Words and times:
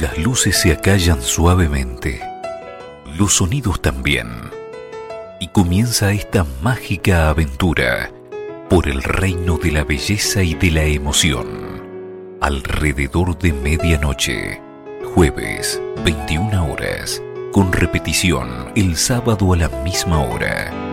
Las 0.00 0.18
luces 0.18 0.60
se 0.60 0.72
acallan 0.72 1.22
suavemente, 1.22 2.20
los 3.16 3.36
sonidos 3.36 3.80
también, 3.80 4.28
y 5.40 5.48
comienza 5.48 6.12
esta 6.12 6.44
mágica 6.60 7.30
aventura 7.30 8.10
por 8.68 8.88
el 8.88 9.02
reino 9.02 9.56
de 9.56 9.72
la 9.72 9.84
belleza 9.84 10.42
y 10.42 10.52
de 10.52 10.70
la 10.70 10.84
emoción. 10.84 11.46
Alrededor 12.42 13.38
de 13.38 13.54
medianoche, 13.54 14.60
jueves, 15.14 15.80
21 16.04 16.70
horas, 16.70 17.22
con 17.52 17.72
repetición 17.72 18.72
el 18.74 18.96
sábado 18.96 19.54
a 19.54 19.56
la 19.56 19.70
misma 19.82 20.22
hora. 20.22 20.85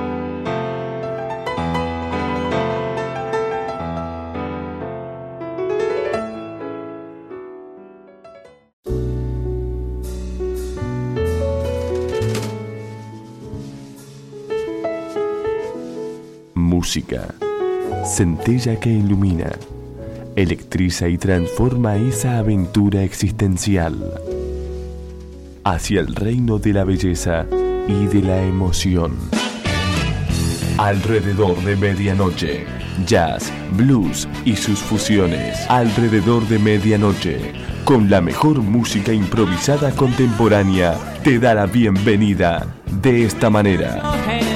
Música. 16.94 17.34
Centella 18.06 18.80
que 18.80 18.92
ilumina, 18.92 19.50
electriza 20.36 21.08
y 21.08 21.18
transforma 21.18 21.96
esa 21.96 22.38
aventura 22.38 23.02
existencial 23.02 24.14
hacia 25.64 26.02
el 26.02 26.14
reino 26.14 26.60
de 26.60 26.74
la 26.74 26.84
belleza 26.84 27.48
y 27.88 28.06
de 28.06 28.22
la 28.22 28.44
emoción. 28.44 29.18
Alrededor 30.78 31.58
de 31.64 31.76
medianoche, 31.78 32.66
jazz, 33.08 33.52
blues 33.76 34.28
y 34.46 34.56
sus 34.56 34.78
fusiones. 34.78 35.68
Alrededor 35.70 36.48
de 36.48 36.60
medianoche, 36.60 37.54
con 37.86 38.08
la 38.08 38.22
mejor 38.22 38.62
música 38.62 39.12
improvisada 39.12 39.90
contemporánea, 39.96 40.94
te 41.24 41.40
da 41.40 41.56
la 41.56 41.66
bienvenida 41.66 42.68
de 43.02 43.26
esta 43.26 43.50
manera. 43.50 44.53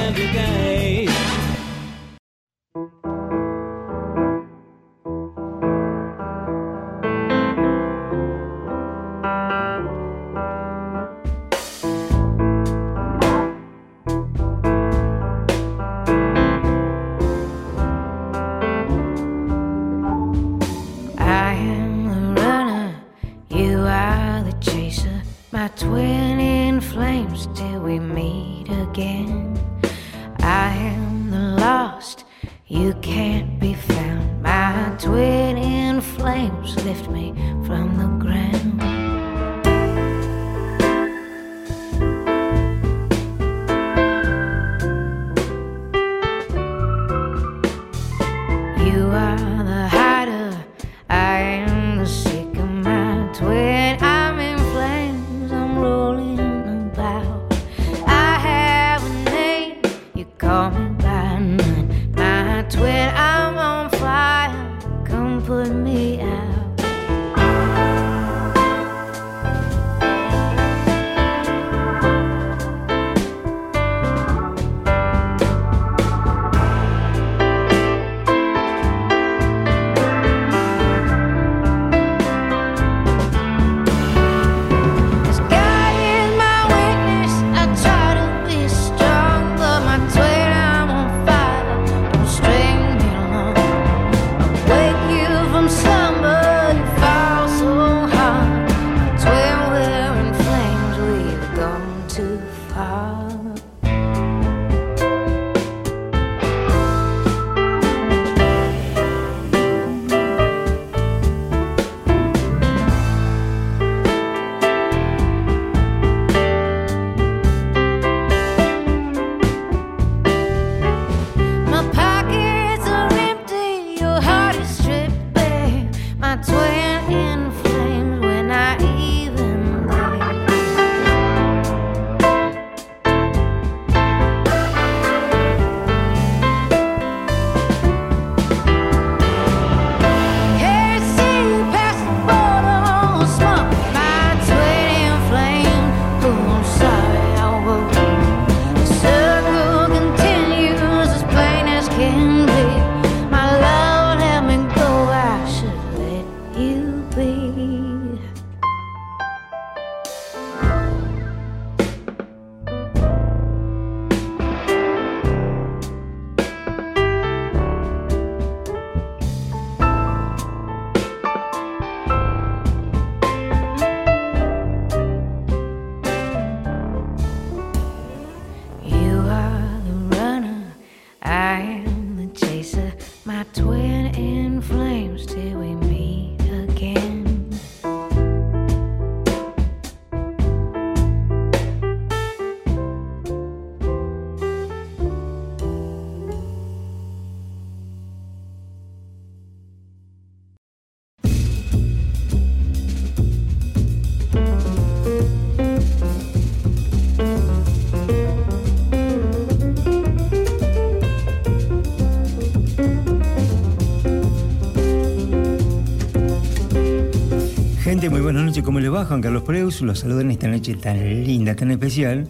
¿Cómo 218.67 218.81
le 218.81 218.89
va? 218.89 219.05
Juan 219.05 219.21
Carlos 219.21 219.43
Preus 219.43 219.81
los 219.81 219.99
saludo 219.99 220.19
en 220.19 220.29
esta 220.29 220.49
noche 220.49 220.75
tan 220.75 220.99
linda, 221.23 221.55
tan 221.55 221.71
especial, 221.71 222.27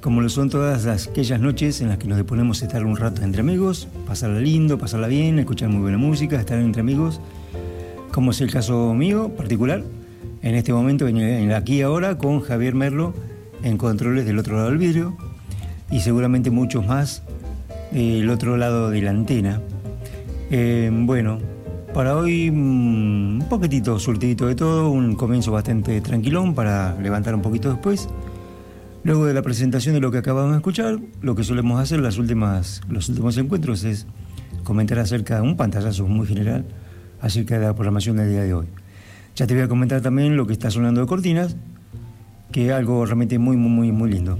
como 0.00 0.22
lo 0.22 0.30
son 0.30 0.48
todas 0.48 0.86
aquellas 0.86 1.38
noches 1.38 1.82
en 1.82 1.88
las 1.88 1.98
que 1.98 2.08
nos 2.08 2.16
disponemos 2.16 2.62
a 2.62 2.64
estar 2.64 2.82
un 2.86 2.96
rato 2.96 3.22
entre 3.22 3.42
amigos, 3.42 3.86
pasarla 4.06 4.40
lindo, 4.40 4.78
pasarla 4.78 5.06
bien, 5.06 5.38
escuchar 5.38 5.68
muy 5.68 5.82
buena 5.82 5.98
música, 5.98 6.40
estar 6.40 6.58
entre 6.58 6.80
amigos, 6.80 7.20
como 8.10 8.30
es 8.30 8.40
el 8.40 8.50
caso 8.50 8.94
mío 8.94 9.28
particular, 9.36 9.84
en 10.40 10.54
este 10.54 10.72
momento, 10.72 11.08
en, 11.08 11.52
aquí 11.52 11.82
ahora, 11.82 12.16
con 12.16 12.40
Javier 12.40 12.74
Merlo 12.74 13.12
en 13.62 13.76
controles 13.76 14.24
del 14.24 14.38
otro 14.38 14.56
lado 14.56 14.70
del 14.70 14.78
vidrio 14.78 15.14
y 15.90 16.00
seguramente 16.00 16.48
muchos 16.48 16.86
más 16.86 17.22
del 17.92 18.30
otro 18.30 18.56
lado 18.56 18.88
de 18.88 19.02
la 19.02 19.10
antena. 19.10 19.60
Eh, 20.50 20.90
bueno, 20.90 21.38
para 21.96 22.14
hoy 22.14 22.50
mm, 22.50 23.40
un 23.40 23.46
poquitito 23.48 23.98
surtidito 23.98 24.46
de 24.46 24.54
todo, 24.54 24.90
un 24.90 25.14
comienzo 25.14 25.50
bastante 25.50 26.02
tranquilón 26.02 26.54
para 26.54 26.94
levantar 27.00 27.34
un 27.34 27.40
poquito 27.40 27.70
después. 27.70 28.10
Luego 29.02 29.24
de 29.24 29.32
la 29.32 29.40
presentación 29.40 29.94
de 29.94 30.02
lo 30.02 30.10
que 30.10 30.18
acabamos 30.18 30.50
de 30.50 30.56
escuchar, 30.58 30.98
lo 31.22 31.34
que 31.34 31.42
solemos 31.42 31.80
hacer 31.80 32.00
las 32.00 32.18
últimas, 32.18 32.82
los 32.90 33.08
últimos 33.08 33.38
encuentros 33.38 33.82
es 33.84 34.06
comentar 34.62 34.98
acerca 34.98 35.36
de 35.36 35.40
un 35.40 35.56
pantallazo 35.56 36.06
muy 36.06 36.26
general 36.26 36.66
acerca 37.18 37.58
de 37.58 37.64
la 37.64 37.74
programación 37.74 38.18
del 38.18 38.28
día 38.28 38.42
de 38.42 38.52
hoy. 38.52 38.66
Ya 39.34 39.46
te 39.46 39.54
voy 39.54 39.62
a 39.62 39.68
comentar 39.68 40.02
también 40.02 40.36
lo 40.36 40.46
que 40.46 40.52
está 40.52 40.70
sonando 40.70 41.00
de 41.00 41.06
cortinas, 41.06 41.56
que 42.52 42.66
es 42.66 42.72
algo 42.74 43.06
realmente 43.06 43.38
muy, 43.38 43.56
muy, 43.56 43.70
muy, 43.70 43.92
muy 43.92 44.10
lindo. 44.10 44.38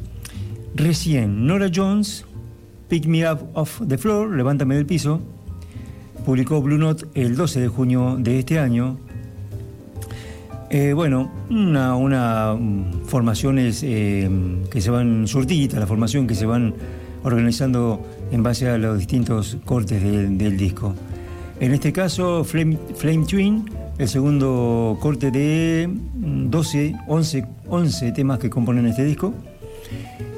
Recién 0.74 1.46
Nora 1.46 1.70
Jones, 1.74 2.26
Pick 2.90 3.06
Me 3.06 3.26
Up 3.26 3.48
Off 3.54 3.80
the 3.88 3.96
Floor, 3.96 4.36
Levántame 4.36 4.74
del 4.74 4.84
piso, 4.84 5.22
publicó 6.24 6.62
Blue 6.62 6.78
Note 6.78 7.06
el 7.14 7.36
12 7.36 7.60
de 7.60 7.68
junio 7.68 8.16
de 8.18 8.38
este 8.38 8.58
año. 8.58 8.98
Eh, 10.70 10.92
bueno, 10.92 11.30
una, 11.48 12.54
mm, 12.54 13.04
formaciones 13.04 13.82
eh, 13.84 14.28
que 14.70 14.80
se 14.80 14.90
van 14.90 15.26
la 15.26 15.86
formación 15.86 16.26
que 16.26 16.34
se 16.34 16.46
van 16.46 16.74
organizando 17.22 18.04
en 18.30 18.42
base 18.42 18.68
a 18.68 18.78
los 18.78 18.98
distintos 18.98 19.58
cortes 19.64 20.02
del 20.02 20.56
disco. 20.56 20.94
En 21.58 21.72
este 21.72 21.92
caso, 21.92 22.44
Flame, 22.44 22.78
Twin, 23.26 23.64
el 23.98 24.08
segundo 24.08 24.98
corte 25.00 25.30
de 25.30 25.88
12, 26.14 26.94
11, 27.08 27.46
11 27.68 28.12
temas 28.12 28.38
que 28.38 28.50
componen 28.50 28.86
este 28.86 29.04
disco. 29.04 29.32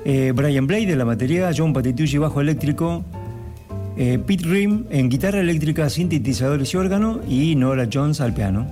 Eh, 0.04 0.32
Brian 0.34 0.66
Blade 0.66 0.86
de 0.86 0.96
la 0.96 1.04
batería, 1.04 1.50
John 1.56 1.72
Patitucci 1.72 2.18
bajo 2.18 2.40
eléctrico, 2.40 3.04
eh, 3.98 4.18
Pete 4.18 4.44
Rim 4.44 4.84
en 4.90 5.08
guitarra 5.08 5.40
eléctrica, 5.40 5.90
sintetizadores 5.90 6.72
y 6.72 6.76
órgano 6.76 7.20
y 7.28 7.56
Nora 7.56 7.88
Jones 7.92 8.20
al 8.20 8.32
piano. 8.32 8.66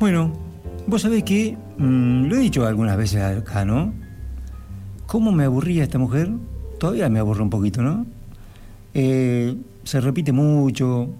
Bueno, 0.00 0.32
vos 0.86 1.02
sabés 1.02 1.22
que, 1.22 1.56
mm, 1.76 2.24
lo 2.24 2.36
he 2.36 2.38
dicho 2.38 2.66
algunas 2.66 2.96
veces 2.96 3.22
acá, 3.22 3.64
¿no? 3.66 3.92
¿Cómo 5.06 5.32
me 5.32 5.44
aburría 5.44 5.82
esta 5.82 5.98
mujer? 5.98 6.30
Todavía 6.80 7.10
me 7.10 7.18
aburre 7.18 7.42
un 7.42 7.50
poquito, 7.50 7.82
¿no? 7.82 8.06
Eh, 8.94 9.54
se 9.84 10.00
repite 10.00 10.32
mucho. 10.32 11.10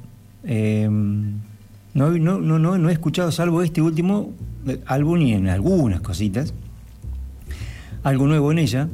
Eh, 0.44 0.88
no, 0.88 2.10
no, 2.10 2.40
no, 2.40 2.78
no, 2.78 2.88
he 2.88 2.92
escuchado, 2.92 3.30
salvo 3.30 3.62
este 3.62 3.82
último 3.82 4.32
eh, 4.66 4.80
álbum 4.86 5.20
y 5.20 5.34
en 5.34 5.48
algunas 5.48 6.00
cositas, 6.00 6.54
algo 8.02 8.26
nuevo 8.26 8.50
en 8.52 8.58
ella. 8.58 8.88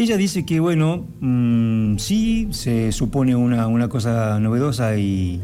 Ella 0.00 0.16
dice 0.16 0.46
que, 0.46 0.60
bueno, 0.60 1.06
mm, 1.20 1.98
sí 1.98 2.48
se 2.52 2.90
supone 2.90 3.36
una, 3.36 3.66
una, 3.66 3.88
cosa 3.88 4.40
novedosa 4.40 4.96
y 4.96 5.42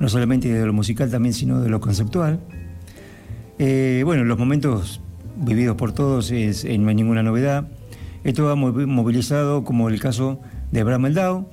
no 0.00 0.08
solamente 0.08 0.50
de 0.50 0.64
lo 0.64 0.72
musical 0.72 1.10
también, 1.10 1.34
sino 1.34 1.60
de 1.60 1.68
lo 1.68 1.78
conceptual. 1.78 2.40
Eh, 3.58 4.00
bueno, 4.06 4.24
los 4.24 4.38
momentos 4.38 5.02
vividos 5.36 5.76
por 5.76 5.92
todos 5.92 6.30
es, 6.30 6.64
no 6.64 6.88
hay 6.88 6.94
ninguna 6.94 7.22
novedad. 7.22 7.68
Esto 8.24 8.48
ha 8.48 8.54
movilizado, 8.56 9.62
como 9.62 9.90
el 9.90 10.00
caso 10.00 10.40
de 10.72 10.84
Bram 10.84 11.02
Meldau, 11.02 11.46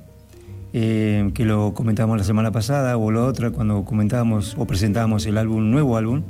eh, 0.72 1.32
que 1.34 1.44
lo 1.44 1.74
comentábamos 1.74 2.16
la 2.16 2.24
semana 2.24 2.52
pasada 2.52 2.96
o 2.96 3.10
la 3.10 3.24
otra 3.24 3.50
cuando 3.50 3.84
comentábamos 3.84 4.54
o 4.56 4.66
presentábamos 4.66 5.26
el 5.26 5.36
álbum, 5.36 5.70
nuevo 5.70 5.98
álbum. 5.98 6.22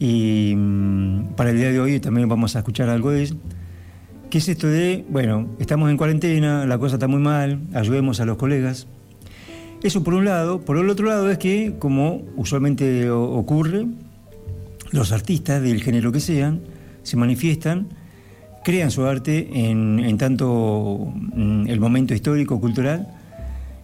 Y 0.00 0.54
mm, 0.56 1.34
para 1.36 1.50
el 1.50 1.58
día 1.58 1.70
de 1.70 1.78
hoy 1.78 2.00
también 2.00 2.26
vamos 2.26 2.56
a 2.56 2.60
escuchar 2.60 2.88
algo 2.88 3.10
de 3.10 3.24
eso. 3.24 3.36
¿Qué 4.36 4.40
es 4.40 4.48
esto 4.50 4.68
de, 4.68 5.02
bueno, 5.08 5.48
estamos 5.58 5.90
en 5.90 5.96
cuarentena, 5.96 6.66
la 6.66 6.76
cosa 6.76 6.96
está 6.96 7.08
muy 7.08 7.20
mal, 7.20 7.58
ayudemos 7.72 8.20
a 8.20 8.26
los 8.26 8.36
colegas? 8.36 8.86
Eso 9.82 10.04
por 10.04 10.12
un 10.12 10.26
lado. 10.26 10.60
Por 10.60 10.76
el 10.76 10.90
otro 10.90 11.06
lado 11.06 11.30
es 11.30 11.38
que, 11.38 11.76
como 11.78 12.20
usualmente 12.36 13.08
ocurre, 13.10 13.86
los 14.90 15.12
artistas 15.12 15.62
del 15.62 15.82
género 15.82 16.12
que 16.12 16.20
sean 16.20 16.60
se 17.02 17.16
manifiestan, 17.16 17.88
crean 18.62 18.90
su 18.90 19.06
arte 19.06 19.48
en, 19.70 20.00
en 20.00 20.18
tanto 20.18 21.14
mm, 21.14 21.68
el 21.68 21.80
momento 21.80 22.12
histórico, 22.12 22.60
cultural, 22.60 23.08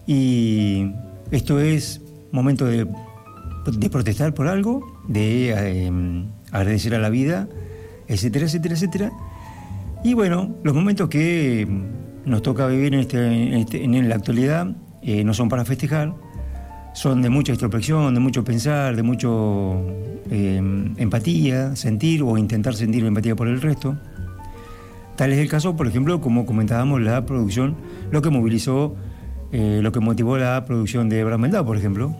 y 0.05 0.91
esto 1.31 1.59
es 1.59 1.99
momento 2.31 2.67
de, 2.67 2.85
protestar 3.89 4.35
por 4.35 4.47
algo, 4.47 5.01
de 5.07 5.85
em, 5.87 6.27
agradecer 6.51 6.93
a 6.93 6.99
la 6.99 7.09
vida, 7.09 7.47
etcétera, 8.07 8.45
etcétera, 8.45 8.75
etcétera. 8.75 9.11
Y 10.03 10.13
bueno, 10.13 10.55
los 10.63 10.75
momentos 10.75 11.09
que 11.09 11.67
nos 12.25 12.41
toca 12.41 12.67
vivir 12.67 12.93
en, 12.93 12.99
este, 13.01 13.59
este 13.59 13.83
en, 13.83 14.09
la 14.09 14.15
actualidad 14.15 14.67
eh, 15.01 15.23
no 15.23 15.33
son 15.33 15.49
para 15.49 15.65
festejar, 15.65 16.13
son 16.93 17.21
de 17.21 17.29
mucha 17.29 17.53
introspección, 17.53 18.13
de 18.13 18.19
mucho 18.19 18.43
pensar, 18.43 18.95
de 18.95 19.03
mucho 19.03 19.81
em, 20.29 20.93
empatía, 20.97 21.75
sentir 21.75 22.21
o 22.21 22.37
intentar 22.37 22.75
sentir 22.75 23.05
empatía 23.05 23.35
por 23.35 23.47
el 23.47 23.61
resto. 23.61 23.97
Tal 25.15 25.31
es 25.31 25.39
el 25.39 25.47
caso, 25.47 25.75
por 25.75 25.87
ejemplo, 25.87 26.19
como 26.21 26.45
comentábamos, 26.45 27.01
la 27.01 27.25
producción, 27.25 27.75
lo 28.11 28.21
que 28.21 28.29
movilizó 28.29 28.95
eh, 29.53 29.81
lo 29.83 29.91
que 29.91 29.99
motivó 29.99 30.35
la 30.39 30.65
producción 30.65 31.09
de 31.09 31.23
Meldau, 31.23 31.63
por 31.63 31.77
ejemplo. 31.77 32.15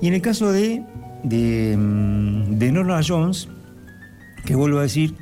Y 0.00 0.08
en 0.08 0.14
el 0.14 0.22
caso 0.22 0.50
de, 0.52 0.82
de, 1.22 1.76
mm, 1.76 2.72
Norma 2.72 3.00
Jones, 3.06 3.50
que 4.46 4.54
vuelvo 4.54 4.78
a 4.78 4.82
decir, 4.82 5.14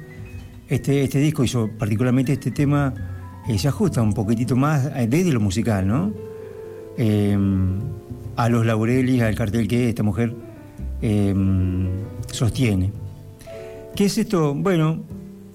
este, 0.71 1.03
este 1.03 1.19
disco 1.19 1.45
hizo 1.45 1.69
particularmente 1.79 2.33
este 2.33 2.51
tema, 2.51 2.95
eh, 3.49 3.59
se 3.59 3.69
ajusta 3.69 4.01
un 4.01 4.15
poquitito 4.15 4.57
más 4.57 4.87
eh, 4.97 5.07
desde 5.09 5.33
lo 5.33 5.41
musical, 5.41 5.87
¿no? 5.87 6.31
a 8.37 8.49
los 8.51 8.67
laureles, 8.67 9.23
al 9.23 9.35
cartel 9.35 9.67
que 9.67 9.89
esta 9.89 10.03
mujer 10.03 10.35
sostiene. 12.31 12.93
¿Qué 13.97 14.05
es 14.05 14.19
esto? 14.19 14.55
Bueno, 14.55 15.03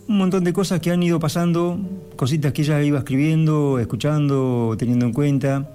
un 0.07 0.17
montón 0.17 0.44
de 0.44 0.53
cosas 0.53 0.79
que 0.79 0.91
han 0.91 1.01
ido 1.01 1.19
pasando, 1.19 1.79
cositas 2.15 2.51
que 2.51 2.63
ella 2.63 2.81
iba 2.83 3.00
escribiendo, 3.00 3.79
escuchando, 3.79 4.75
teniendo 4.77 5.06
en 5.06 5.13
cuenta. 5.13 5.69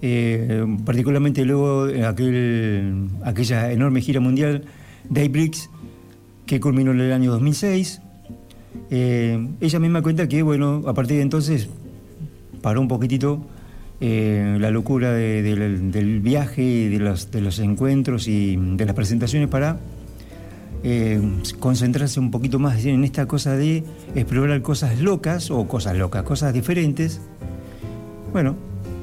Eh, 0.00 0.64
particularmente 0.84 1.44
luego 1.44 1.88
aquel, 2.06 3.08
aquella 3.24 3.72
enorme 3.72 4.00
gira 4.00 4.20
mundial, 4.20 4.64
Bricks 5.08 5.70
que 6.46 6.60
culminó 6.60 6.92
en 6.92 7.00
el 7.00 7.12
año 7.12 7.32
2006. 7.32 8.00
Eh, 8.90 9.48
ella 9.60 9.78
misma 9.78 10.02
cuenta 10.02 10.28
que, 10.28 10.42
bueno, 10.42 10.82
a 10.86 10.94
partir 10.94 11.16
de 11.16 11.22
entonces 11.22 11.68
paró 12.62 12.80
un 12.80 12.88
poquitito 12.88 13.44
eh, 14.00 14.56
la 14.60 14.70
locura 14.70 15.12
del 15.12 16.20
viaje, 16.20 16.88
de 16.88 16.98
los, 16.98 17.30
de 17.30 17.40
los 17.40 17.58
encuentros 17.58 18.28
y 18.28 18.56
de 18.56 18.84
las 18.86 18.94
presentaciones 18.94 19.48
para 19.48 19.78
concentrarse 21.58 22.20
un 22.20 22.30
poquito 22.30 22.60
más 22.60 22.84
en 22.84 23.02
esta 23.02 23.26
cosa 23.26 23.56
de 23.56 23.82
explorar 24.14 24.62
cosas 24.62 25.00
locas 25.00 25.50
o 25.50 25.66
cosas 25.66 25.96
locas, 25.96 26.22
cosas 26.22 26.54
diferentes. 26.54 27.20
Bueno, 28.32 28.56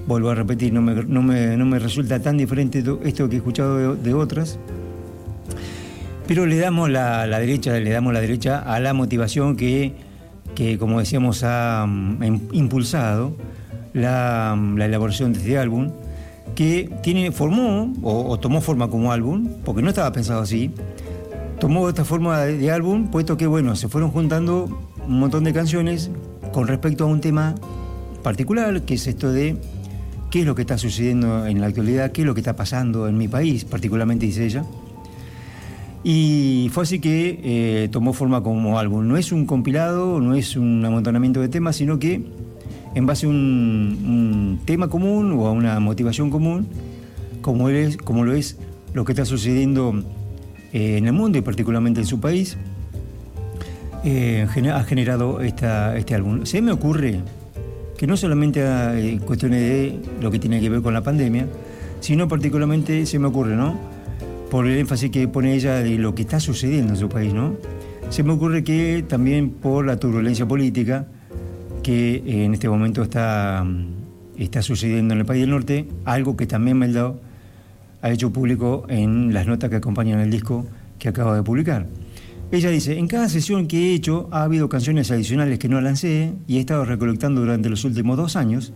vuelvo 0.07 0.29
a 0.29 0.35
repetir, 0.35 0.71
no 0.73 0.81
me, 0.81 0.95
no 1.03 1.65
me, 1.65 1.79
resulta 1.79 2.19
tan 2.21 2.37
diferente 2.37 2.83
esto 3.03 3.29
que 3.29 3.35
he 3.35 3.37
escuchado 3.37 3.95
de, 3.95 4.13
otras. 4.13 4.59
Pero 6.27 6.45
le 6.45 6.57
damos 6.57 6.89
la, 6.89 7.27
derecha, 7.39 7.73
le 7.73 7.91
damos 7.91 8.13
la 8.13 8.21
derecha 8.21 8.59
a 8.59 8.79
la 8.79 8.93
motivación 8.93 9.55
que, 9.55 9.93
que 10.55 10.77
como 10.77 10.99
decíamos, 10.99 11.43
ha 11.43 11.85
mm, 11.87 12.49
impulsado 12.53 13.35
la, 13.93 14.57
elaboración 14.77 15.33
de 15.33 15.39
este 15.39 15.57
álbum, 15.57 15.91
que 16.55 16.89
tiene, 17.03 17.31
formó 17.31 17.93
o, 18.01 18.39
tomó 18.39 18.61
forma 18.61 18.89
como 18.89 19.11
álbum, 19.11 19.49
porque 19.63 19.81
no 19.81 19.89
estaba 19.89 20.11
pensado 20.11 20.41
así, 20.41 20.71
tomó 21.59 21.87
esta 21.89 22.05
forma 22.05 22.41
de, 22.41 22.57
de 22.57 22.71
álbum, 22.71 23.11
puesto 23.11 23.37
que 23.37 23.45
bueno, 23.45 23.75
se 23.75 23.87
fueron 23.87 24.09
juntando 24.09 24.65
un 25.07 25.19
montón 25.19 25.43
de 25.43 25.53
canciones 25.53 26.09
con 26.51 26.67
respecto 26.67 27.03
a 27.03 27.07
un 27.07 27.21
tema 27.21 27.55
particular, 28.23 28.81
que 28.81 28.95
es 28.95 29.05
esto 29.05 29.31
de 29.31 29.57
qué 30.31 30.39
es 30.39 30.45
lo 30.45 30.55
que 30.55 30.63
está 30.63 30.77
sucediendo 30.77 31.45
en 31.45 31.61
la 31.61 31.67
actualidad, 31.67 32.11
qué 32.11 32.21
es 32.21 32.25
lo 32.25 32.33
que 32.33 32.41
está 32.41 32.55
pasando 32.55 33.07
en 33.07 33.17
mi 33.17 33.27
país, 33.27 33.65
particularmente 33.65 34.25
dice 34.25 34.45
ella. 34.45 34.65
Y 36.07 36.69
fue 36.71 36.83
así 36.83 36.99
que 36.99 37.39
eh, 37.43 37.89
tomó 37.89 38.13
forma 38.13 38.43
como 38.43 38.77
álbum. 38.77 39.07
No 39.07 39.17
es 39.17 39.31
un 39.31 39.47
compilado, 39.47 40.21
no 40.21 40.35
es 40.35 40.55
un 40.55 40.85
amontonamiento 40.85 41.41
de 41.41 41.49
temas, 41.49 41.77
sino 41.77 41.97
que 41.97 42.21
en 42.93 43.05
base 43.07 43.25
a 43.25 43.29
un, 43.29 44.61
tema 44.65 44.87
común 44.87 45.31
o 45.31 45.47
a 45.47 45.51
una 45.51 45.79
motivación 45.79 46.29
común, 46.29 46.67
como, 47.41 47.69
es, 47.69 47.97
como 47.97 48.23
lo 48.23 48.33
es 48.33 48.55
lo 48.93 49.03
que 49.03 49.13
está 49.13 49.25
sucediendo 49.25 50.03
eh, 50.73 50.97
en 50.97 51.07
el 51.07 51.13
mundo 51.13 51.39
y 51.39 51.41
particularmente 51.41 52.01
en 52.01 52.05
su 52.05 52.19
país, 52.19 52.55
eh, 54.03 54.45
ha 54.71 54.83
generado 54.83 55.41
esta, 55.41 55.97
este 55.97 56.13
álbum. 56.13 56.45
Se 56.45 56.61
me 56.61 56.71
ocurre 56.71 57.21
que 57.97 58.05
no 58.05 58.15
solamente 58.15 58.61
hay 58.61 59.17
cuestiones 59.17 59.59
de 59.59 59.99
lo 60.21 60.29
que 60.29 60.37
tiene 60.37 60.61
que 60.61 60.69
ver 60.69 60.83
con 60.83 60.93
la 60.93 61.01
pandemia, 61.01 61.47
sino 61.99 62.27
particularmente 62.27 63.07
se 63.07 63.17
me 63.17 63.25
ocurre, 63.25 63.55
¿no? 63.55 63.94
Por 64.49 64.67
el 64.67 64.77
énfasis 64.77 65.11
que 65.11 65.27
pone 65.27 65.55
ella 65.55 65.75
de 65.79 65.97
lo 65.97 66.15
que 66.15 66.23
está 66.23 66.39
sucediendo 66.39 66.93
en 66.93 66.99
su 66.99 67.09
país, 67.09 67.33
¿no? 67.33 67.55
Se 68.09 68.23
me 68.23 68.33
ocurre 68.33 68.63
que 68.63 69.03
también 69.07 69.49
por 69.49 69.85
la 69.85 69.97
turbulencia 69.97 70.47
política 70.47 71.07
que 71.83 72.23
en 72.25 72.53
este 72.53 72.69
momento 72.69 73.03
está, 73.03 73.65
está 74.37 74.61
sucediendo 74.61 75.13
en 75.13 75.21
el 75.21 75.25
país 75.25 75.41
del 75.41 75.51
norte, 75.51 75.87
algo 76.05 76.35
que 76.35 76.47
también 76.47 76.77
Meldau 76.77 77.19
ha 78.01 78.11
hecho 78.11 78.31
público 78.31 78.85
en 78.89 79.33
las 79.33 79.47
notas 79.47 79.69
que 79.69 79.77
acompañan 79.77 80.19
el 80.19 80.29
disco 80.29 80.65
que 80.99 81.09
acaba 81.09 81.35
de 81.35 81.43
publicar. 81.43 81.87
Ella 82.51 82.69
dice, 82.69 82.97
en 82.97 83.07
cada 83.07 83.27
sesión 83.27 83.67
que 83.67 83.77
he 83.77 83.93
hecho 83.95 84.29
ha 84.31 84.43
habido 84.43 84.69
canciones 84.69 85.09
adicionales 85.09 85.57
que 85.57 85.67
no 85.67 85.81
lancé 85.81 86.33
y 86.47 86.57
he 86.57 86.59
estado 86.59 86.85
recolectando 86.85 87.41
durante 87.41 87.69
los 87.69 87.83
últimos 87.83 88.17
dos 88.17 88.35
años. 88.35 88.71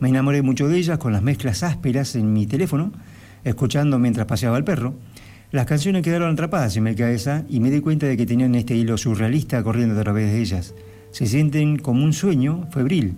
Me 0.00 0.08
enamoré 0.08 0.40
mucho 0.40 0.68
de 0.68 0.78
ellas 0.78 0.98
con 0.98 1.12
las 1.12 1.22
mezclas 1.22 1.62
ásperas 1.62 2.16
en 2.16 2.32
mi 2.32 2.46
teléfono, 2.46 2.92
escuchando 3.44 3.98
mientras 3.98 4.26
paseaba 4.26 4.56
el 4.56 4.64
perro. 4.64 4.94
Las 5.52 5.66
canciones 5.66 6.04
quedaron 6.04 6.32
atrapadas 6.32 6.76
en 6.76 6.84
mi 6.84 6.94
cabeza 6.94 7.44
y 7.48 7.58
me 7.58 7.72
di 7.72 7.80
cuenta 7.80 8.06
de 8.06 8.16
que 8.16 8.24
tenían 8.24 8.54
este 8.54 8.76
hilo 8.76 8.96
surrealista 8.96 9.60
corriendo 9.64 9.98
a 9.98 10.04
través 10.04 10.30
de 10.30 10.40
ellas. 10.40 10.74
Se 11.10 11.26
sienten 11.26 11.76
como 11.76 12.04
un 12.04 12.12
sueño 12.12 12.68
febril, 12.70 13.16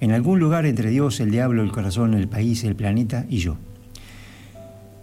en 0.00 0.12
algún 0.12 0.40
lugar 0.40 0.64
entre 0.64 0.88
Dios, 0.88 1.20
el 1.20 1.30
diablo, 1.30 1.62
el 1.62 1.70
corazón, 1.70 2.14
el 2.14 2.28
país, 2.28 2.64
el 2.64 2.76
planeta 2.76 3.26
y 3.28 3.40
yo. 3.40 3.58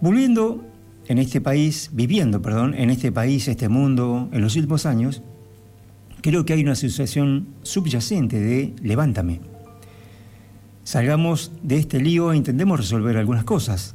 Volviendo 0.00 0.64
en 1.06 1.18
este 1.18 1.40
país, 1.40 1.90
viviendo, 1.92 2.42
perdón, 2.42 2.74
en 2.74 2.90
este 2.90 3.12
país, 3.12 3.46
este 3.46 3.68
mundo, 3.68 4.28
en 4.32 4.40
los 4.40 4.56
últimos 4.56 4.84
años, 4.84 5.22
creo 6.22 6.44
que 6.44 6.54
hay 6.54 6.62
una 6.62 6.74
sensación 6.74 7.46
subyacente 7.62 8.40
de 8.40 8.74
levántame. 8.82 9.40
Salgamos 10.82 11.52
de 11.62 11.78
este 11.78 12.00
lío 12.00 12.32
e 12.32 12.36
intentemos 12.36 12.80
resolver 12.80 13.16
algunas 13.16 13.44
cosas. 13.44 13.94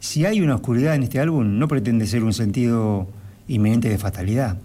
Si 0.00 0.24
hay 0.24 0.40
una 0.40 0.54
oscuridad 0.54 0.94
en 0.94 1.02
este 1.02 1.20
álbum, 1.20 1.58
no 1.58 1.68
pretende 1.68 2.06
ser 2.06 2.24
un 2.24 2.32
sentido 2.32 3.06
inminente 3.48 3.90
de 3.90 3.98
fatalidad. 3.98 4.56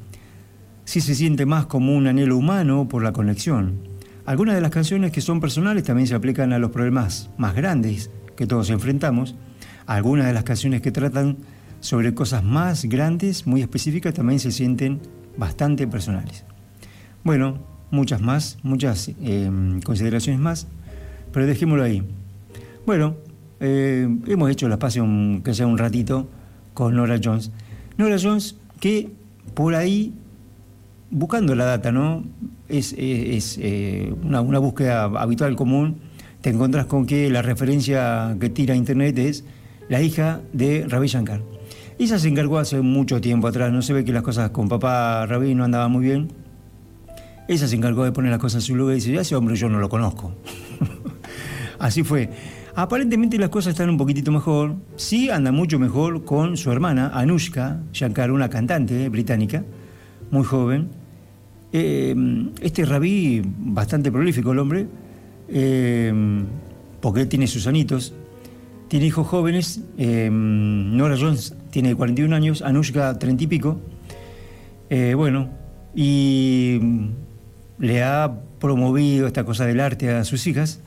Si 0.86 1.02
se 1.02 1.14
siente 1.14 1.46
más 1.46 1.66
como 1.66 1.94
un 1.94 2.08
anhelo 2.08 2.38
humano 2.38 2.88
por 2.88 3.04
la 3.04 3.12
conexión. 3.12 3.74
Algunas 4.26 4.56
de 4.56 4.62
las 4.62 4.72
canciones 4.72 5.12
que 5.12 5.20
son 5.20 5.42
personales 5.42 5.84
también 5.84 6.08
se 6.08 6.16
aplican 6.16 6.54
a 6.54 6.58
los 6.58 6.72
problemas 6.72 7.30
más 7.38 7.54
grandes 7.54 8.10
que 8.38 8.48
todos 8.48 8.70
enfrentamos. 8.70 9.36
Algunas 9.88 10.26
de 10.26 10.34
las 10.34 10.46
canciones 10.46 10.80
que 10.82 10.94
tratan 10.94 11.38
sobre 11.82 12.14
cosas 12.14 12.42
más 12.42 12.86
grandes, 12.86 13.46
muy 13.46 13.62
específicas, 13.62 14.14
también 14.14 14.40
se 14.40 14.54
sienten 14.54 15.02
bastante 15.36 15.86
personales. 15.86 16.46
Bueno, 17.26 17.60
muchas 17.92 18.22
más, 18.22 18.58
muchas 18.64 19.12
eh, 19.22 19.52
consideraciones 19.84 20.40
más, 20.40 20.68
pero 21.34 21.46
dejémoslo 21.46 21.84
ahí. 21.84 22.04
Bueno, 22.86 23.18
eh, 23.60 24.08
hemos 24.28 24.50
hecho 24.50 24.68
la 24.68 24.76
espacio 24.76 25.06
que 25.44 25.54
sea 25.54 25.68
un 25.68 25.78
ratito 25.78 26.28
con 26.74 26.96
Nora 26.96 27.20
Jones. 27.24 27.52
Nora 27.98 28.18
Jones, 28.22 28.58
que 28.80 29.10
por 29.54 29.76
ahí, 29.76 30.14
buscando 31.10 31.56
la 31.56 31.66
data, 31.66 31.92
¿no? 31.92 32.24
Es, 32.68 32.96
eh, 32.98 34.14
una, 34.24 34.42
búsqueda 34.42 35.04
habitual, 35.04 35.56
común, 35.56 35.98
te 36.42 36.50
encuentras 36.50 36.86
con 36.86 37.06
que 37.06 37.30
la 37.30 37.42
referencia 37.42 38.36
que 38.40 38.50
tira 38.50 38.76
Internet 38.76 39.18
es 39.18 39.46
la 39.90 40.02
hija 40.02 40.42
de 40.54 40.86
Ravi 40.88 41.08
Shankar. 41.08 41.42
Ella 41.98 42.20
se 42.20 42.28
encargó 42.28 42.58
hace 42.58 42.82
mucho 42.82 43.22
tiempo 43.22 43.48
atrás, 43.48 43.72
no 43.72 43.82
se 43.82 43.94
ve 43.94 44.04
que 44.04 44.12
las 44.12 44.24
cosas 44.24 44.50
con 44.50 44.68
papá 44.68 45.26
Ravi 45.26 45.56
no 45.56 45.64
andaban 45.64 45.92
muy 45.92 46.04
bien. 46.04 46.28
Ella 47.48 47.68
se 47.68 47.76
encargó 47.76 48.04
de 48.04 48.12
poner 48.12 48.32
las 48.32 48.40
cosas 48.40 48.64
en 48.64 48.68
su 48.68 48.76
lugar 48.76 48.94
y 48.94 48.96
dice, 48.96 49.14
ya 49.14 49.22
ese 49.22 49.36
hombre 49.36 49.56
yo 49.56 49.70
no 49.70 49.80
lo 49.80 49.88
conozco. 49.88 50.34
Así 51.80 52.04
fue. 52.04 52.30
Aparentemente 52.78 53.38
las 53.38 53.50
cosas 53.50 53.72
están 53.72 53.90
un 53.90 53.98
poquitito 53.98 54.34
mejor. 54.34 54.76
Sí 54.98 55.30
anda 55.30 55.54
mucho 55.54 55.80
mejor 55.80 56.26
con 56.26 56.58
su 56.58 56.74
hermana, 56.74 57.10
Anushka 57.14 57.80
Shankar, 57.94 58.32
una 58.32 58.50
cantante 58.50 59.08
británica, 59.08 59.64
muy 60.30 60.44
joven. 60.44 60.90
Eh, 61.72 62.14
este 62.60 62.84
rabí, 62.84 63.42
bastante 63.46 64.12
prolífico 64.12 64.52
el 64.52 64.60
hombre, 64.60 64.88
eh, 65.48 66.14
porque 67.00 67.26
tiene 67.26 67.48
sus 67.48 67.66
anitos, 67.66 68.14
tiene 68.90 69.06
hijos 69.06 69.26
jóvenes. 69.26 69.80
Eh, 69.98 70.30
Nora 70.30 71.16
Jones 71.18 71.56
tiene 71.70 71.96
41 71.96 72.36
años, 72.36 72.62
Anushka 72.62 73.18
30 73.18 73.42
y 73.42 73.48
pico. 73.48 73.80
bueno, 75.16 75.48
y 75.96 76.82
le 77.80 78.04
ha 78.04 78.34
promovido 78.60 79.28
esta 79.28 79.46
cosa 79.46 79.66
del 79.66 79.80
arte 79.80 80.12
a 80.12 80.26
sus 80.26 80.46
hijas. 80.46 80.82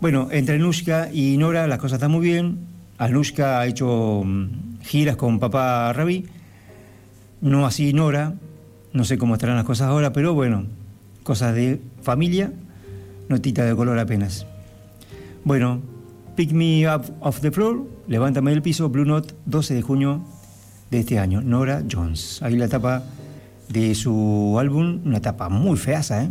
Bueno, 0.00 0.28
entre 0.30 0.54
Anushka 0.54 1.10
y 1.12 1.36
Nora 1.36 1.66
las 1.66 1.78
cosas 1.78 1.96
están 1.96 2.10
muy 2.10 2.22
bien. 2.22 2.58
Anushka 2.96 3.60
ha 3.60 3.66
hecho 3.66 4.22
mm, 4.24 4.80
giras 4.80 5.16
con 5.16 5.38
papá 5.38 5.92
Ravi, 5.92 6.24
no 7.42 7.66
así 7.66 7.92
Nora, 7.92 8.32
no 8.94 9.04
sé 9.04 9.18
cómo 9.18 9.34
estarán 9.34 9.56
las 9.56 9.66
cosas 9.66 9.88
ahora, 9.88 10.10
pero 10.14 10.32
bueno, 10.32 10.64
cosas 11.22 11.54
de 11.54 11.82
familia, 12.00 12.50
notita 13.28 13.66
de 13.66 13.76
color 13.76 13.98
apenas. 13.98 14.46
Bueno, 15.44 15.82
Pick 16.34 16.52
Me 16.52 16.88
Up 16.88 17.02
Off 17.20 17.40
the 17.40 17.50
Floor, 17.50 17.86
Levántame 18.08 18.52
del 18.52 18.62
piso, 18.62 18.88
Blue 18.88 19.04
Note, 19.04 19.34
12 19.44 19.74
de 19.74 19.82
junio 19.82 20.24
de 20.90 21.00
este 21.00 21.18
año, 21.18 21.42
Nora 21.42 21.82
Jones. 21.90 22.42
Ahí 22.42 22.56
la 22.56 22.68
tapa 22.68 23.02
de 23.68 23.94
su 23.94 24.56
álbum, 24.58 25.00
una 25.04 25.20
tapa 25.20 25.50
muy 25.50 25.76
feaza, 25.76 26.24
¿eh? 26.24 26.30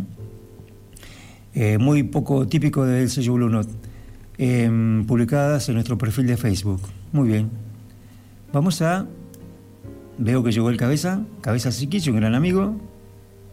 Eh, 1.54 1.78
muy 1.78 2.04
poco 2.04 2.46
típico 2.46 2.84
del 2.84 3.10
sello 3.10 3.34
Blue 3.34 3.48
Note, 3.48 3.72
em, 4.38 5.04
publicadas 5.06 5.68
en 5.68 5.74
nuestro 5.74 5.98
perfil 5.98 6.26
de 6.26 6.36
Facebook. 6.36 6.80
Muy 7.12 7.28
bien. 7.28 7.50
Vamos 8.52 8.80
a. 8.82 9.06
Veo 10.18 10.44
que 10.44 10.52
llegó 10.52 10.70
el 10.70 10.76
cabeza, 10.76 11.24
cabeza 11.40 11.72
Siquichi, 11.72 12.10
un 12.10 12.16
gran 12.16 12.34
amigo. 12.34 12.76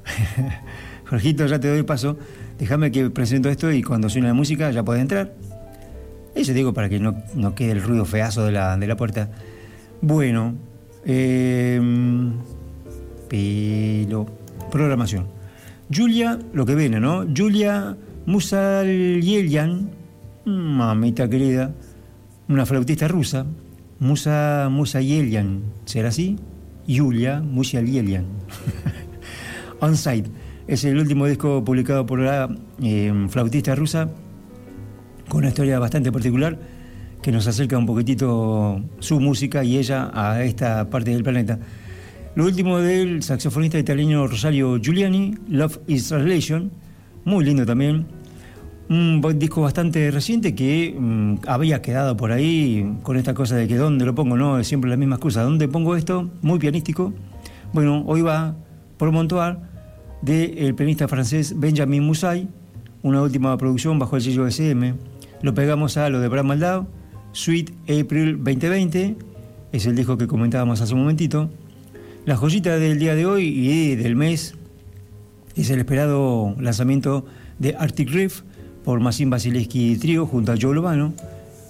Jorgito, 1.09 1.45
ya 1.47 1.59
te 1.59 1.69
doy 1.69 1.83
paso. 1.83 2.17
Déjame 2.59 2.91
que 2.91 3.09
presento 3.09 3.49
esto 3.49 3.71
y 3.71 3.81
cuando 3.81 4.09
suene 4.09 4.27
la 4.27 4.33
música 4.33 4.69
ya 4.71 4.83
puede 4.83 5.01
entrar. 5.01 5.33
Eso 6.35 6.53
digo 6.53 6.73
para 6.73 6.89
que 6.89 6.99
no, 6.99 7.15
no 7.35 7.55
quede 7.55 7.71
el 7.71 7.81
ruido 7.81 8.05
feazo 8.05 8.45
de 8.45 8.51
la, 8.51 8.77
de 8.77 8.85
la 8.85 8.95
puerta. 8.97 9.31
Bueno, 10.01 10.55
eh, 11.05 11.81
programación. 14.71 15.36
Julia, 15.93 16.39
lo 16.53 16.65
que 16.65 16.75
viene, 16.75 16.99
¿no? 16.99 17.25
Julia 17.35 17.95
Musal-Yelyan, 18.25 19.89
mamita 20.45 21.29
querida, 21.29 21.71
una 22.49 22.65
flautista 22.65 23.07
rusa, 23.07 23.45
Musa, 23.99 24.67
Musa 24.69 25.01
Yelyan, 25.01 25.61
¿será 25.85 26.09
así? 26.09 26.37
Julia 26.87 27.41
Musal-Yelyan. 27.41 28.25
Onside, 29.79 30.29
es 30.67 30.83
el 30.83 30.99
último 30.99 31.25
disco 31.25 31.63
publicado 31.63 32.05
por 32.05 32.19
la 32.19 32.53
eh, 32.81 33.13
flautista 33.29 33.73
rusa, 33.75 34.09
con 35.29 35.39
una 35.39 35.49
historia 35.49 35.79
bastante 35.79 36.11
particular 36.11 36.59
que 37.21 37.31
nos 37.31 37.47
acerca 37.47 37.77
un 37.77 37.85
poquitito 37.85 38.81
su 38.99 39.19
música 39.19 39.63
y 39.63 39.77
ella 39.77 40.11
a 40.13 40.43
esta 40.43 40.89
parte 40.89 41.11
del 41.11 41.23
planeta. 41.23 41.59
Lo 42.37 42.45
último 42.45 42.77
del 42.77 43.23
saxofonista 43.23 43.79
italiano 43.79 44.27
Rosario 44.27 44.77
Giuliani, 44.77 45.33
Love 45.49 45.79
is 45.87 46.07
Translation, 46.07 46.69
muy 47.25 47.43
lindo 47.43 47.65
también. 47.65 48.05
Un 48.89 49.23
disco 49.39 49.63
bastante 49.63 50.11
reciente 50.11 50.53
que 50.53 50.95
mm, 50.95 51.37
había 51.47 51.81
quedado 51.81 52.15
por 52.15 52.31
ahí 52.31 52.95
con 53.01 53.17
esta 53.17 53.33
cosa 53.33 53.55
de 53.55 53.67
que 53.67 53.75
dónde 53.75 54.05
lo 54.05 54.13
pongo, 54.13 54.37
no, 54.37 54.59
es 54.59 54.67
siempre 54.67 54.87
la 54.87 54.97
misma 54.97 55.15
excusa. 55.15 55.41
¿Dónde 55.41 55.67
pongo 55.67 55.95
esto? 55.95 56.29
Muy 56.43 56.59
pianístico. 56.59 57.11
Bueno, 57.73 58.03
hoy 58.05 58.21
va 58.21 58.55
por 58.97 59.11
Montoir 59.11 59.57
del 60.21 60.75
pianista 60.75 61.07
francés 61.07 61.59
Benjamin 61.59 62.03
Musay, 62.03 62.47
una 63.01 63.23
última 63.23 63.57
producción 63.57 63.97
bajo 63.97 64.15
el 64.15 64.21
sello 64.21 64.45
SM. 64.45 64.93
Lo 65.41 65.55
pegamos 65.55 65.97
a 65.97 66.07
lo 66.11 66.19
de 66.19 66.27
Brad 66.27 66.43
Maldao, 66.43 66.87
Sweet 67.31 67.71
April 67.85 68.37
2020, 68.43 69.15
es 69.71 69.87
el 69.87 69.95
disco 69.95 70.19
que 70.19 70.27
comentábamos 70.27 70.81
hace 70.81 70.93
un 70.93 70.99
momentito. 70.99 71.49
La 72.27 72.35
joyita 72.35 72.77
del 72.77 72.99
día 72.99 73.15
de 73.15 73.25
hoy 73.25 73.45
y 73.47 73.95
del 73.95 74.17
mes 74.17 74.53
es 75.55 75.69
el 75.69 75.79
esperado 75.79 76.57
lanzamiento 76.59 77.25
de 77.57 77.73
Arctic 77.79 78.09
Riff 78.09 78.41
por 78.83 78.99
Massim 78.99 79.29
Basileski 79.29 79.95
Trio 79.95 80.25
junto 80.25 80.51
a 80.51 80.57
Joe 80.61 80.75
Lobano. 80.75 81.13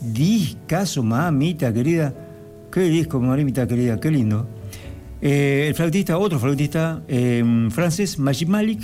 Discaso, 0.02 1.04
mamita 1.04 1.72
querida. 1.72 2.12
Qué 2.72 2.82
disco, 2.90 3.20
mamita 3.20 3.68
querida, 3.68 4.00
qué 4.00 4.10
lindo. 4.10 4.50
Eh, 5.22 5.66
el 5.68 5.76
flautista, 5.76 6.18
otro 6.18 6.40
flautista 6.40 7.04
em, 7.08 7.70
francés, 7.70 8.18
Majid 8.18 8.48
Malik. 8.48 8.82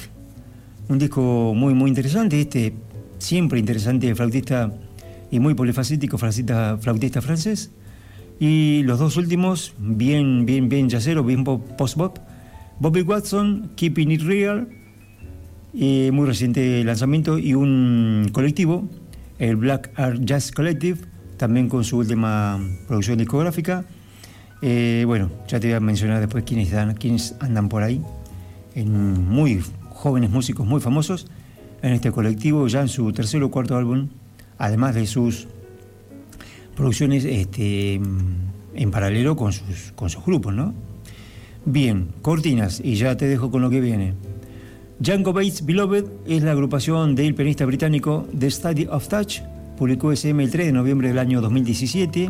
Un 0.90 1.00
disco 1.00 1.56
muy, 1.56 1.74
muy 1.74 1.90
interesante. 1.90 2.40
Este 2.40 2.72
siempre 3.18 3.58
interesante 3.58 4.14
flautista 4.14 4.72
y 5.32 5.40
muy 5.40 5.56
polifacético 5.56 6.20
flautista 6.20 7.20
francés. 7.20 7.72
Y 8.40 8.84
los 8.84 9.00
dos 9.00 9.18
últimos, 9.18 9.74
bien, 9.78 10.46
bien, 10.46 10.70
bien 10.70 10.90
jazzero, 10.90 11.24
bien 11.24 11.44
post-bop. 11.44 12.20
Bobby 12.80 13.02
Watson, 13.02 13.72
Keeping 13.76 14.12
It 14.12 14.22
Real, 14.24 14.68
muy 15.74 16.26
reciente 16.26 16.84
lanzamiento, 16.84 17.38
y 17.38 17.54
un 17.54 18.30
colectivo, 18.32 18.90
el 19.40 19.56
Black 19.56 19.92
Art 19.96 20.20
Jazz 20.22 20.52
Collective, 20.52 21.00
también 21.38 21.70
con 21.70 21.84
su 21.84 21.98
última 21.98 22.60
producción 22.88 23.18
discográfica. 23.18 23.86
Eh, 24.62 25.04
bueno, 25.06 25.30
ya 25.48 25.60
te 25.60 25.68
voy 25.68 25.76
a 25.76 25.80
mencionar 25.80 26.20
después 26.20 26.44
quiénes, 26.46 26.72
dan, 26.72 26.96
quiénes 26.96 27.36
andan 27.40 27.70
por 27.70 27.84
ahí, 27.84 28.02
en 28.76 29.30
muy 29.30 29.62
jóvenes 29.90 30.30
músicos 30.30 30.66
muy 30.66 30.82
famosos 30.82 31.28
en 31.82 31.94
este 31.94 32.12
colectivo, 32.12 32.68
ya 32.68 32.82
en 32.82 32.88
su 32.88 33.12
tercer 33.14 33.44
o 33.44 33.52
cuarto 33.52 33.76
álbum, 33.76 34.10
además 34.58 34.96
de 34.96 35.06
sus 35.06 35.48
producciones 36.76 37.26
este, 37.26 37.96
en 37.96 38.92
paralelo 38.92 39.36
con 39.36 39.54
sus, 39.54 39.92
con 39.96 40.10
sus 40.10 40.26
grupos, 40.26 40.54
¿no? 40.54 40.74
Bien, 41.66 42.10
cortinas, 42.22 42.82
y 42.84 42.96
ya 42.96 43.16
te 43.16 43.28
dejo 43.28 43.50
con 43.52 43.62
lo 43.62 43.70
que 43.70 43.80
viene. 43.80 44.14
Django 45.00 45.34
Bates 45.34 45.66
Beloved 45.66 46.06
es 46.28 46.44
la 46.44 46.52
agrupación 46.52 47.16
del 47.16 47.36
pianista 47.36 47.66
británico 47.66 48.28
The 48.38 48.52
Study 48.52 48.88
of 48.88 49.08
Touch, 49.08 49.42
publicó 49.78 50.12
SM 50.12 50.44
el 50.44 50.52
3 50.52 50.68
de 50.68 50.72
noviembre 50.72 51.08
del 51.10 51.20
año 51.20 51.42
2017. 51.42 52.30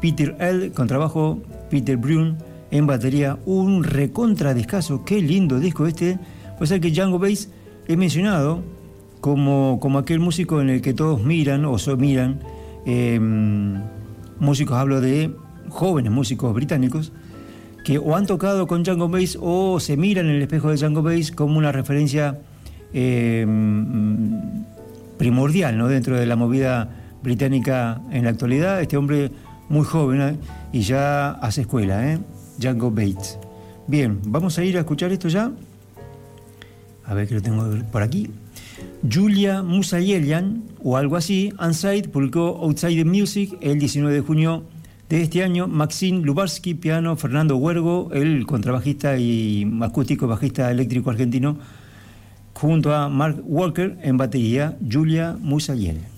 Peter 0.00 0.36
L. 0.38 0.70
con 0.72 0.86
trabajo, 0.86 1.40
Peter 1.70 1.96
Brun 1.96 2.36
en 2.70 2.86
batería, 2.86 3.38
un 3.46 3.84
recontra 3.84 4.54
descaso, 4.54 5.04
qué 5.04 5.20
lindo 5.20 5.60
disco 5.60 5.86
este. 5.86 6.18
Puede 6.58 6.66
ser 6.66 6.80
que 6.80 6.90
Django 6.90 7.18
Bates 7.18 7.50
es 7.86 7.96
mencionado 7.96 8.62
como, 9.20 9.78
como 9.80 9.98
aquel 9.98 10.20
músico 10.20 10.60
en 10.60 10.70
el 10.70 10.82
que 10.82 10.94
todos 10.94 11.22
miran 11.22 11.64
o 11.64 11.78
so 11.78 11.96
miran, 11.96 12.40
em, 12.86 13.80
músicos, 14.38 14.76
hablo 14.76 15.00
de 15.00 15.34
jóvenes 15.68 16.12
músicos 16.12 16.54
británicos, 16.54 17.12
que 17.84 17.98
o 17.98 18.16
han 18.16 18.26
tocado 18.26 18.66
con 18.66 18.82
Django 18.82 19.08
Bass 19.08 19.38
o 19.40 19.78
se 19.78 19.96
miran 19.96 20.26
en 20.26 20.36
el 20.36 20.42
espejo 20.42 20.70
de 20.70 20.76
Django 20.76 21.02
Bass 21.02 21.32
como 21.32 21.58
una 21.58 21.70
referencia 21.70 22.38
eh, 22.92 23.46
primordial 25.18 25.76
¿no? 25.76 25.88
dentro 25.88 26.16
de 26.16 26.26
la 26.26 26.36
movida 26.36 26.88
británica 27.22 28.00
en 28.10 28.24
la 28.24 28.30
actualidad. 28.30 28.80
Este 28.80 28.96
hombre 28.96 29.30
muy 29.68 29.84
joven 29.84 30.20
¿eh? 30.20 30.36
y 30.72 30.80
ya 30.80 31.30
hace 31.32 31.62
escuela, 31.62 32.10
¿eh? 32.10 32.18
Django 32.58 32.90
Bates. 32.90 33.38
Bien, 33.86 34.20
vamos 34.26 34.58
a 34.58 34.64
ir 34.64 34.76
a 34.76 34.80
escuchar 34.80 35.12
esto 35.12 35.28
ya. 35.28 35.50
A 37.04 37.14
ver 37.14 37.28
que 37.28 37.34
lo 37.34 37.42
tengo 37.42 37.64
por 37.92 38.02
aquí. 38.02 38.30
Julia 39.10 39.62
Musayelian, 39.62 40.62
o 40.82 40.96
algo 40.96 41.16
así, 41.16 41.52
Unside, 41.58 42.08
publicó 42.08 42.58
Outside 42.62 42.96
the 42.96 43.04
Music 43.04 43.56
el 43.60 43.78
19 43.78 44.14
de 44.14 44.20
junio 44.20 44.64
de 45.08 45.22
este 45.22 45.42
año, 45.42 45.68
Maxine 45.68 46.20
Lubarsky, 46.24 46.74
piano, 46.74 47.16
Fernando 47.16 47.56
Huergo, 47.56 48.10
el 48.12 48.46
contrabajista 48.46 49.18
y 49.18 49.70
acústico 49.82 50.26
bajista 50.26 50.70
eléctrico 50.70 51.10
argentino, 51.10 51.58
junto 52.54 52.94
a 52.94 53.08
Mark 53.08 53.42
Walker 53.44 53.98
en 54.02 54.16
batería, 54.16 54.76
Julia 54.90 55.36
Musayel. 55.40 56.13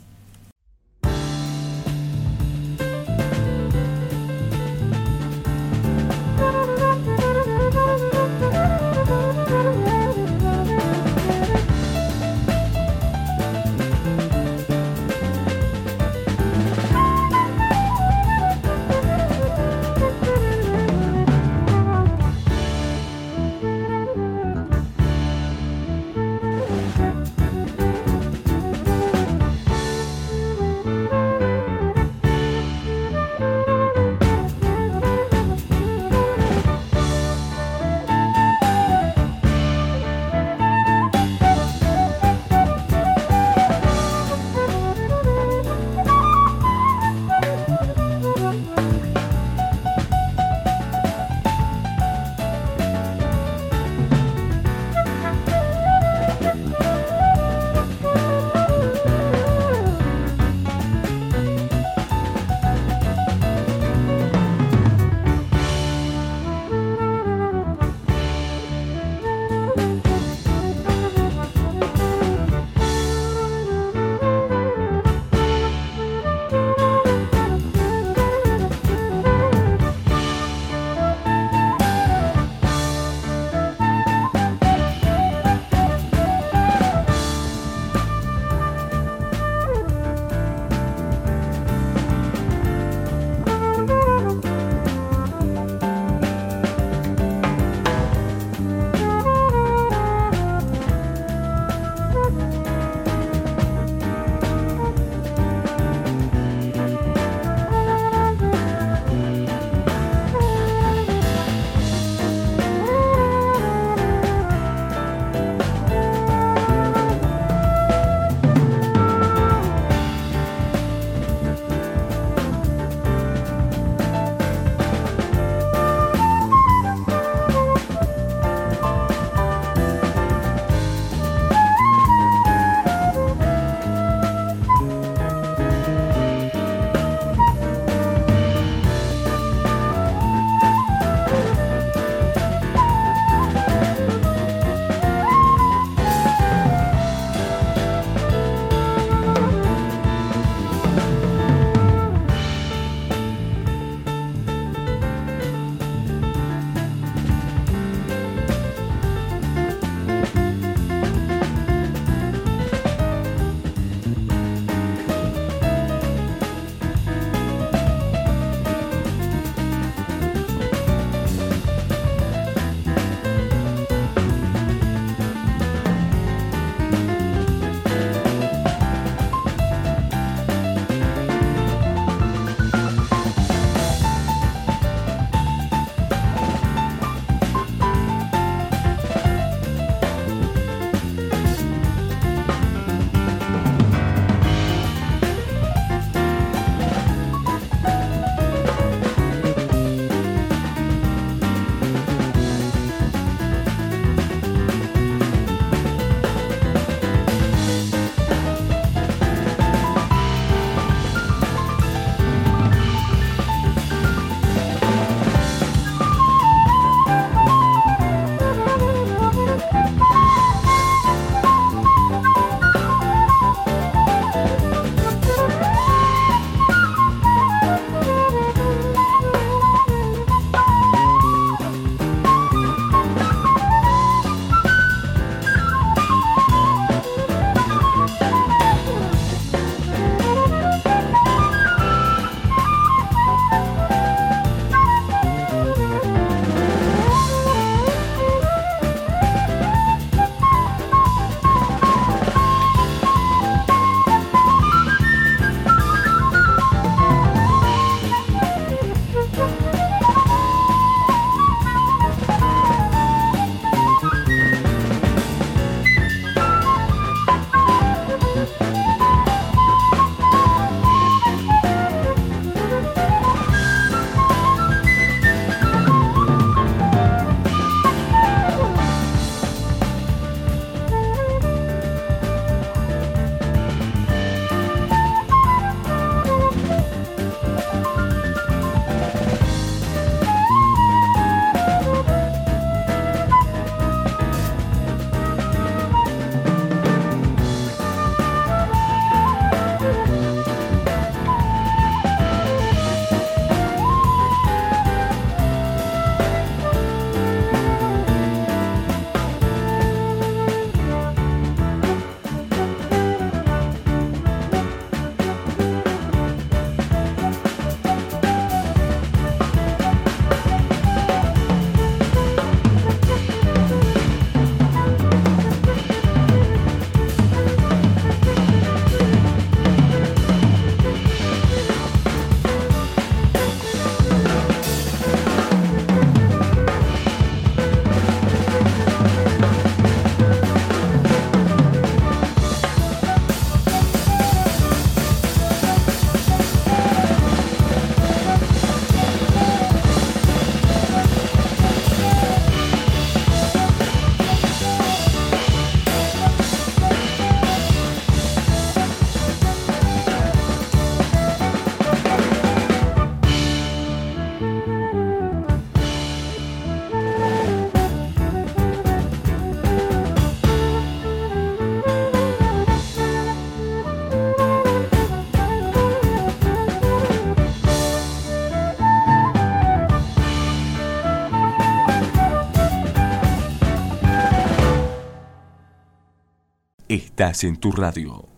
Estás 387.26 387.42
en 387.42 387.56
tu 387.56 387.72
radio. 387.72 388.28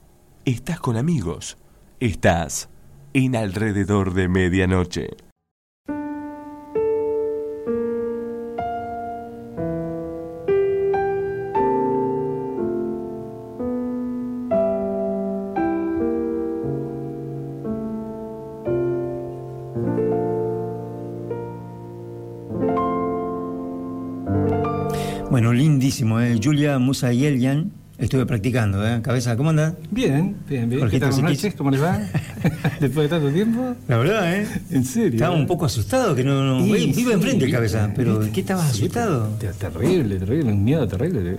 Estás 0.46 0.80
con 0.80 0.96
amigos. 0.96 1.58
Estás 2.00 2.70
en 3.12 3.36
alrededor 3.36 4.14
de 4.14 4.28
medianoche. 4.28 5.10
Bueno, 25.30 25.52
lindísimo, 25.52 26.20
¿eh? 26.20 26.40
Julia 26.42 26.78
Musa 26.78 27.12
Yelian. 27.12 27.77
Estuve 27.98 28.26
practicando, 28.26 28.86
¿eh? 28.86 29.00
Cabeza, 29.02 29.36
¿cómo 29.36 29.50
anda? 29.50 29.74
Bien, 29.90 30.36
bien, 30.48 30.70
bien. 30.70 30.88
¿Qué 30.88 31.00
tal, 31.00 31.10
buenas 31.10 31.16
Siquich. 31.16 31.42
noches? 31.42 31.54
¿Cómo 31.56 31.70
les 31.72 31.82
va? 31.82 31.98
Después 32.80 32.94
de 32.94 33.08
tanto 33.08 33.28
tiempo. 33.32 33.74
La 33.88 33.96
verdad, 33.98 34.36
¿eh? 34.36 34.46
En 34.70 34.84
serio. 34.84 35.14
Estaba 35.14 35.34
un 35.34 35.48
poco 35.48 35.64
asustado, 35.66 36.14
que 36.14 36.22
no... 36.22 36.44
no 36.60 36.64
Sí, 36.64 36.94
sí, 36.94 37.06
enfrente, 37.10 37.50
cabeza. 37.50 37.90
Pero. 37.96 38.20
¿qué 38.32 38.40
estabas 38.40 38.70
Sí, 38.70 38.82
asustado? 38.84 39.30
Terrible, 39.58 40.16
terrible, 40.20 40.52
un 40.52 40.62
miedo 40.62 40.86
terrible. 40.86 41.38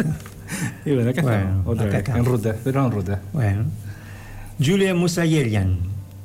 y 0.84 0.92
bueno, 0.92 1.10
acá 1.10 1.22
Bueno, 1.22 1.38
estamos, 1.38 1.66
otra 1.68 1.84
acá 1.84 1.92
vez, 1.92 1.98
estamos. 2.00 2.18
en 2.18 2.32
ruta, 2.32 2.56
pero 2.64 2.84
en 2.86 2.90
ruta. 2.92 3.20
Bueno. 3.32 3.64
Julia 4.58 4.92
Musayelian. 4.92 5.78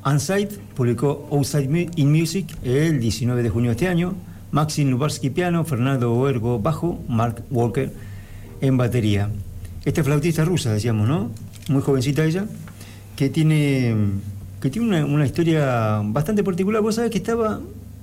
Unsight 0.04 0.54
publicó 0.76 1.28
Outside 1.32 1.91
in 1.97 2.12
Music 2.12 2.47
el 2.63 3.00
19 3.00 3.43
de 3.43 3.50
junio 3.50 3.69
de 3.69 3.76
este 3.76 3.88
año. 3.88 4.15
Maxim 4.50 4.89
Lubarsky 4.89 5.30
piano, 5.30 5.63
Fernando 5.65 6.12
Oergo 6.13 6.58
bajo, 6.60 7.00
Mark 7.08 7.43
Walker 7.52 7.93
en 8.60 8.78
batería. 8.78 9.30
Esta 9.84 10.04
flautista 10.04 10.46
rusa, 10.46 10.74
decíamos, 10.74 11.08
¿no? 11.08 11.32
Muy 11.67 11.82
jovencita 11.82 12.24
ella, 12.24 12.46
que 13.15 13.30
tiene, 13.30 13.96
que 14.62 14.70
tiene 14.70 15.04
una, 15.04 15.26
historia 15.26 16.02
bastante 16.04 16.44
particular. 16.44 16.84
Vos 16.84 16.96
sabés 16.96 17.10
que 17.10 17.17
estaba, 17.17 17.60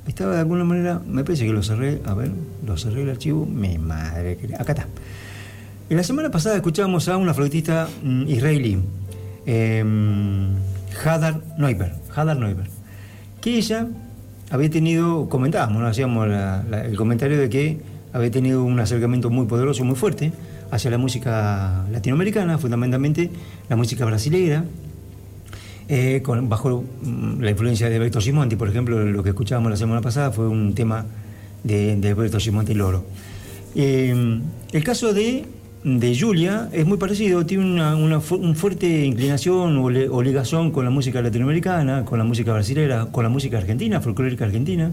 estaba 0.09 0.35
de 0.35 0.41
alguna 0.41 0.65
manera, 0.65 1.01
me 1.07 1.23
parece 1.23 1.47
que 1.47 1.53
lo 1.53 1.63
cerré, 1.63 2.01
a 2.05 2.15
ver, 2.15 2.33
lo 2.67 2.77
cerré 2.77 3.03
el 3.03 3.11
archivo, 3.11 3.47
mi 3.47 3.79
madre, 3.79 4.37
acá 4.59 4.73
está. 4.73 4.89
En 5.89 5.97
la 5.97 6.03
semana 6.03 6.33
pasada 6.33 6.57
escuchábamos 6.57 7.09
a 7.09 7.17
una 7.17 7.33
flautista 7.33 7.89
mm, 8.03 8.23
israelí, 8.29 8.81
eh, 9.47 9.85
Hadar 11.05 11.41
Neuber, 11.59 11.95
Hadar 12.13 12.39
Neuber, 12.39 12.67
que 13.41 13.57
ella 13.57 13.87
había 14.51 14.69
tenido, 14.69 15.29
comentábamos, 15.29 15.81
¿no? 15.81 15.87
hacíamos 15.87 16.27
el 16.73 16.97
comentario 16.97 17.39
de 17.39 17.49
que 17.49 17.79
había 18.13 18.33
tenido 18.33 18.65
un 18.65 18.81
acercamiento 18.81 19.31
muy 19.31 19.47
poderoso, 19.47 19.85
muy 19.85 19.95
fuerte 19.95 20.33
hacia 20.71 20.91
la 20.91 20.99
música 20.99 21.85
latinoamericana, 21.91 22.59
fundamentalmente 22.59 23.31
la 23.69 23.77
música 23.77 24.05
brasileña, 24.05 24.65
eh, 25.89 26.23
bajo 26.43 26.85
mm, 27.03 27.41
la 27.41 27.51
influencia 27.51 27.89
de 27.89 27.97
Alberto 27.97 28.21
Simonti, 28.21 28.57
por 28.57 28.69
ejemplo, 28.69 29.03
lo 29.05 29.23
que 29.23 29.31
escuchábamos 29.31 29.71
la 29.71 29.77
semana 29.77 30.01
pasada 30.01 30.31
fue 30.31 30.47
un 30.49 30.75
tema 30.75 31.07
de, 31.65 31.97
de 31.97 32.41
Simonti 32.41 32.75
Loro. 32.75 33.05
Eh, 33.75 34.41
el 34.73 34.85
caso 34.85 35.13
de, 35.15 35.47
de 35.85 36.19
Julia 36.19 36.69
es 36.73 36.87
muy 36.87 36.99
parecido, 36.99 37.47
tiene 37.47 37.65
una, 37.65 37.97
una 37.97 38.19
un 38.31 38.55
fuerte 38.55 39.07
inclinación 39.07 39.79
o, 39.79 39.89
le- 39.91 40.09
o 40.09 40.23
ligación 40.23 40.71
con 40.73 40.85
la 40.85 40.91
música 40.91 41.23
latinoamericana, 41.23 42.05
con 42.05 42.19
la 42.19 42.25
música 42.25 42.53
brasileña, 42.53 43.07
con 43.07 43.25
la 43.25 43.31
música 43.31 43.57
argentina, 43.59 44.01
folclórica 44.01 44.45
argentina. 44.45 44.91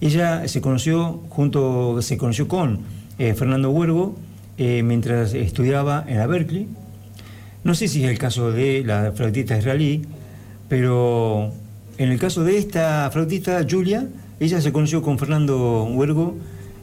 Ella 0.00 0.46
se 0.46 0.60
conoció 0.60 1.20
junto, 1.30 2.00
se 2.02 2.16
conoció 2.18 2.46
con 2.48 2.80
eh, 3.18 3.34
Fernando 3.34 3.70
Huergo 3.70 4.14
eh, 4.58 4.82
mientras 4.82 5.34
estudiaba 5.34 6.04
en 6.06 6.18
la 6.18 6.26
Berkeley. 6.26 6.66
No 7.64 7.74
sé 7.74 7.88
si 7.88 8.04
es 8.04 8.10
el 8.10 8.18
caso 8.18 8.52
de 8.52 8.82
la 8.84 9.12
flautista 9.12 9.58
israelí, 9.58 10.02
pero 10.68 11.52
en 11.98 12.10
el 12.10 12.18
caso 12.18 12.44
de 12.44 12.58
esta 12.58 13.10
flautista, 13.10 13.64
Julia, 13.68 14.06
ella 14.38 14.60
se 14.60 14.72
conoció 14.72 15.02
con 15.02 15.18
Fernando 15.18 15.84
Huergo, 15.84 16.36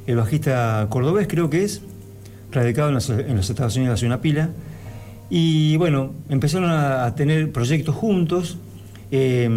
el 0.08 0.18
bajista 0.18 0.88
cordobés 0.90 1.28
creo 1.28 1.50
que 1.50 1.64
es, 1.64 1.82
radicado 2.52 2.90
en 2.90 2.96
los, 2.96 3.10
Estados 3.50 3.76
Unidos 3.76 3.96
hace 3.96 4.06
una 4.06 4.22
pila. 4.22 4.50
Y 5.30 5.78
bueno, 5.78 6.12
empezaron 6.30 6.70
a, 6.70 7.16
tener 7.16 7.52
proyectos 7.52 7.96
juntos. 7.96 8.58
Eh, 9.12 9.50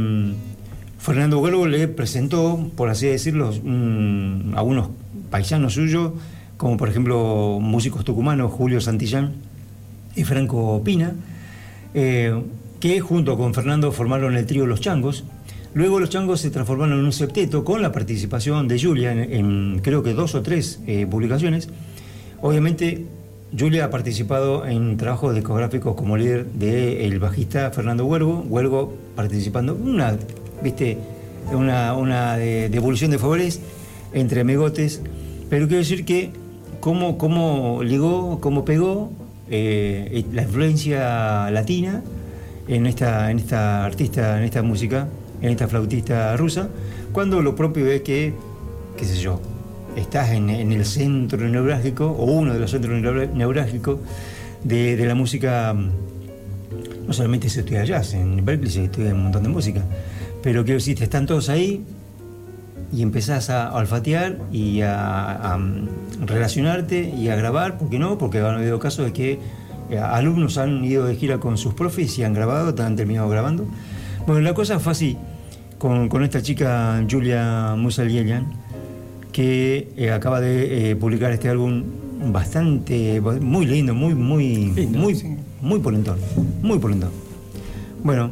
Fernando 0.98 1.38
Huergo 1.38 1.66
le 1.66 1.88
presentó, 1.88 2.70
por 2.76 2.88
así 2.88 3.06
decirlo, 3.06 3.48
a 4.54 4.62
unos 4.62 4.88
paisanos 5.30 5.74
suyos, 5.74 6.12
como 6.56 6.76
por 6.76 6.88
ejemplo 6.88 7.58
músicos 7.60 8.04
tucumanos, 8.04 8.52
Julio 8.52 8.80
Santillán 8.80 9.34
y 10.14 10.24
Franco 10.24 10.80
Pina, 10.84 11.14
eh, 11.94 12.42
que 12.80 13.00
junto 13.00 13.36
con 13.36 13.54
Fernando 13.54 13.92
formaron 13.92 14.36
el 14.36 14.46
trío 14.46 14.66
Los 14.66 14.80
Changos. 14.80 15.24
Luego 15.74 16.00
los 16.00 16.08
Changos 16.08 16.40
se 16.40 16.50
transformaron 16.50 16.98
en 16.98 17.04
un 17.04 17.12
septeto 17.12 17.62
con 17.64 17.82
la 17.82 17.92
participación 17.92 18.66
de 18.68 18.80
Julia 18.80 19.12
en, 19.12 19.18
en 19.32 19.80
creo 19.82 20.02
que 20.02 20.14
dos 20.14 20.34
o 20.34 20.42
tres 20.42 20.80
eh, 20.86 21.06
publicaciones. 21.06 21.68
Obviamente 22.40 23.04
Julia 23.58 23.84
ha 23.86 23.90
participado 23.90 24.66
en 24.66 24.96
trabajos 24.96 25.34
discográficos 25.34 25.94
como 25.94 26.16
líder 26.16 26.46
del 26.46 27.18
bajista 27.18 27.70
Fernando 27.70 28.06
Huergo, 28.06 28.44
Huergo 28.48 28.94
participando 29.14 29.74
una, 29.74 30.16
viste, 30.62 30.96
una, 31.52 31.92
una 31.94 32.36
de- 32.38 32.68
devolución 32.70 33.10
de 33.10 33.18
favores 33.18 33.60
entre 34.12 34.40
amigotes, 34.40 35.02
pero 35.50 35.66
quiero 35.68 35.80
decir 35.80 36.04
que 36.04 36.30
cómo, 36.80 37.18
cómo 37.18 37.82
ligó, 37.82 38.40
cómo 38.40 38.64
pegó 38.64 39.10
eh, 39.50 40.24
la 40.32 40.42
influencia 40.42 41.50
latina 41.50 42.02
en 42.68 42.86
esta, 42.86 43.30
en 43.30 43.38
esta 43.38 43.84
artista, 43.84 44.38
en 44.38 44.44
esta 44.44 44.62
música, 44.62 45.08
en 45.40 45.50
esta 45.50 45.68
flautista 45.68 46.36
rusa, 46.36 46.68
cuando 47.12 47.42
lo 47.42 47.54
propio 47.54 47.86
es 47.86 48.02
que, 48.02 48.34
qué 48.96 49.04
sé 49.04 49.16
yo, 49.18 49.40
estás 49.96 50.30
en, 50.30 50.50
el 50.50 50.84
centro 50.84 51.48
neurálgico, 51.48 52.06
o 52.06 52.24
uno 52.24 52.52
de 52.52 52.60
los 52.60 52.70
centros 52.70 53.00
neurá- 53.00 53.32
neurálgicos 53.32 53.98
de, 54.64 54.96
de 54.96 55.06
la 55.06 55.14
música, 55.14 55.74
no 57.06 57.12
solamente 57.12 57.48
se 57.48 57.60
estudia 57.60 57.84
jazz, 57.84 58.14
en 58.14 58.44
Berkeley 58.44 58.70
se 58.70 58.84
estudia 58.84 59.14
un 59.14 59.24
montón 59.24 59.44
de 59.44 59.48
música, 59.48 59.82
pero 60.42 60.64
quiero 60.64 60.78
decir, 60.78 61.02
están 61.02 61.26
todos 61.26 61.48
ahí 61.48 61.84
y 62.92 63.02
empezás 63.02 63.50
a 63.50 63.74
olfatear 63.74 64.38
y 64.52 64.80
a, 64.82 65.52
a, 65.52 65.58
mm, 65.58 65.88
relacionarte 66.26 67.10
y 67.10 67.28
a 67.28 67.36
grabar, 67.36 67.78
¿por 67.78 67.90
qué 67.90 67.98
no? 67.98 68.18
Porque 68.18 68.38
han 68.38 68.54
habido 68.54 68.78
casos 68.78 69.06
de 69.06 69.12
que 69.12 69.38
eh, 69.90 69.98
alumnos 69.98 70.58
han 70.58 70.84
ido 70.84 71.04
de 71.04 71.14
gira 71.14 71.38
con 71.38 71.58
sus 71.58 71.74
profes 71.74 72.18
y 72.18 72.24
han 72.24 72.34
grabado, 72.34 72.74
han 72.82 72.96
terminado 72.96 73.28
grabando. 73.28 73.66
Bueno, 74.26 74.40
la 74.40 74.54
cosa 74.54 74.78
fue 74.78 74.92
así, 74.92 75.16
con, 75.78 76.08
con 76.08 76.24
esta 76.24 76.42
chica 76.42 77.04
Julia 77.08 77.74
Musalielian, 77.76 78.46
que 79.32 79.92
eh, 79.96 80.10
acaba 80.10 80.40
de 80.40 80.90
eh, 80.90 80.96
publicar 80.96 81.30
este 81.32 81.48
álbum 81.48 81.84
bastante, 82.32 83.20
muy 83.20 83.66
lindo, 83.66 83.94
muy, 83.94 84.14
muy, 84.14 84.72
Lindo, 84.72 84.98
muy, 84.98 85.14
sí. 85.14 85.36
muy 85.60 85.78
polentón, 85.80 86.18
muy 86.62 86.78
polentón. 86.78 87.10
Bueno, 88.02 88.30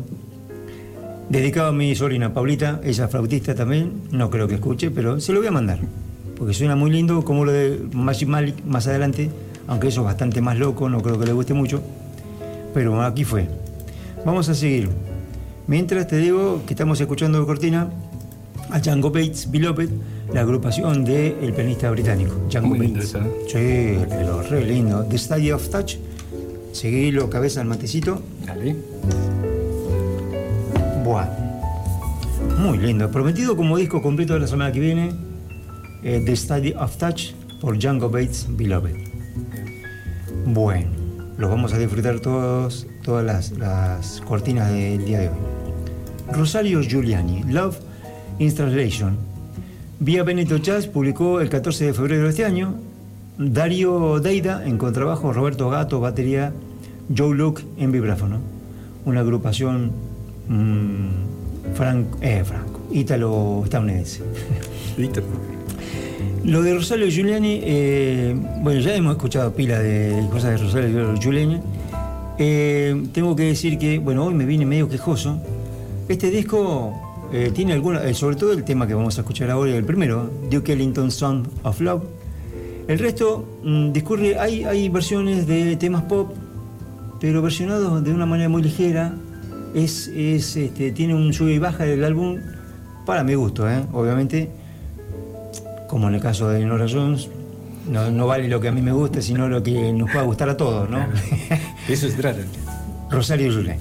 dedicado 1.28 1.68
a 1.68 1.72
mi 1.72 1.94
sobrina 1.94 2.32
Paulita, 2.32 2.80
ella 2.84 3.04
es 3.04 3.10
flautista 3.10 3.54
también, 3.54 4.02
no 4.10 4.30
creo 4.30 4.48
que 4.48 4.54
escuche, 4.56 4.90
pero 4.90 5.20
se 5.20 5.32
lo 5.32 5.40
voy 5.40 5.48
a 5.48 5.52
mandar, 5.52 5.80
porque 6.36 6.54
suena 6.54 6.76
muy 6.76 6.90
lindo, 6.90 7.24
como 7.24 7.44
lo 7.44 7.52
de 7.52 7.80
Magic 7.92 8.28
Malik 8.28 8.64
más 8.64 8.86
adelante, 8.86 9.30
aunque 9.66 9.88
eso 9.88 10.00
es 10.02 10.06
bastante 10.06 10.40
más 10.40 10.58
loco, 10.58 10.88
no 10.88 11.00
creo 11.00 11.18
que 11.18 11.26
le 11.26 11.32
guste 11.32 11.54
mucho, 11.54 11.82
pero 12.72 13.02
aquí 13.02 13.24
fue. 13.24 13.48
Vamos 14.24 14.48
a 14.48 14.54
seguir. 14.54 14.88
Mientras 15.66 16.06
te 16.06 16.16
digo 16.16 16.62
que 16.66 16.74
estamos 16.74 17.00
escuchando 17.00 17.40
de 17.40 17.46
cortina 17.46 17.88
a 18.70 18.80
Django 18.80 19.10
Bates 19.10 19.50
Beloved, 19.50 19.88
la 20.32 20.40
agrupación 20.40 21.04
del 21.04 21.52
pianista 21.54 21.90
británico. 21.90 22.34
Django 22.50 22.68
Muy 22.74 22.88
Bates. 22.88 23.04
esa, 23.10 23.22
Sí, 23.46 23.98
pero 24.08 24.42
re 24.42 24.64
lindo. 24.64 25.04
The 25.04 25.18
Study 25.18 25.52
of 25.52 25.68
Touch. 25.68 25.96
Seguilo, 26.72 27.30
cabeza 27.30 27.60
al 27.60 27.66
matecito. 27.66 28.20
Dale. 28.44 28.76
Muy 32.58 32.78
lindo. 32.78 33.10
Prometido 33.10 33.56
como 33.56 33.76
disco 33.76 34.02
completo 34.02 34.34
de 34.34 34.40
la 34.40 34.46
semana 34.46 34.72
que 34.72 34.80
viene. 34.80 35.12
eh, 36.02 36.22
The 36.24 36.36
Study 36.36 36.72
of 36.74 36.96
Touch 36.96 37.32
por 37.60 37.78
Django 37.78 38.10
Bates 38.10 38.46
Beloved. 38.50 38.94
Bueno, 40.46 40.88
los 41.38 41.50
vamos 41.50 41.72
a 41.72 41.78
disfrutar 41.78 42.20
todos, 42.20 42.86
todas 43.02 43.24
las, 43.24 43.52
las 43.52 44.20
cortinas 44.20 44.70
del 44.70 45.04
día 45.04 45.20
de 45.20 45.28
hoy. 45.28 45.34
Rosario 46.32 46.82
Giuliani, 46.82 47.42
Love 47.44 47.78
in 48.38 48.54
Translation. 48.54 49.16
Vía 50.00 50.22
Benito 50.22 50.56
Jazz 50.58 50.86
publicó 50.86 51.40
el 51.40 51.48
14 51.48 51.86
de 51.86 51.94
febrero 51.94 52.24
de 52.24 52.30
este 52.30 52.44
año. 52.44 52.74
Dario 53.38 54.20
Deida 54.20 54.64
en 54.66 54.76
contrabajo, 54.78 55.32
Roberto 55.32 55.70
Gato, 55.70 56.00
batería, 56.00 56.52
Joe 57.16 57.34
Luke 57.34 57.62
en 57.78 57.92
vibráfono. 57.92 58.38
Una 59.06 59.20
agrupación 59.20 59.92
mm, 60.48 61.74
franco, 61.74 62.18
eh, 62.20 62.42
franco, 62.44 62.80
ítalo-estadounidense. 62.92 64.22
Lo 66.44 66.62
de 66.62 66.74
Rosario 66.74 67.08
Giuliani, 67.08 67.60
eh, 67.62 68.36
bueno, 68.60 68.78
ya 68.80 68.94
hemos 68.94 69.12
escuchado 69.16 69.54
pila 69.54 69.78
de 69.78 70.26
cosas 70.30 70.50
de 70.50 70.56
Rosario 70.58 71.16
Giuliani. 71.16 71.60
Eh, 72.38 73.02
tengo 73.12 73.34
que 73.34 73.44
decir 73.44 73.78
que, 73.78 73.98
bueno, 73.98 74.26
hoy 74.26 74.34
me 74.34 74.44
vine 74.44 74.66
medio 74.66 74.88
quejoso. 74.88 75.38
Este 76.06 76.30
disco 76.30 76.92
eh, 77.32 77.50
tiene 77.54 77.72
alguna, 77.72 78.12
sobre 78.12 78.36
todo 78.36 78.52
el 78.52 78.62
tema 78.62 78.86
que 78.86 78.92
vamos 78.92 79.16
a 79.16 79.22
escuchar 79.22 79.50
ahora, 79.50 79.74
el 79.74 79.84
primero, 79.84 80.30
Duke 80.50 80.74
Ellington 80.74 81.10
Song 81.10 81.46
of 81.62 81.80
Love. 81.80 82.02
El 82.88 82.98
resto 82.98 83.60
mm, 83.62 83.92
discurre, 83.92 84.38
hay, 84.38 84.64
hay 84.64 84.90
versiones 84.90 85.46
de 85.46 85.76
temas 85.76 86.02
pop, 86.02 86.30
pero 87.20 87.40
versionados 87.40 88.04
de 88.04 88.12
una 88.12 88.26
manera 88.26 88.50
muy 88.50 88.62
ligera. 88.62 89.14
Es, 89.74 90.08
es, 90.08 90.56
este, 90.56 90.92
tiene 90.92 91.14
un 91.14 91.32
sube 91.32 91.52
y 91.52 91.58
baja 91.58 91.84
del 91.84 92.04
álbum, 92.04 92.38
para 93.04 93.24
mi 93.24 93.34
gusto, 93.34 93.66
obviamente 93.92 94.50
como 95.94 96.08
en 96.08 96.16
el 96.16 96.20
caso 96.20 96.48
de 96.48 96.64
Nora 96.64 96.86
Jones, 96.90 97.28
no, 97.88 98.26
vale 98.26 98.48
lo 98.48 98.60
que 98.60 98.66
a 98.66 98.72
mí 98.72 98.82
me 98.82 98.90
guste, 98.90 99.22
sino 99.22 99.48
lo 99.48 99.62
que 99.62 99.92
nos 99.92 100.10
pueda 100.10 100.24
gustar 100.24 100.48
a 100.48 100.56
todos, 100.56 100.90
¿no? 100.90 101.06
Eso 101.88 102.08
es 102.08 102.16
trata. 102.16 102.40
Rosario 103.10 103.52
Julen. 103.52 103.78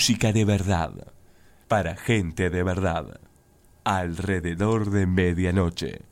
Música 0.00 0.32
de 0.32 0.46
verdad, 0.46 1.12
para 1.68 1.94
gente 1.94 2.48
de 2.48 2.62
verdad, 2.62 3.20
alrededor 3.84 4.88
de 4.88 5.06
medianoche. 5.06 6.10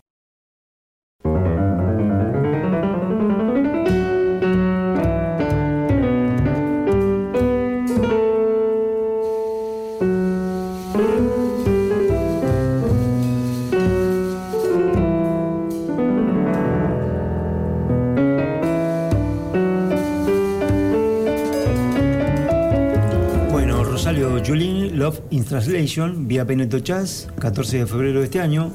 Love 24.98 25.20
in 25.30 25.44
Translation, 25.44 26.26
vía 26.26 26.44
Peneto 26.44 26.78
Jazz, 26.78 27.28
14 27.38 27.78
de 27.78 27.86
febrero 27.86 28.18
de 28.20 28.24
este 28.26 28.40
año. 28.40 28.72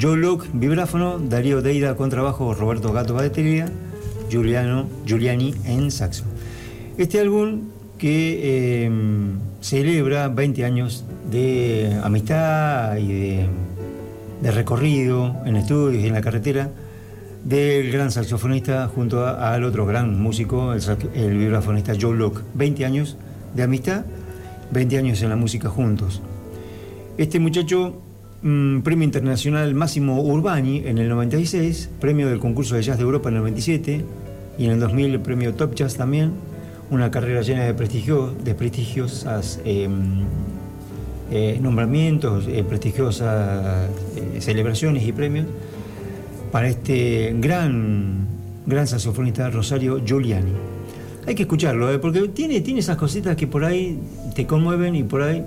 Joe 0.00 0.16
Locke, 0.16 0.46
vibráfono, 0.52 1.18
Darío 1.18 1.62
Deida, 1.62 1.96
contrabajo, 1.96 2.54
Roberto 2.54 2.92
Gato, 2.92 3.14
batería, 3.14 3.66
Giuliano, 4.30 4.86
Giuliani 5.06 5.54
en 5.64 5.90
saxo. 5.90 6.24
Este 6.98 7.18
álbum 7.20 7.62
que 7.98 8.40
eh, 8.86 8.90
celebra 9.60 10.28
20 10.28 10.64
años 10.64 11.04
de 11.30 11.98
amistad 12.02 12.96
y 12.98 13.46
de, 14.42 14.50
recorrido 14.52 15.34
en 15.46 15.56
estudios 15.56 16.02
y 16.04 16.06
en 16.06 16.12
la 16.12 16.20
carretera 16.20 16.70
del 17.44 17.90
gran 17.90 18.10
saxofonista 18.12 18.88
junto 18.94 19.24
a- 19.26 19.54
al 19.54 19.64
otro 19.64 19.86
gran 19.86 20.20
músico, 20.20 20.74
el, 20.74 20.82
el 21.14 21.38
vibrafonista 21.38 21.94
Joe 22.00 22.16
Locke. 22.16 22.42
20 22.54 22.84
años 22.84 23.16
de 23.54 23.62
amistad, 23.62 24.04
20 24.72 24.98
años 24.98 25.22
en 25.22 25.30
la 25.30 25.36
música 25.36 25.68
juntos. 25.68 26.22
Este 27.18 27.38
muchacho, 27.38 28.00
mm, 28.42 28.80
premio 28.80 29.04
internacional 29.04 29.74
Máximo 29.74 30.22
Urbani 30.22 30.82
en 30.86 30.98
el 30.98 31.08
96, 31.08 31.90
premio 32.00 32.28
del 32.28 32.38
concurso 32.38 32.74
de 32.74 32.82
jazz 32.82 32.98
de 32.98 33.04
Europa 33.04 33.28
en 33.28 33.36
el 33.36 33.40
97 33.40 34.04
y 34.58 34.64
en 34.64 34.72
el 34.72 34.80
2000 34.80 35.12
el 35.12 35.20
premio 35.20 35.54
Top 35.54 35.74
Jazz 35.74 35.96
también, 35.96 36.32
una 36.90 37.10
carrera 37.10 37.42
llena 37.42 37.64
de, 37.64 37.74
prestigio, 37.74 38.32
de 38.44 38.54
prestigiosas 38.54 39.60
eh, 39.64 39.88
eh, 41.28 41.58
nombramientos, 41.60 42.46
eh, 42.46 42.62
prestigiosas 42.62 43.90
eh, 44.14 44.40
celebraciones 44.40 45.02
y 45.02 45.10
premios 45.10 45.46
para 46.52 46.68
este 46.68 47.34
gran, 47.40 48.28
gran 48.64 48.86
saxofonista 48.86 49.50
Rosario 49.50 50.00
Giuliani. 50.04 50.52
Hay 51.26 51.34
que 51.34 51.42
escucharlo, 51.42 51.90
¿eh? 51.92 51.98
porque 51.98 52.28
tiene, 52.28 52.60
tiene 52.60 52.80
esas 52.80 52.96
cositas 52.96 53.36
que 53.36 53.46
por 53.46 53.64
ahí 53.64 53.98
te 54.34 54.46
conmueven 54.46 54.94
y 54.94 55.02
por 55.02 55.22
ahí 55.22 55.44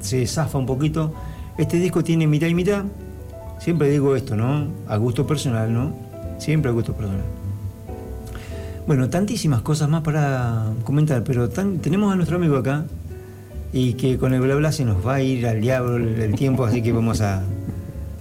se 0.00 0.26
zafa 0.26 0.56
un 0.58 0.66
poquito. 0.66 1.12
Este 1.58 1.76
disco 1.78 2.02
tiene 2.02 2.26
mitad 2.26 2.46
y 2.46 2.54
mitad. 2.54 2.84
Siempre 3.60 3.90
digo 3.90 4.16
esto, 4.16 4.34
¿no? 4.36 4.68
A 4.86 4.96
gusto 4.96 5.26
personal, 5.26 5.72
¿no? 5.72 5.92
Siempre 6.38 6.70
a 6.70 6.72
gusto 6.72 6.94
personal. 6.94 7.20
Bueno, 8.86 9.10
tantísimas 9.10 9.60
cosas 9.60 9.88
más 9.90 10.02
para 10.02 10.64
comentar, 10.84 11.22
pero 11.22 11.48
tan- 11.50 11.78
tenemos 11.78 12.10
a 12.12 12.16
nuestro 12.16 12.36
amigo 12.36 12.56
acá 12.56 12.84
y 13.72 13.92
que 13.94 14.16
con 14.16 14.32
el 14.32 14.40
bla 14.40 14.54
bla 14.54 14.72
se 14.72 14.84
nos 14.86 15.06
va 15.06 15.16
a 15.16 15.22
ir 15.22 15.46
al 15.46 15.60
diablo 15.60 15.96
el, 15.96 16.34
tiempo, 16.34 16.64
así 16.64 16.80
que 16.80 16.92
vamos 16.92 17.20
a 17.20 17.42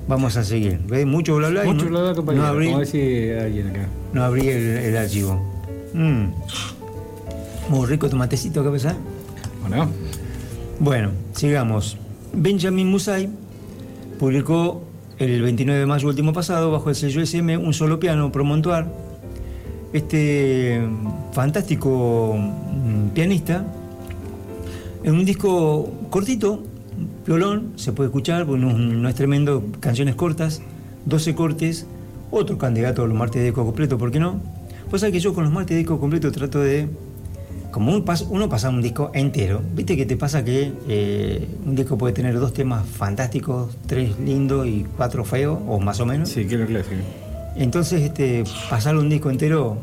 vamos 0.10 0.36
a 0.36 0.44
seguir. 0.44 0.80
¿Ves? 0.90 1.06
Mucho 1.06 1.38
bla 1.38 1.48
bla 1.50 1.64
y 1.64 1.68
Mucho 1.70 1.86
no, 1.86 1.92
bla 1.92 2.02
bla, 2.02 2.14
compañero. 2.16 2.44
no 2.44 2.50
abrí, 2.50 2.68
Como 2.68 2.80
decir 2.80 3.38
alguien 3.40 3.68
acá. 3.68 3.88
no 4.12 4.24
abrí 4.24 4.50
el, 4.50 4.64
el 4.78 4.98
archivo. 4.98 5.57
Mm. 5.98 6.32
Muy 7.70 7.88
rico 7.88 8.08
tu 8.08 8.16
matecito, 8.16 8.64
¿qué 8.64 8.70
pasa? 8.70 8.96
Bueno, 9.68 9.90
Bueno, 10.80 11.10
sigamos. 11.34 11.98
Benjamin 12.34 12.88
Musay 12.88 13.30
publicó 14.20 14.84
el 15.18 15.42
29 15.42 15.80
de 15.80 15.86
mayo 15.88 16.08
último 16.08 16.34
pasado, 16.34 16.72
bajo 16.72 16.90
el 16.90 16.96
sello 16.96 17.22
SM, 17.22 17.58
un 17.58 17.74
solo 17.74 18.00
piano, 18.00 18.32
Promontoir. 18.32 18.86
Este 19.92 20.82
fantástico 21.32 22.38
mm, 22.38 23.10
pianista, 23.16 23.66
en 25.04 25.14
un 25.14 25.26
disco 25.26 25.92
cortito, 26.12 26.62
violón, 27.26 27.74
se 27.76 27.92
puede 27.92 28.10
escuchar, 28.10 28.46
porque 28.46 28.64
no, 28.64 28.78
no 28.78 29.10
es 29.10 29.16
tremendo, 29.16 29.64
canciones 29.80 30.14
cortas, 30.14 30.62
12 31.06 31.34
cortes, 31.34 31.88
otro 32.30 32.60
candidato 32.60 33.04
a 33.04 33.08
los 33.08 33.18
martes 33.18 33.40
de 33.40 33.46
disco 33.46 33.66
completo, 33.66 33.98
¿por 33.98 34.12
qué 34.12 34.20
no? 34.20 34.57
Pues 34.90 35.02
sabes 35.02 35.14
que 35.14 35.20
yo 35.20 35.34
con 35.34 35.44
los 35.44 35.52
martes 35.54 35.72
de 35.76 35.80
disco 35.80 36.00
completo 36.00 36.32
trato 36.32 36.60
de 36.60 36.88
como 37.72 37.94
un 37.94 38.06
pas- 38.06 38.26
uno 38.30 38.48
pasa 38.50 38.70
un 38.70 38.82
disco 38.82 39.12
entero, 39.14 39.62
viste 39.76 39.98
que 39.98 40.06
te 40.06 40.16
pasa 40.18 40.44
que 40.44 40.72
eh, 40.88 41.46
un 41.66 41.76
disco 41.76 41.98
puede 41.98 42.14
tener 42.14 42.40
dos 42.40 42.54
temas 42.54 42.88
fantásticos, 42.88 43.76
tres 43.86 44.18
lindos 44.20 44.66
y 44.66 44.86
cuatro 44.96 45.26
feos, 45.26 45.60
o 45.68 45.80
más 45.80 46.00
o 46.00 46.06
menos. 46.06 46.30
sí, 46.30 46.46
que 46.48 46.58
lo 46.58 46.66
clásico. 46.66 46.96
Entonces, 47.56 48.02
este, 48.04 48.44
pasar 48.70 48.96
un 48.96 49.10
disco 49.10 49.30
entero 49.30 49.78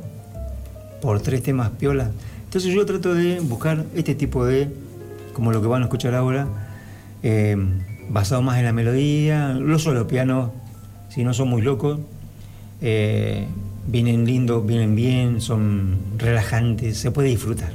por 1.02 1.20
tres 1.20 1.42
temas 1.42 1.70
piola. 1.70 2.10
Entonces 2.44 2.72
yo 2.72 2.86
trato 2.86 3.14
de 3.14 3.40
buscar 3.40 3.84
este 3.94 4.14
tipo 4.14 4.44
de, 4.46 4.70
como 5.34 5.52
lo 5.52 5.60
que 5.60 5.66
van 5.68 5.82
a 5.82 5.84
escuchar 5.86 6.14
ahora, 6.14 6.46
eh, 7.22 7.56
basado 8.08 8.42
más 8.42 8.58
en 8.58 8.64
la 8.64 8.72
melodía, 8.72 9.48
los 9.54 9.82
solo 9.82 10.06
pianos, 10.06 10.50
si 11.10 11.22
no 11.24 11.34
son 11.34 11.48
muy 11.48 11.62
locos, 11.62 11.98
eh, 12.80 13.46
vienen 13.86 14.24
lindos, 14.24 14.66
vienen 14.66 14.94
bien, 14.94 15.40
son 15.40 15.98
relajantes, 16.18 16.98
se 16.98 17.10
puede 17.10 17.28
disfrutar. 17.28 17.72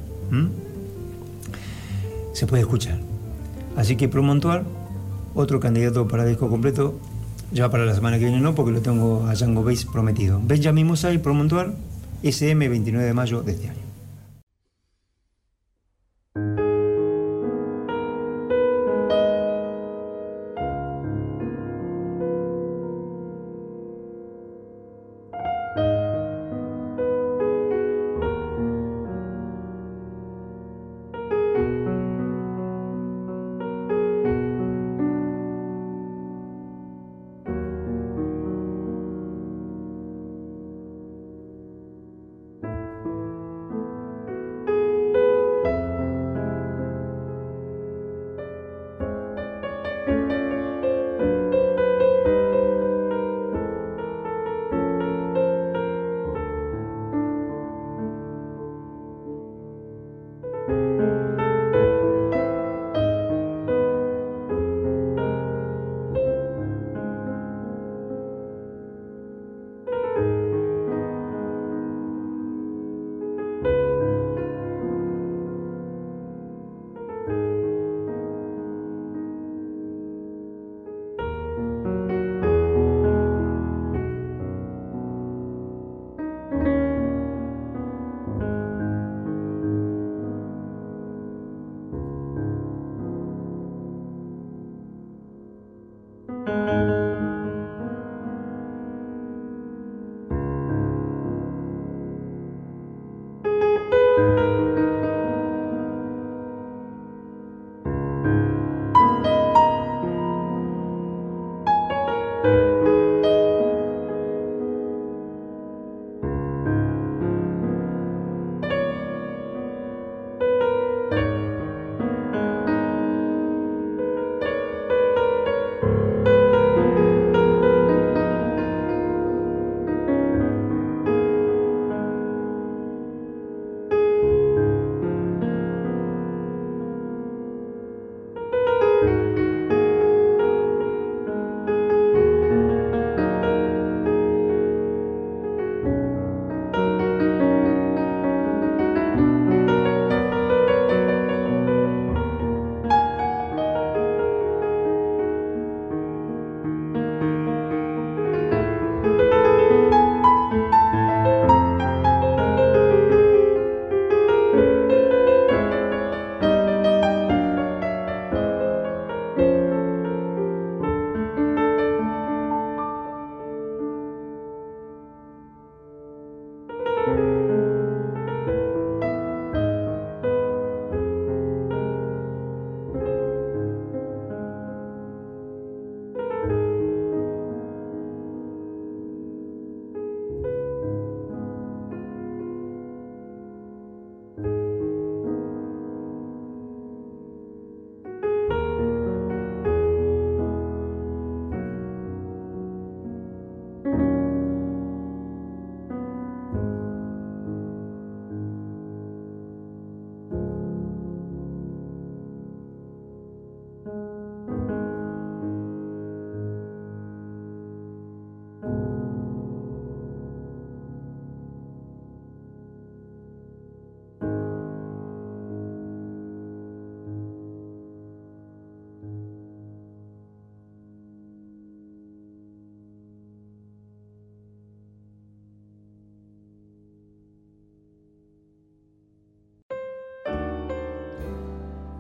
Se 2.34 2.48
puede 2.48 2.62
escuchar. 2.62 3.00
Así 3.76 3.96
que 3.96 4.08
Promontoir, 4.08 4.64
otro 5.34 5.60
candidato 5.60 6.08
para 6.08 6.26
disco 6.26 6.50
completo, 6.50 7.00
ya 7.52 7.70
para 7.70 7.86
la 7.86 7.96
semana 7.96 8.18
que 8.20 8.26
viene 8.26 8.40
no, 8.40 8.56
porque 8.56 8.72
lo 8.72 8.82
tengo 8.82 9.26
a 9.28 9.34
Django 9.34 9.64
Bass 9.64 9.86
prometido. 9.86 10.42
Benjamin 10.44 10.88
Musay, 10.88 11.18
Promontoir, 11.18 11.74
SM 12.24 12.68
29 12.68 13.06
de 13.06 13.14
mayo 13.14 13.42
de 13.42 13.54
este 13.54 13.70
año. 13.70 13.89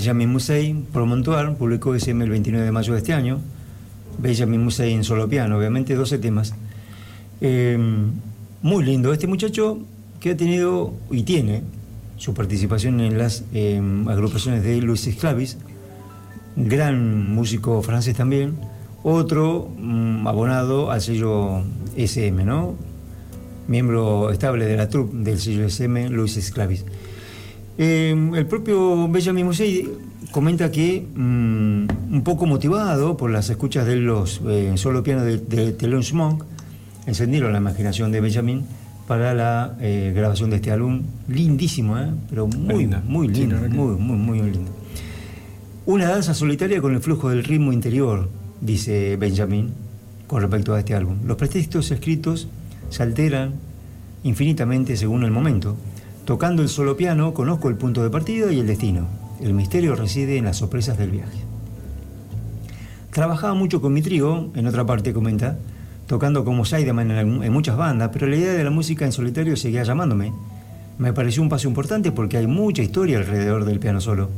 Benjamin 0.00 0.30
Musei, 0.30 0.74
Promontoir, 0.94 1.54
publicó 1.56 1.94
SM 1.94 2.24
el 2.24 2.30
29 2.30 2.64
de 2.64 2.72
mayo 2.72 2.94
de 2.94 3.00
este 3.00 3.12
año. 3.12 3.38
Benjamin 4.16 4.64
Musei 4.64 4.94
en 4.94 5.04
solo 5.04 5.28
piano, 5.28 5.58
obviamente 5.58 5.94
12 5.94 6.16
temas. 6.16 6.54
Eh, 7.42 7.76
muy 8.62 8.82
lindo. 8.82 9.12
Este 9.12 9.26
muchacho 9.26 9.78
que 10.18 10.30
ha 10.30 10.36
tenido 10.38 10.94
y 11.10 11.24
tiene 11.24 11.64
su 12.16 12.32
participación 12.32 13.02
en 13.02 13.18
las 13.18 13.44
eh, 13.52 13.78
agrupaciones 14.08 14.62
de 14.62 14.80
Luis 14.80 15.06
Esclavis, 15.06 15.58
gran 16.56 17.34
músico 17.34 17.82
francés 17.82 18.16
también, 18.16 18.56
otro 19.02 19.70
mm, 19.76 20.26
abonado 20.26 20.90
al 20.90 21.02
sello 21.02 21.62
SM. 21.94 22.42
Miembro 23.68 24.30
estable 24.30 24.64
de 24.64 24.78
la 24.78 24.88
troupe 24.88 25.14
del 25.18 25.38
sello 25.38 25.66
SM, 25.66 26.08
Luis 26.08 26.38
Esclavis. 26.38 26.86
Eh, 27.78 28.30
el 28.34 28.46
propio 28.46 29.08
Benjamin 29.08 29.46
Musei 29.46 29.88
comenta 30.30 30.70
que 30.70 31.06
mm, 31.14 32.14
un 32.14 32.22
poco 32.24 32.46
motivado 32.46 33.16
por 33.16 33.30
las 33.30 33.50
escuchas 33.50 33.86
de 33.86 33.96
los 33.96 34.40
eh, 34.46 34.72
solo 34.76 35.02
piano 35.02 35.24
de, 35.24 35.38
de 35.38 35.72
Thelonious 35.72 36.12
Monk, 36.12 36.44
encendieron 37.06 37.52
la 37.52 37.58
imaginación 37.58 38.12
de 38.12 38.20
Benjamin 38.20 38.64
para 39.10 39.34
la 39.34 39.76
eh, 39.80 40.12
grabación 40.14 40.50
de 40.50 40.56
este 40.56 40.70
álbum, 40.70 41.02
lindísimo, 41.26 41.98
¿eh? 41.98 42.10
pero 42.28 42.46
muy, 42.46 42.82
Linda. 42.82 43.02
muy 43.04 43.26
lindo, 43.26 43.56
muy, 43.68 43.96
muy, 43.96 44.16
muy 44.16 44.50
lindo. 44.52 44.70
Una 45.84 46.08
danza 46.08 46.32
solitaria 46.32 46.80
con 46.80 46.94
el 46.94 47.00
flujo 47.00 47.28
del 47.28 47.42
ritmo 47.42 47.72
interior, 47.72 48.28
dice 48.60 49.16
Benjamin, 49.16 49.72
con 50.28 50.42
respecto 50.42 50.74
a 50.74 50.78
este 50.78 50.94
álbum. 50.94 51.16
Los 51.26 51.36
pretextos 51.36 51.90
escritos 51.90 52.46
se 52.90 53.02
alteran 53.02 53.54
infinitamente 54.22 54.96
según 54.96 55.24
el 55.24 55.32
momento. 55.32 55.76
Tocando 56.30 56.62
el 56.62 56.68
solo 56.68 56.96
piano, 56.96 57.34
conozco 57.34 57.68
el 57.68 57.74
punto 57.74 58.04
de 58.04 58.08
partida 58.08 58.52
y 58.52 58.60
el 58.60 58.66
destino. 58.68 59.08
El 59.40 59.52
misterio 59.52 59.96
reside 59.96 60.36
en 60.36 60.44
las 60.44 60.58
sorpresas 60.58 60.96
del 60.96 61.10
viaje. 61.10 61.40
Trabajaba 63.10 63.54
mucho 63.54 63.80
con 63.80 63.92
mi 63.92 64.00
trío, 64.00 64.48
en 64.54 64.68
otra 64.68 64.86
parte 64.86 65.12
comenta, 65.12 65.58
tocando 66.06 66.44
como 66.44 66.64
sideman 66.64 67.10
en, 67.10 67.42
en 67.42 67.52
muchas 67.52 67.76
bandas, 67.76 68.10
pero 68.12 68.28
la 68.28 68.36
idea 68.36 68.52
de 68.52 68.62
la 68.62 68.70
música 68.70 69.04
en 69.04 69.10
solitario 69.10 69.56
seguía 69.56 69.82
llamándome. 69.82 70.32
Me 70.98 71.12
pareció 71.12 71.42
un 71.42 71.48
paso 71.48 71.66
importante 71.66 72.12
porque 72.12 72.36
hay 72.36 72.46
mucha 72.46 72.80
historia 72.80 73.18
alrededor 73.18 73.64
del 73.64 73.80
piano 73.80 74.00
solo, 74.00 74.30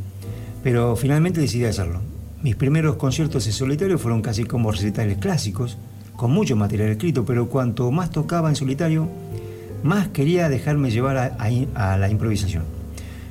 pero 0.62 0.96
finalmente 0.96 1.42
decidí 1.42 1.66
hacerlo. 1.66 2.00
Mis 2.42 2.56
primeros 2.56 2.96
conciertos 2.96 3.46
en 3.46 3.52
solitario 3.52 3.98
fueron 3.98 4.22
casi 4.22 4.44
como 4.44 4.72
recitales 4.72 5.18
clásicos, 5.18 5.76
con 6.16 6.30
mucho 6.30 6.56
material 6.56 6.88
escrito, 6.88 7.26
pero 7.26 7.50
cuanto 7.50 7.90
más 7.90 8.08
tocaba 8.08 8.48
en 8.48 8.56
solitario, 8.56 9.10
más 9.82 10.08
quería 10.08 10.48
dejarme 10.48 10.90
llevar 10.90 11.16
a, 11.16 11.36
a- 11.38 11.92
a 11.94 11.98
la 11.98 12.08
improvisación. 12.10 12.64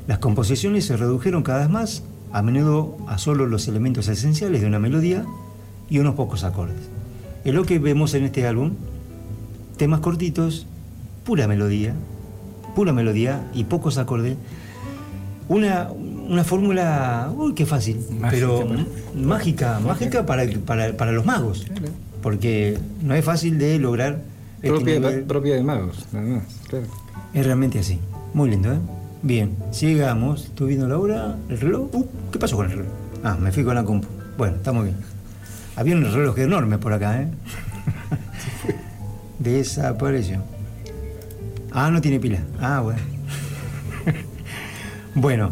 Las 0.07 0.19
composiciones 0.19 0.85
se 0.85 0.97
redujeron 0.97 1.43
cada 1.43 1.59
vez 1.59 1.69
más, 1.69 2.03
a 2.33 2.41
menudo 2.41 2.97
a 3.07 3.17
solo 3.17 3.45
los 3.45 3.67
elementos 3.67 4.07
esenciales 4.07 4.61
de 4.61 4.67
una 4.67 4.79
melodía 4.79 5.25
y 5.89 5.99
unos 5.99 6.15
pocos 6.15 6.43
acordes. 6.43 6.77
Es 7.43 7.53
lo 7.53 7.65
que 7.65 7.79
vemos 7.79 8.13
en 8.13 8.23
este 8.23 8.47
álbum, 8.47 8.71
temas 9.77 9.99
cortitos, 9.99 10.65
pura 11.25 11.47
melodía, 11.47 11.93
pura 12.75 12.93
melodía 12.93 13.41
y 13.53 13.65
pocos 13.65 13.97
acordes. 13.97 14.37
Una, 15.49 15.89
una 15.91 16.43
fórmula, 16.45 17.29
uy, 17.35 17.53
qué 17.53 17.65
fácil, 17.65 17.97
Mágica, 18.19 18.29
pero 18.31 18.67
para- 18.67 18.85
mágica, 19.15 19.79
mágica 19.79 20.25
para, 20.25 20.43
para, 20.65 20.93
para 20.95 21.11
los 21.11 21.25
magos, 21.25 21.65
porque 22.21 22.77
no 23.03 23.13
es 23.15 23.25
fácil 23.25 23.57
de 23.57 23.77
lograr 23.79 24.21
Propia, 24.61 24.99
nivel. 24.99 25.23
propia 25.23 25.55
de 25.55 25.63
magos, 25.63 26.05
nada 26.11 26.25
más, 26.25 26.43
claro. 26.67 26.85
Es 27.33 27.45
realmente 27.45 27.79
así. 27.79 27.99
Muy 28.33 28.49
lindo, 28.49 28.71
¿eh? 28.71 28.79
Bien, 29.23 29.55
sigamos. 29.71 30.45
Estoy 30.45 30.69
viendo 30.69 30.87
la 30.87 30.97
hora, 30.97 31.37
el 31.49 31.59
reloj. 31.59 31.89
Uh, 31.93 32.05
¿Qué 32.31 32.39
pasó 32.39 32.55
con 32.55 32.65
el 32.65 32.71
reloj? 32.71 32.91
Ah, 33.23 33.37
me 33.39 33.51
fui 33.51 33.63
con 33.63 33.75
la 33.75 33.83
compu. 33.83 34.07
Bueno, 34.37 34.57
estamos 34.57 34.83
bien. 34.83 34.97
Había 35.75 35.95
un 35.95 36.03
reloj 36.03 36.37
enorme 36.39 36.77
por 36.77 36.93
acá, 36.93 37.21
¿eh? 37.21 37.27
Desapareció. 39.39 40.43
Ah, 41.71 41.89
no 41.89 42.01
tiene 42.01 42.19
pila. 42.19 42.39
Ah, 42.59 42.81
bueno. 42.81 42.99
bueno, 45.15 45.51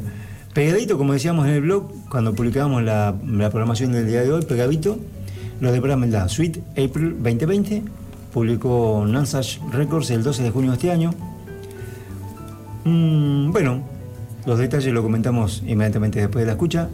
pegadito, 0.54 0.98
como 0.98 1.14
decíamos 1.14 1.48
en 1.48 1.54
el 1.54 1.62
blog, 1.62 1.92
cuando 2.10 2.34
publicábamos 2.34 2.84
la, 2.84 3.16
la 3.26 3.50
programación 3.50 3.92
del 3.92 4.08
día 4.08 4.22
de 4.22 4.32
hoy, 4.32 4.46
pegadito, 4.46 5.00
lo 5.62 5.72
de 5.72 5.80
Bram 5.80 6.00
Meldá, 6.00 6.28
Sweet 6.28 6.58
April 6.72 7.16
2020, 7.22 7.84
publicó 8.34 9.06
Nansach 9.08 9.58
Records 9.72 10.10
el 10.12 10.24
12 10.24 10.44
de 10.44 10.52
junio 10.52 10.72
de 10.72 10.76
este 10.78 10.92
año. 10.92 11.12
Mm, 12.86 13.52
bueno, 13.52 13.82
los 14.46 14.60
detalles 14.60 14.94
lo 14.94 15.02
comentamos 15.02 15.64
inmediatamente 15.66 16.20
después 16.20 16.44
de 16.44 16.48
la 16.48 16.54
escucha. 16.54 16.90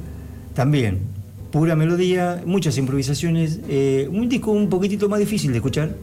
También, 0.54 1.00
pura 1.52 1.76
melodía, 1.76 2.42
muchas 2.46 2.78
improvisaciones, 2.78 3.60
eh, 3.68 4.10
un 4.12 4.30
disco 4.30 4.52
un 4.52 4.70
poquitito 4.70 5.10
más 5.10 5.20
difícil 5.20 5.52
de 5.52 5.58
escuchar, 5.58 5.96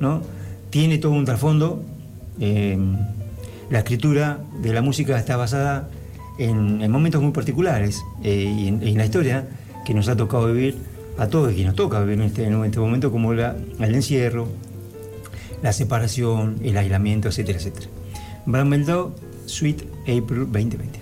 ¿no? 0.00 0.22
Tiene 0.70 0.98
todo 0.98 1.12
un 1.12 1.24
trasfondo. 1.24 1.82
eh, 2.40 2.78
la 3.70 3.78
escritura 3.78 4.40
de 4.62 4.74
la 4.74 4.82
música 4.82 5.18
está 5.18 5.38
basada 5.38 5.88
en, 6.38 6.82
en 6.82 6.90
momentos 6.90 7.22
muy 7.22 7.32
particulares 7.32 8.02
eh, 8.22 8.54
y 8.54 8.68
en 8.68 8.98
la 8.98 9.06
historia 9.06 9.48
que 9.86 9.94
nos 9.94 10.08
ha 10.08 10.16
tocado 10.16 10.52
vivir 10.52 10.76
a 11.18 11.26
todos 11.28 11.52
que 11.54 11.64
nos 11.64 11.74
toca 11.74 12.02
en 12.02 12.22
este, 12.22 12.44
en 12.44 12.64
este 12.64 12.80
momento, 12.80 13.10
como 13.10 13.32
el 13.32 13.94
encierro, 13.94 14.48
la 15.62 15.72
separación, 15.72 16.58
el 16.62 16.76
aislamiento, 16.76 17.28
etcétera, 17.28 17.58
etcétera. 17.58 17.86
Bram 18.46 18.68
Meldau, 18.68 19.14
Sweet 19.46 19.82
April 20.02 20.46
2020. 20.50 21.01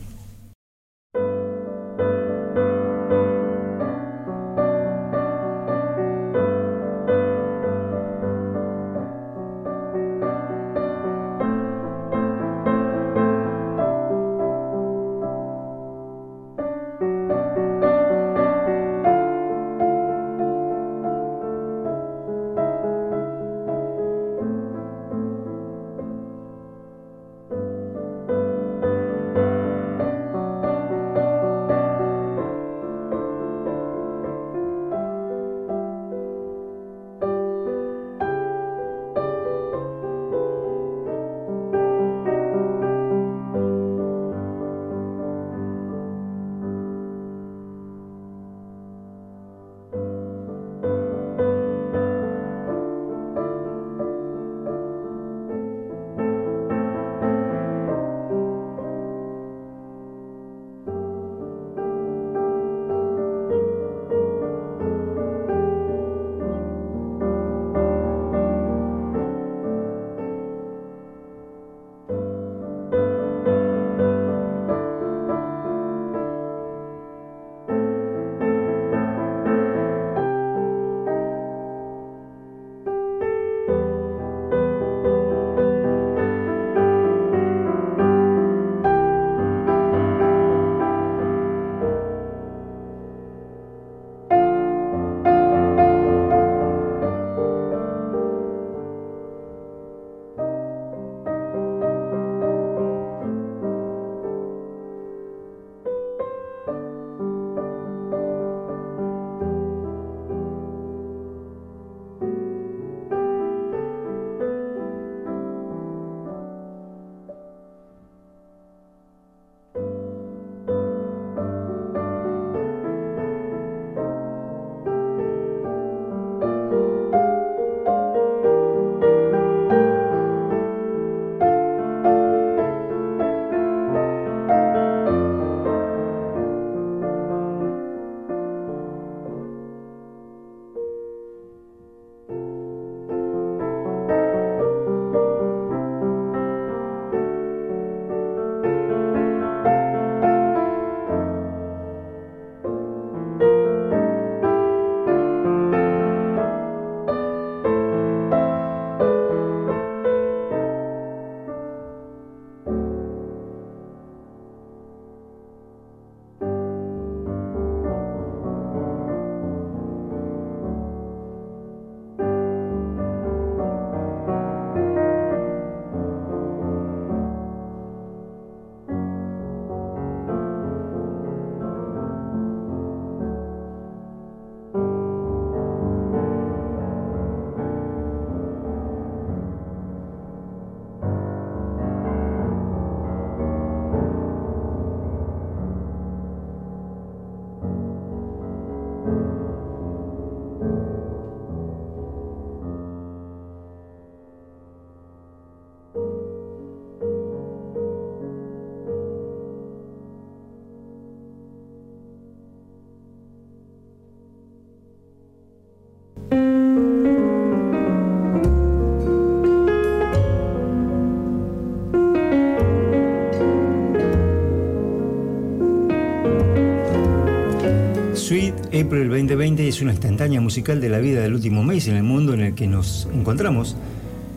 April 228.72 229.08
2020 229.08 229.66
es 229.66 229.82
una 229.82 229.90
instantánea 229.90 230.40
musical 230.40 230.80
de 230.80 230.88
la 230.88 231.00
vida 231.00 231.22
del 231.22 231.34
último 231.34 231.64
mes 231.64 231.88
en 231.88 231.96
el 231.96 232.04
mundo 232.04 232.34
en 232.34 232.40
el 232.40 232.54
que 232.54 232.68
nos 232.68 233.08
encontramos. 233.12 233.76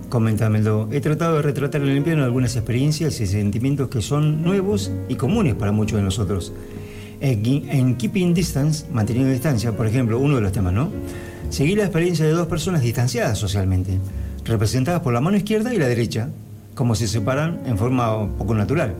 Comentámelo. 0.10 0.90
He 0.92 1.02
tratado 1.02 1.36
de 1.36 1.44
retratar 1.44 1.84
en 1.84 1.90
el 1.90 2.02
piano 2.02 2.24
algunas 2.24 2.56
experiencias 2.56 3.20
y 3.20 3.28
sentimientos 3.28 3.90
que 3.90 4.02
son 4.02 4.42
nuevos 4.42 4.92
y 5.08 5.16
comunes 5.16 5.54
para 5.54 5.72
muchos 5.72 5.98
de 5.98 6.04
nosotros. 6.04 6.52
En 7.22 7.96
Keeping 7.96 8.34
Distance, 8.34 8.88
manteniendo 8.92 9.32
distancia, 9.32 9.78
por 9.78 9.86
ejemplo, 9.86 10.18
uno 10.18 10.38
de 10.38 10.42
los 10.42 10.52
temas, 10.52 10.74
¿no? 10.74 10.90
Seguí 11.52 11.76
la 11.76 11.84
experiencia 11.84 12.26
de 12.26 12.32
dos 12.32 12.48
personas 12.48 12.82
distanciadas 12.82 13.38
socialmente, 13.38 14.00
representadas 14.46 15.02
por 15.02 15.14
la 15.14 15.22
mano 15.22 15.38
izquierda 15.38 15.72
y 15.76 15.78
la 15.78 15.88
derecha, 15.88 16.30
como 16.74 16.96
se 16.96 17.08
separan 17.08 17.60
en 17.68 17.78
forma 17.78 18.36
poco 18.36 18.56
natural, 18.56 18.96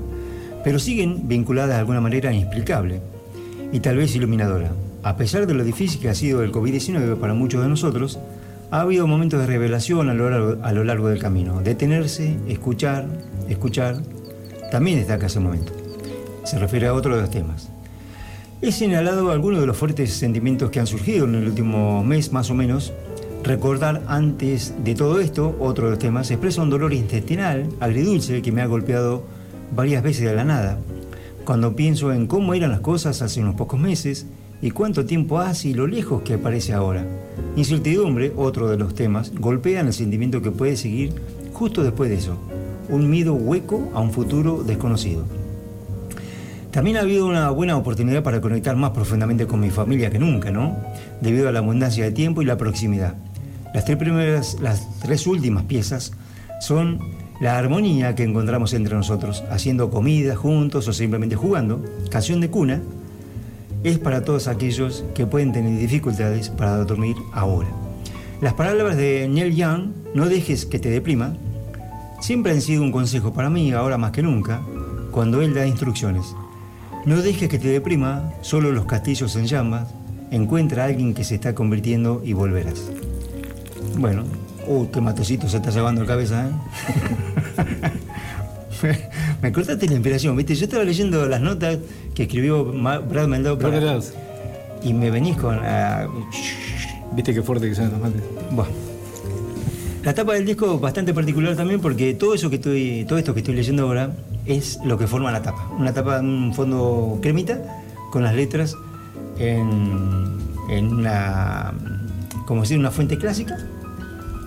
pero 0.64 0.78
siguen 0.78 1.28
vinculadas 1.28 1.72
de 1.72 1.80
alguna 1.80 2.02
manera 2.02 2.32
inexplicable 2.32 3.02
y 3.72 3.80
tal 3.80 3.98
vez 3.98 4.16
iluminadora. 4.16 4.72
A 5.04 5.18
pesar 5.18 5.46
de 5.48 5.54
lo 5.54 5.66
difícil 5.66 6.00
que 6.00 6.08
ha 6.08 6.16
sido 6.16 6.44
el 6.44 6.54
COVID-19 6.54 7.18
para 7.18 7.34
muchos 7.34 7.62
de 7.62 7.68
nosotros, 7.68 8.20
ha 8.72 8.80
habido 8.80 9.06
momentos 9.06 9.38
de 9.42 9.46
revelación 9.46 10.10
a 10.10 10.14
lo, 10.14 10.84
largo, 10.86 11.10
del 11.10 11.20
camino. 11.20 11.62
Detenerse, 11.62 12.38
escuchar, 12.48 13.06
escuchar, 13.50 13.98
también 14.72 15.00
destaca 15.00 15.26
ese 15.26 15.42
momento. 15.42 15.74
Se 16.46 16.58
refiere 16.58 16.88
a 16.88 16.94
otro 16.94 17.16
de 17.16 17.22
los 17.22 17.30
temas. 17.30 17.70
He 18.62 18.72
señalado 18.72 19.30
algunos 19.32 19.60
de 19.60 19.68
los 19.68 19.76
fuertes 19.76 20.14
sentimientos 20.14 20.70
que 20.70 20.80
han 20.80 20.88
surgido 20.88 21.26
en 21.26 21.36
el 21.36 21.48
último 21.48 22.02
mes, 22.06 22.32
más 22.32 22.50
o 22.50 22.54
menos. 22.54 22.94
Recordar 23.44 24.04
antes 24.08 24.74
de 24.86 24.96
todo 24.96 25.20
esto, 25.20 25.54
otro 25.60 25.86
de 25.86 25.92
los 25.92 26.00
temas, 26.00 26.32
expresa 26.32 26.62
un 26.62 26.70
dolor 26.70 26.94
intestinal, 26.94 27.68
agridulce, 27.82 28.42
que 28.42 28.54
me 28.54 28.62
ha 28.62 28.68
golpeado 28.68 29.26
varias 29.76 30.02
veces 30.02 30.24
de 30.24 30.34
la 30.34 30.46
nada. 30.46 30.80
Cuando 31.44 31.76
pienso 31.76 32.14
en 32.14 32.26
cómo 32.26 32.54
eran 32.54 32.72
las 32.72 32.80
cosas 32.80 33.22
hace 33.22 33.42
unos 33.42 33.56
pocos 33.56 33.78
meses 33.78 34.28
y 34.64 34.72
cuánto 34.72 35.04
tiempo 35.04 35.40
hace 35.40 35.68
y 35.68 35.74
lo 35.74 35.88
lejos 35.88 36.22
que 36.22 36.36
aparece 36.36 36.72
ahora. 36.72 37.06
Incertidumbre, 37.58 38.32
otro 38.38 38.70
de 38.70 38.78
los 38.78 38.96
temas, 38.96 39.34
golpean 39.36 39.88
el 39.88 39.94
sentimiento 39.94 40.42
que 40.42 40.52
puede 40.52 40.78
seguir 40.78 41.14
justo 41.52 41.84
después 41.84 42.10
de 42.10 42.16
eso. 42.16 42.38
Un 42.88 43.10
miedo 43.10 43.34
hueco 43.34 43.92
a 43.94 44.00
un 44.00 44.14
futuro 44.14 44.64
desconocido. 44.64 45.26
También 46.72 46.96
ha 46.96 47.02
habido 47.02 47.28
una 47.28 47.50
buena 47.50 47.76
oportunidad 47.76 48.24
para 48.24 48.40
conectar 48.40 48.78
más 48.78 48.92
profundamente 48.92 49.48
con 49.48 49.60
mi 49.60 49.70
familia 49.70 50.10
que 50.10 50.18
nunca, 50.18 50.50
¿no? 50.50 50.78
Debido 51.20 51.50
a 51.50 51.52
la 51.52 51.60
abundancia 51.60 52.06
de 52.06 52.14
tiempo 52.14 52.42
y 52.42 52.46
la 52.46 52.58
proximidad. 52.58 53.16
Las 53.74 53.84
tres 53.84 53.98
primeras, 53.98 54.58
las 54.62 54.88
tres 55.02 55.28
últimas 55.28 55.66
piezas 55.66 56.14
son 56.62 57.00
la 57.42 57.58
armonía 57.58 58.16
que 58.16 58.24
encontramos 58.24 58.74
entre 58.74 58.96
nosotros, 58.96 59.44
haciendo 59.52 59.90
comida 59.90 60.38
juntos 60.38 60.88
o 60.88 60.94
simplemente 60.94 61.36
jugando, 61.36 61.84
canción 62.10 62.40
de 62.40 62.50
cuna, 62.50 62.82
es 63.84 64.00
para 64.00 64.24
todos 64.24 64.48
aquellos 64.48 65.04
que 65.14 65.26
pueden 65.26 65.52
tener 65.52 65.78
dificultades 65.78 66.50
para 66.50 66.78
dormir 66.86 67.16
ahora. 67.34 67.68
Las 68.42 68.54
palabras 68.54 68.98
de 68.98 69.28
Neil 69.30 69.56
Young, 69.56 69.92
no 70.14 70.28
dejes 70.28 70.66
que 70.66 70.80
te 70.80 70.90
deprima, 70.90 71.36
siempre 72.22 72.52
han 72.52 72.62
sido 72.62 72.84
un 72.84 72.92
consejo 72.92 73.34
para 73.34 73.50
mí, 73.50 73.72
ahora 73.72 73.98
más 73.98 74.12
que 74.12 74.22
nunca, 74.22 74.62
cuando 75.12 75.42
él 75.42 75.54
da 75.54 75.68
instrucciones. 75.68 76.36
No 77.06 77.22
dejes 77.22 77.50
que 77.50 77.60
te 77.60 77.68
deprima, 77.68 78.32
solo 78.42 78.72
los 78.72 78.86
castillos 78.86 79.36
en 79.36 79.46
llamas, 79.46 79.88
encuentra 80.32 80.84
a 80.84 80.86
alguien 80.88 81.14
que 81.14 81.24
se 81.24 81.36
está 81.36 81.54
convirtiendo 81.54 82.22
y 82.24 82.34
volverás. 82.34 82.90
Bueno, 83.98 84.24
uh, 84.68 84.90
qué 84.90 85.02
matecito 85.02 85.48
se 85.50 85.58
está 85.58 85.70
llevando 85.70 86.02
la 86.02 86.08
cabeza, 86.08 86.48
¿eh? 86.48 86.52
me 89.42 89.52
cortaste 89.52 89.88
la 89.88 89.94
inspiración, 89.94 90.36
¿viste? 90.36 90.56
Yo 90.56 90.66
estaba 90.66 90.84
leyendo 90.84 91.26
las 91.28 91.42
notas 91.42 91.78
que 92.14 92.24
escribió 92.24 92.66
Brad 92.66 93.28
Mendoza. 93.28 94.00
Y 94.84 94.94
me 94.94 95.10
venís 95.10 95.38
con. 95.38 95.58
Uh, 95.58 96.26
¿Viste 97.16 97.34
qué 97.34 97.42
fuerte 97.42 97.70
que 97.70 97.76
son 97.76 97.92
los 97.92 98.00
mates? 98.00 98.22
Bueno. 98.52 98.72
La 100.04 100.14
tapa 100.14 100.34
del 100.34 100.46
disco 100.46 100.76
es 100.76 100.82
bastante 100.82 101.14
particular 101.14 101.56
también 101.56 101.80
porque 101.80 102.14
todo 102.14 102.34
eso 102.34 102.50
que 102.50 102.58
estoy, 102.58 103.06
todo 103.08 103.18
esto 103.18 103.34
que 103.34 103.40
estoy 103.40 103.56
leyendo 103.56 103.84
ahora 103.84 104.14
es 104.46 104.78
lo 104.84 104.98
que 104.98 105.08
forma 105.08 105.32
la 105.32 105.42
tapa. 105.42 105.70
Una 105.80 105.94
tapa 105.94 106.20
en 106.20 106.26
un 106.26 106.54
fondo 106.54 107.20
cremita 107.22 107.62
con 108.12 108.24
las 108.24 108.36
letras 108.36 108.76
en, 109.40 110.38
en 110.70 110.94
una, 110.94 111.74
como 112.46 112.62
decir, 112.62 112.78
una 112.78 112.92
fuente 112.92 113.18
clásica, 113.18 113.58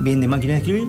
bien 0.00 0.20
de 0.20 0.28
máquina 0.28 0.52
de 0.52 0.58
escribir. 0.58 0.88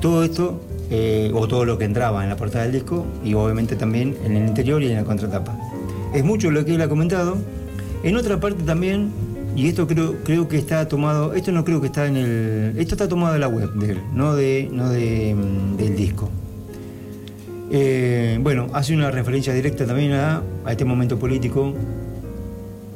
Todo 0.00 0.24
esto, 0.24 0.60
eh, 0.90 1.30
o 1.34 1.48
todo 1.48 1.64
lo 1.64 1.78
que 1.78 1.84
entraba 1.84 2.22
en 2.22 2.30
la 2.30 2.36
portada 2.36 2.64
del 2.64 2.72
disco, 2.72 3.06
y 3.24 3.34
obviamente 3.34 3.76
también 3.76 4.16
en 4.24 4.36
el 4.36 4.48
interior 4.48 4.82
y 4.82 4.88
en 4.88 4.96
la 4.96 5.04
contratapa. 5.04 5.56
Es 6.14 6.24
mucho 6.24 6.50
lo 6.50 6.64
que 6.64 6.74
él 6.74 6.82
ha 6.82 6.88
comentado. 6.88 7.36
En 8.02 8.16
otra 8.16 8.38
parte 8.38 8.62
también, 8.62 9.10
y 9.56 9.68
esto 9.68 9.86
creo, 9.86 10.16
creo 10.24 10.48
que 10.48 10.58
está 10.58 10.86
tomado, 10.88 11.34
esto 11.34 11.52
no 11.52 11.64
creo 11.64 11.80
que 11.80 11.86
está 11.86 12.06
en 12.06 12.16
el, 12.16 12.74
esto 12.76 12.94
está 12.94 13.08
tomado 13.08 13.32
de 13.32 13.38
la 13.38 13.48
web 13.48 13.72
de 13.74 13.92
él, 13.92 14.00
no, 14.12 14.34
de, 14.34 14.68
no 14.70 14.90
de, 14.90 15.34
del 15.78 15.96
disco. 15.96 16.28
Eh, 17.70 18.38
bueno, 18.42 18.68
hace 18.72 18.94
una 18.94 19.10
referencia 19.10 19.52
directa 19.54 19.86
también 19.86 20.12
a, 20.12 20.42
a 20.64 20.70
este 20.70 20.84
momento 20.84 21.18
político 21.18 21.74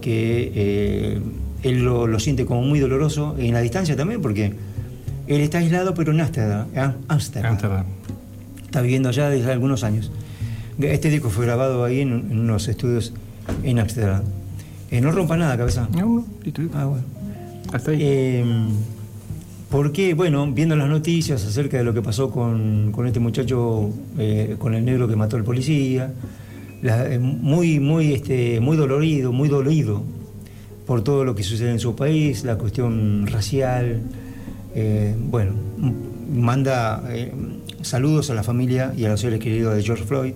que 0.01 0.53
eh, 0.55 1.21
él 1.63 1.85
lo, 1.85 2.07
lo, 2.07 2.21
siente 2.21 2.45
como 2.47 2.63
muy 2.63 2.79
doloroso 2.79 3.35
en 3.39 3.55
la 3.55 3.61
distancia 3.61 3.97
también, 3.97 4.21
porque 4.21 4.53
él 5.29 5.41
está 5.43 5.59
aislado, 5.59 5.95
pero 5.95 6.13
en 6.13 6.21
Ámsterdam. 6.21 6.67
Ámsterdam. 7.09 7.85
Está 8.65 8.81
viviendo 8.83 9.09
allá 9.09 9.31
desde 9.31 9.53
algunos 9.53 9.85
años. 9.85 10.11
Este 10.81 11.11
disco 11.11 11.31
fue 11.31 11.47
grabado 11.47 11.85
ahí 11.85 12.01
en, 12.01 12.13
en 12.31 12.39
unos 12.41 12.69
estudios 12.69 13.13
en 13.63 13.79
Ámsterdam. 13.79 14.23
Eh, 14.91 15.01
no 15.01 15.11
rompa 15.11 15.37
nada, 15.37 15.57
cabeza. 15.57 15.89
No, 15.93 16.01
no, 16.07 16.25
Ah, 16.75 16.85
bueno. 16.87 17.05
Hasta 17.73 17.91
ahí. 17.91 17.99
Eh, 18.01 18.45
porque, 19.71 20.15
bueno, 20.15 20.51
viendo 20.51 20.77
las 20.77 20.89
noticias 20.89 21.45
acerca 21.45 21.77
de 21.77 21.85
lo 21.85 21.93
que 21.93 22.01
pasó 22.01 22.31
con, 22.31 22.91
con 22.91 23.07
este 23.07 23.21
muchacho, 23.21 23.91
eh, 24.19 24.57
con 24.59 24.75
el 24.75 24.85
negro 24.85 25.07
que 25.09 25.15
mató 25.17 25.37
al 25.37 25.45
policía, 25.45 26.11
la, 26.81 27.07
eh, 27.13 27.19
muy, 27.19 27.79
muy, 27.79 28.15
este, 28.15 28.61
muy 28.61 28.79
dolorido, 28.79 29.31
muy 29.31 29.49
dolido 29.51 30.03
por 30.87 31.05
todo 31.05 31.25
lo 31.25 31.35
que 31.35 31.43
sucede 31.43 31.71
en 31.73 31.81
su 31.81 31.95
país, 31.95 32.45
la 32.45 32.57
cuestión 32.57 33.27
racial. 33.27 34.01
Eh, 34.75 35.15
bueno, 35.19 35.53
manda 36.33 37.03
saludos 37.83 38.31
a 38.31 38.35
la 38.35 38.43
familia 38.43 38.93
y 38.97 39.05
a 39.05 39.09
los 39.09 39.21
seres 39.21 39.41
queridos 39.41 39.75
de 39.75 39.83
George 39.83 40.05
Floyd 40.05 40.35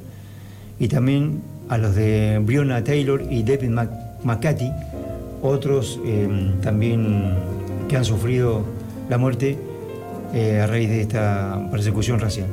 y 0.78 0.88
también 0.88 1.42
a 1.68 1.78
los 1.78 1.94
de 1.94 2.40
Breonna 2.42 2.82
Taylor 2.82 3.22
y 3.30 3.42
David 3.42 3.70
McCarthy, 4.24 4.70
otros 5.42 6.00
también 6.62 7.34
que 7.88 7.96
han 7.96 8.04
sufrido 8.04 8.64
la 9.08 9.18
muerte 9.18 9.58
eh, 10.32 10.60
a 10.60 10.66
raíz 10.66 10.88
de 10.88 11.02
esta 11.02 11.68
persecución 11.70 12.18
racial. 12.18 12.46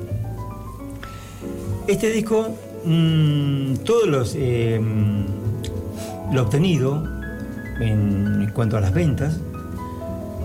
Este 1.87 2.11
disco, 2.11 2.49
mmm, 2.83 3.75
todos 3.85 4.05
los 4.05 4.35
eh, 4.37 4.81
lo 6.33 6.41
obtenido 6.41 7.01
en, 7.79 8.41
en, 8.41 8.51
cuanto 8.51 8.75
a 8.75 8.81
las 8.81 8.93
ventas 8.93 9.39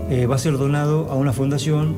eh, 0.09 0.25
va 0.25 0.35
a 0.35 0.37
ser 0.37 0.57
donado 0.57 1.09
a 1.09 1.15
una 1.15 1.33
fundación 1.33 1.95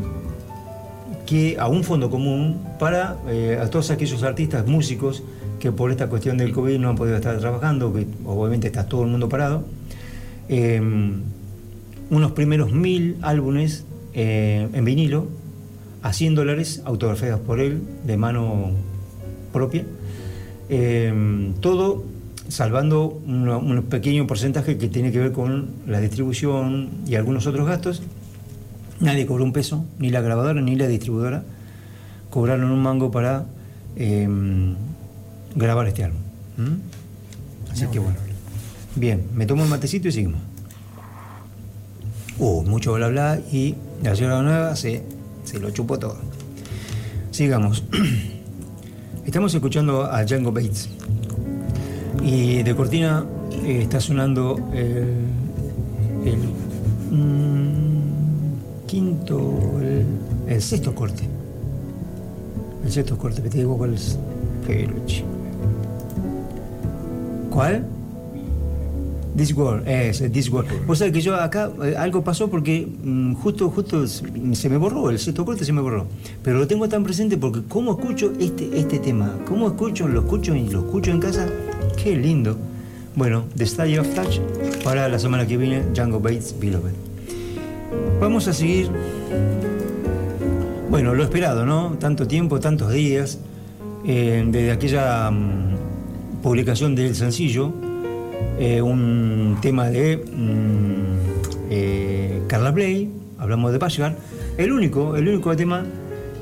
que 1.26 1.58
a 1.60 1.68
un 1.68 1.84
fondo 1.84 2.10
común 2.10 2.62
para 2.80 3.18
eh, 3.28 3.60
a 3.62 3.70
todos 3.70 3.92
aquellos 3.92 4.24
artistas, 4.24 4.66
músicos 4.66 5.24
que 5.60 5.72
por 5.72 5.92
esta 5.92 6.08
cuestión 6.08 6.38
del 6.38 6.52
COVID 6.52 6.78
no 6.80 6.90
han 6.90 6.96
podido 6.96 7.18
estar 7.18 7.38
trabajando, 7.40 7.94
que 7.94 8.08
obviamente 8.26 8.68
está 8.68 8.86
todo 8.86 9.04
el 9.04 9.10
mundo 9.10 9.28
parado. 9.28 9.64
unos 12.10 12.32
primeros 12.32 12.72
mil 12.72 13.18
álbumes 13.22 13.84
eh, 14.20 14.68
en 14.74 14.84
vinilo 14.84 15.28
a 16.02 16.12
100 16.12 16.34
dólares, 16.34 16.82
autografiadas 16.86 17.40
por 17.40 17.60
él 17.60 17.84
de 18.04 18.18
mano 18.18 18.72
propia. 19.54 19.86
Eh, 20.70 21.54
todo 21.60 22.04
salvando 22.48 23.08
un, 23.08 23.86
pequeño 23.90 24.28
porcentaje 24.28 24.78
que 24.78 24.88
tiene 24.88 25.12
que 25.12 25.20
ver 25.20 25.32
con 25.32 25.70
la 25.86 26.00
distribución 26.00 26.90
y 27.06 27.16
algunos 27.16 27.48
otros 27.48 27.68
gastos. 27.68 28.02
Nadie 29.00 29.26
cobró 29.26 29.44
un 29.44 29.54
peso, 29.54 29.86
ni 30.00 30.10
la 30.10 30.22
grabadora 30.22 30.62
ni 30.62 30.76
la 30.76 30.88
distribuidora 30.88 31.44
cobraron 32.30 32.72
un 32.72 32.82
mango 32.82 33.10
para 33.12 33.46
eh, 33.96 34.28
grabar 35.56 35.88
este 35.88 36.04
álbum. 36.04 36.22
Así 37.72 37.88
que 37.88 38.00
bueno. 38.00 38.18
Bien, 38.96 39.28
me 39.34 39.46
tomo 39.46 39.64
un 39.64 39.70
matecito 39.70 40.08
y 40.08 40.12
seguimos. 40.12 40.42
Uh, 42.40 42.64
mucho 42.64 42.94
bla 42.94 43.08
bla 43.08 43.40
y 43.52 43.76
la 44.04 44.16
señora 44.16 44.42
nueva 44.42 44.76
se, 44.76 45.04
se 45.44 45.60
lo 45.60 45.72
chupó 45.72 45.98
todo. 45.98 46.18
Sigamos. 47.32 47.84
Estamos 49.26 49.54
escuchando 49.54 50.04
a 50.06 50.24
Django 50.24 50.52
Bates. 50.52 50.90
Y 52.24 52.64
de 52.64 52.76
cortina 52.76 53.26
eh, 53.64 53.82
está 53.84 54.00
sonando 54.00 54.58
el, 54.74 55.26
el 56.26 56.40
mm, 57.12 58.86
quinto, 58.86 59.80
el, 59.82 60.06
el, 60.48 60.62
sexto 60.62 60.94
corte. 60.94 61.24
El 62.84 62.92
sexto 62.92 63.18
corte, 63.18 63.42
que 63.42 63.50
te 63.50 63.60
digo 63.60 63.78
cuál 63.78 63.94
es. 63.94 64.18
Peluche. 64.66 65.24
¿Cuál? 67.50 67.86
This 69.38 69.56
World, 69.56 69.88
es 69.88 70.24
This 70.32 70.50
World. 70.50 70.88
Vos 70.88 70.98
sabés 70.98 71.14
que 71.14 71.22
yo 71.22 71.36
acá 71.36 71.72
eh, 71.84 71.96
algo 71.96 72.24
pasó 72.24 72.50
porque 72.50 72.88
mm, 72.88 73.36
justo, 73.36 73.70
justo 73.70 74.08
se 74.08 74.70
me 74.70 74.78
borró, 74.78 75.12
el 75.12 75.20
sexto 75.20 75.46
corte 75.46 75.64
se 75.64 75.72
me 75.72 75.82
borró. 75.82 76.08
Pero 76.42 76.58
lo 76.58 76.66
tengo 76.66 76.90
tan 76.90 77.04
presente 77.04 77.38
porque 77.38 77.62
cómo 77.68 77.92
escucho 77.92 78.34
este, 78.40 78.80
este 78.80 78.98
tema, 78.98 79.38
cómo 79.48 79.68
escucho, 79.68 80.08
lo 80.08 80.22
escucho 80.22 80.56
y 80.56 80.68
lo 80.68 80.80
escucho 80.80 81.12
en 81.12 81.20
casa, 81.20 81.48
qué 82.02 82.16
lindo. 82.16 82.58
Bueno, 83.16 83.46
The 83.56 83.66
Study 83.66 83.98
of 83.98 84.14
Touch 84.14 84.40
para 84.84 85.10
la 85.10 85.20
semana 85.20 85.46
que 85.46 85.58
viene, 85.58 85.84
Django 85.94 86.20
Bates, 86.20 86.56
Beloved. 86.60 86.94
Vamos 88.22 88.48
a 88.48 88.54
seguir 88.54 88.90
bueno, 90.90 91.14
lo 91.14 91.24
esperado, 91.24 91.66
¿no? 91.66 91.98
Tanto 92.00 92.28
tiempo, 92.28 92.60
tantos 92.60 92.94
días, 92.94 93.40
eh, 94.06 94.44
desde 94.48 94.72
aquella 94.72 95.30
mm, 95.30 96.42
publicación 96.42 96.96
del 96.96 97.14
sencillo, 97.14 97.74
eh, 98.58 98.82
un 98.82 99.58
tema 99.62 99.90
de 99.90 100.18
mm, 100.18 101.70
eh, 101.70 102.42
Carla 102.48 102.72
Bley, 102.72 103.12
hablamos 103.38 103.74
de 103.74 103.80
Bashgar, 103.80 104.16
el 104.58 104.72
único, 104.72 105.18
el 105.18 105.28
único 105.28 105.56
tema 105.56 105.86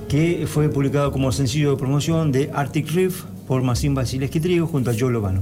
que 0.08 0.46
fue 0.48 0.70
publicado 0.70 1.12
como 1.12 1.32
sencillo 1.32 1.72
de 1.72 1.78
promoción 1.78 2.32
de 2.32 2.52
Arctic 2.54 2.92
Riff 2.92 3.24
por 3.48 3.62
Marcin 3.62 3.96
Basileski 3.96 4.40
Trio 4.40 4.68
junto 4.68 4.92
a 4.92 4.94
Joe 4.98 5.12
Lovano. 5.12 5.42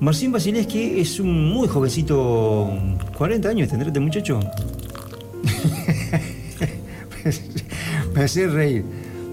Marcin 0.00 0.32
Basileski 0.32 1.00
es 1.00 1.20
un 1.20 1.50
muy 1.50 1.68
jovencito, 1.68 2.70
40 3.16 3.48
años 3.48 3.68
tendrá 3.68 3.88
este 3.88 4.00
muchacho. 4.00 4.40
me 8.14 8.22
hace 8.22 8.48
reír, 8.48 8.84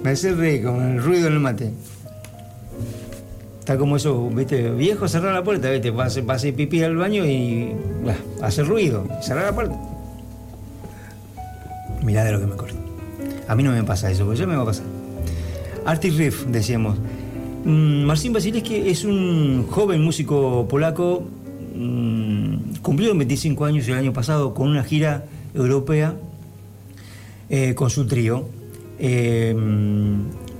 me 0.03 0.11
hace 0.11 0.33
reír 0.33 0.63
con 0.63 0.81
el 0.81 1.03
ruido 1.03 1.27
en 1.27 1.33
el 1.33 1.39
mate. 1.39 1.71
Está 3.59 3.77
como 3.77 3.97
eso, 3.97 4.29
viste, 4.29 4.69
viejo, 4.71 5.07
cerrar 5.07 5.33
la 5.33 5.43
puerta, 5.43 5.71
viste, 5.71 5.89
a 5.89 6.03
hacer 6.03 6.55
pipí 6.55 6.83
al 6.83 6.95
baño 6.95 7.25
y 7.25 7.73
bah, 8.03 8.15
hace 8.41 8.63
ruido, 8.63 9.07
cerrar 9.21 9.45
la 9.45 9.55
puerta. 9.55 9.75
Mirá 12.03 12.23
de 12.23 12.31
lo 12.31 12.39
que 12.39 12.47
me 12.47 12.53
acuerdo. 12.53 12.77
A 13.47 13.55
mí 13.55 13.63
no 13.63 13.71
me 13.71 13.83
pasa 13.83 14.11
eso, 14.11 14.25
porque 14.25 14.39
ya 14.39 14.47
me 14.47 14.55
va 14.55 14.61
a 14.61 14.65
pasar. 14.65 14.85
Arctic 15.85 16.15
Riff, 16.15 16.45
decíamos. 16.45 16.97
Mm, 17.66 18.03
Marcin 18.03 18.32
Basileski 18.32 18.76
es 18.76 19.03
un 19.03 19.66
joven 19.70 20.01
músico 20.01 20.66
polaco, 20.70 21.28
mm, 21.76 22.80
cumplió 22.82 23.16
25 23.16 23.66
años 23.66 23.88
el 23.88 23.95
año 23.95 24.14
pasado 24.14 24.53
con 24.53 24.70
una 24.70 24.84
gira 24.84 25.26
europea 25.53 26.16
eh, 27.49 27.76
con 27.76 27.89
su 27.89 28.07
trío. 28.07 28.47
Eh, 28.97 29.55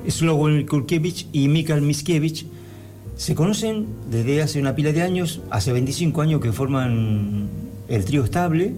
Slobodan 0.08 0.66
Kurkiewicz 0.66 1.28
y 1.32 1.47
Mikhail 1.47 1.82
Miskiewicz 1.82 2.45
se 3.16 3.36
conocen 3.36 3.86
desde 4.10 4.41
hace 4.41 4.60
una 4.60 4.76
pila 4.76 4.91
de 4.91 5.02
años, 5.02 5.41
hace 5.52 5.72
25 5.72 6.22
años 6.22 6.41
que 6.41 6.52
forman 6.52 7.47
el 7.88 8.06
trío 8.06 8.24
estable. 8.24 8.74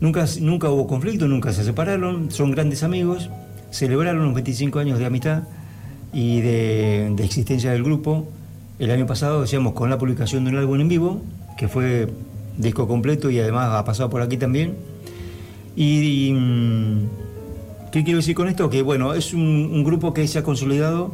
Nunca, 0.00 0.26
nunca 0.40 0.70
hubo 0.70 0.86
conflicto, 0.86 1.28
nunca 1.28 1.52
se 1.52 1.64
separaron, 1.64 2.30
son 2.30 2.50
grandes 2.50 2.82
amigos, 2.82 3.30
celebraron 3.70 4.24
los 4.24 4.34
25 4.34 4.78
años 4.78 4.98
de 4.98 5.06
amistad 5.06 5.42
y 6.12 6.40
de, 6.40 7.12
de 7.14 7.24
existencia 7.24 7.70
del 7.72 7.82
grupo. 7.82 8.26
El 8.78 8.90
año 8.90 9.06
pasado, 9.06 9.42
decíamos, 9.42 9.74
con 9.74 9.90
la 9.90 9.98
publicación 9.98 10.44
de 10.44 10.50
un 10.50 10.56
álbum 10.58 10.80
en 10.80 10.88
vivo, 10.88 11.22
que 11.58 11.68
fue 11.68 12.08
disco 12.56 12.88
completo 12.88 13.30
y 13.30 13.38
además 13.38 13.68
ha 13.72 13.84
pasado 13.84 14.08
por 14.10 14.22
aquí 14.22 14.36
también. 14.36 14.74
Y, 15.76 16.28
y, 16.28 16.32
mm, 16.32 17.08
¿qué 17.92 18.02
quiero 18.04 18.18
decir 18.18 18.34
con 18.34 18.48
esto? 18.48 18.70
Que 18.70 18.82
bueno, 18.82 19.14
es 19.14 19.34
un, 19.34 19.42
un 19.72 19.84
grupo 19.84 20.12
que 20.14 20.26
se 20.26 20.38
ha 20.38 20.42
consolidado 20.42 21.12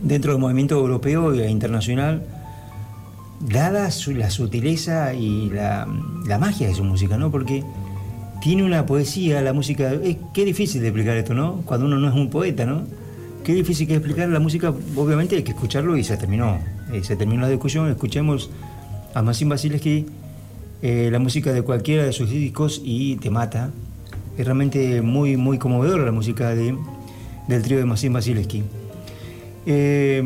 dentro 0.00 0.32
del 0.32 0.40
movimiento 0.40 0.76
europeo 0.76 1.32
e 1.34 1.50
internacional, 1.50 2.22
dada 3.40 3.90
su- 3.90 4.12
la 4.14 4.30
sutileza 4.30 5.14
y 5.14 5.50
la, 5.50 5.86
la 6.26 6.38
magia 6.38 6.68
de 6.68 6.74
su 6.74 6.84
música, 6.84 7.16
¿no? 7.18 7.30
Porque 7.30 7.64
tiene 8.40 8.64
una 8.64 8.86
poesía, 8.86 9.42
la 9.42 9.52
música. 9.52 9.92
Es, 9.92 10.16
qué 10.32 10.44
difícil 10.44 10.80
de 10.82 10.88
explicar 10.88 11.16
esto, 11.16 11.34
¿no? 11.34 11.62
Cuando 11.64 11.86
uno 11.86 11.98
no 11.98 12.08
es 12.08 12.14
un 12.14 12.30
poeta, 12.30 12.64
¿no? 12.64 12.82
Qué 13.46 13.54
difícil 13.54 13.86
que 13.86 13.94
explicar 13.94 14.28
la 14.28 14.40
música, 14.40 14.74
obviamente 14.96 15.36
hay 15.36 15.44
que 15.44 15.52
escucharlo 15.52 15.96
y 15.96 16.02
se 16.02 16.16
terminó. 16.16 16.58
Eh, 16.92 17.04
se 17.04 17.14
terminó 17.14 17.42
la 17.42 17.48
discusión, 17.48 17.88
escuchemos 17.88 18.50
a 19.14 19.22
Massim 19.22 19.48
Basileski 19.48 20.04
eh, 20.82 21.10
la 21.12 21.20
música 21.20 21.52
de 21.52 21.62
cualquiera 21.62 22.02
de 22.02 22.12
sus 22.12 22.28
discos 22.28 22.82
y 22.84 23.14
te 23.18 23.30
mata. 23.30 23.70
Es 24.36 24.44
realmente 24.44 25.00
muy, 25.00 25.36
muy 25.36 25.58
conmovedora 25.58 26.04
la 26.04 26.10
música 26.10 26.56
de, 26.56 26.76
del 27.46 27.62
trío 27.62 27.78
de 27.78 27.84
Massim 27.84 28.12
Basileski. 28.12 28.64
Eh, 29.64 30.24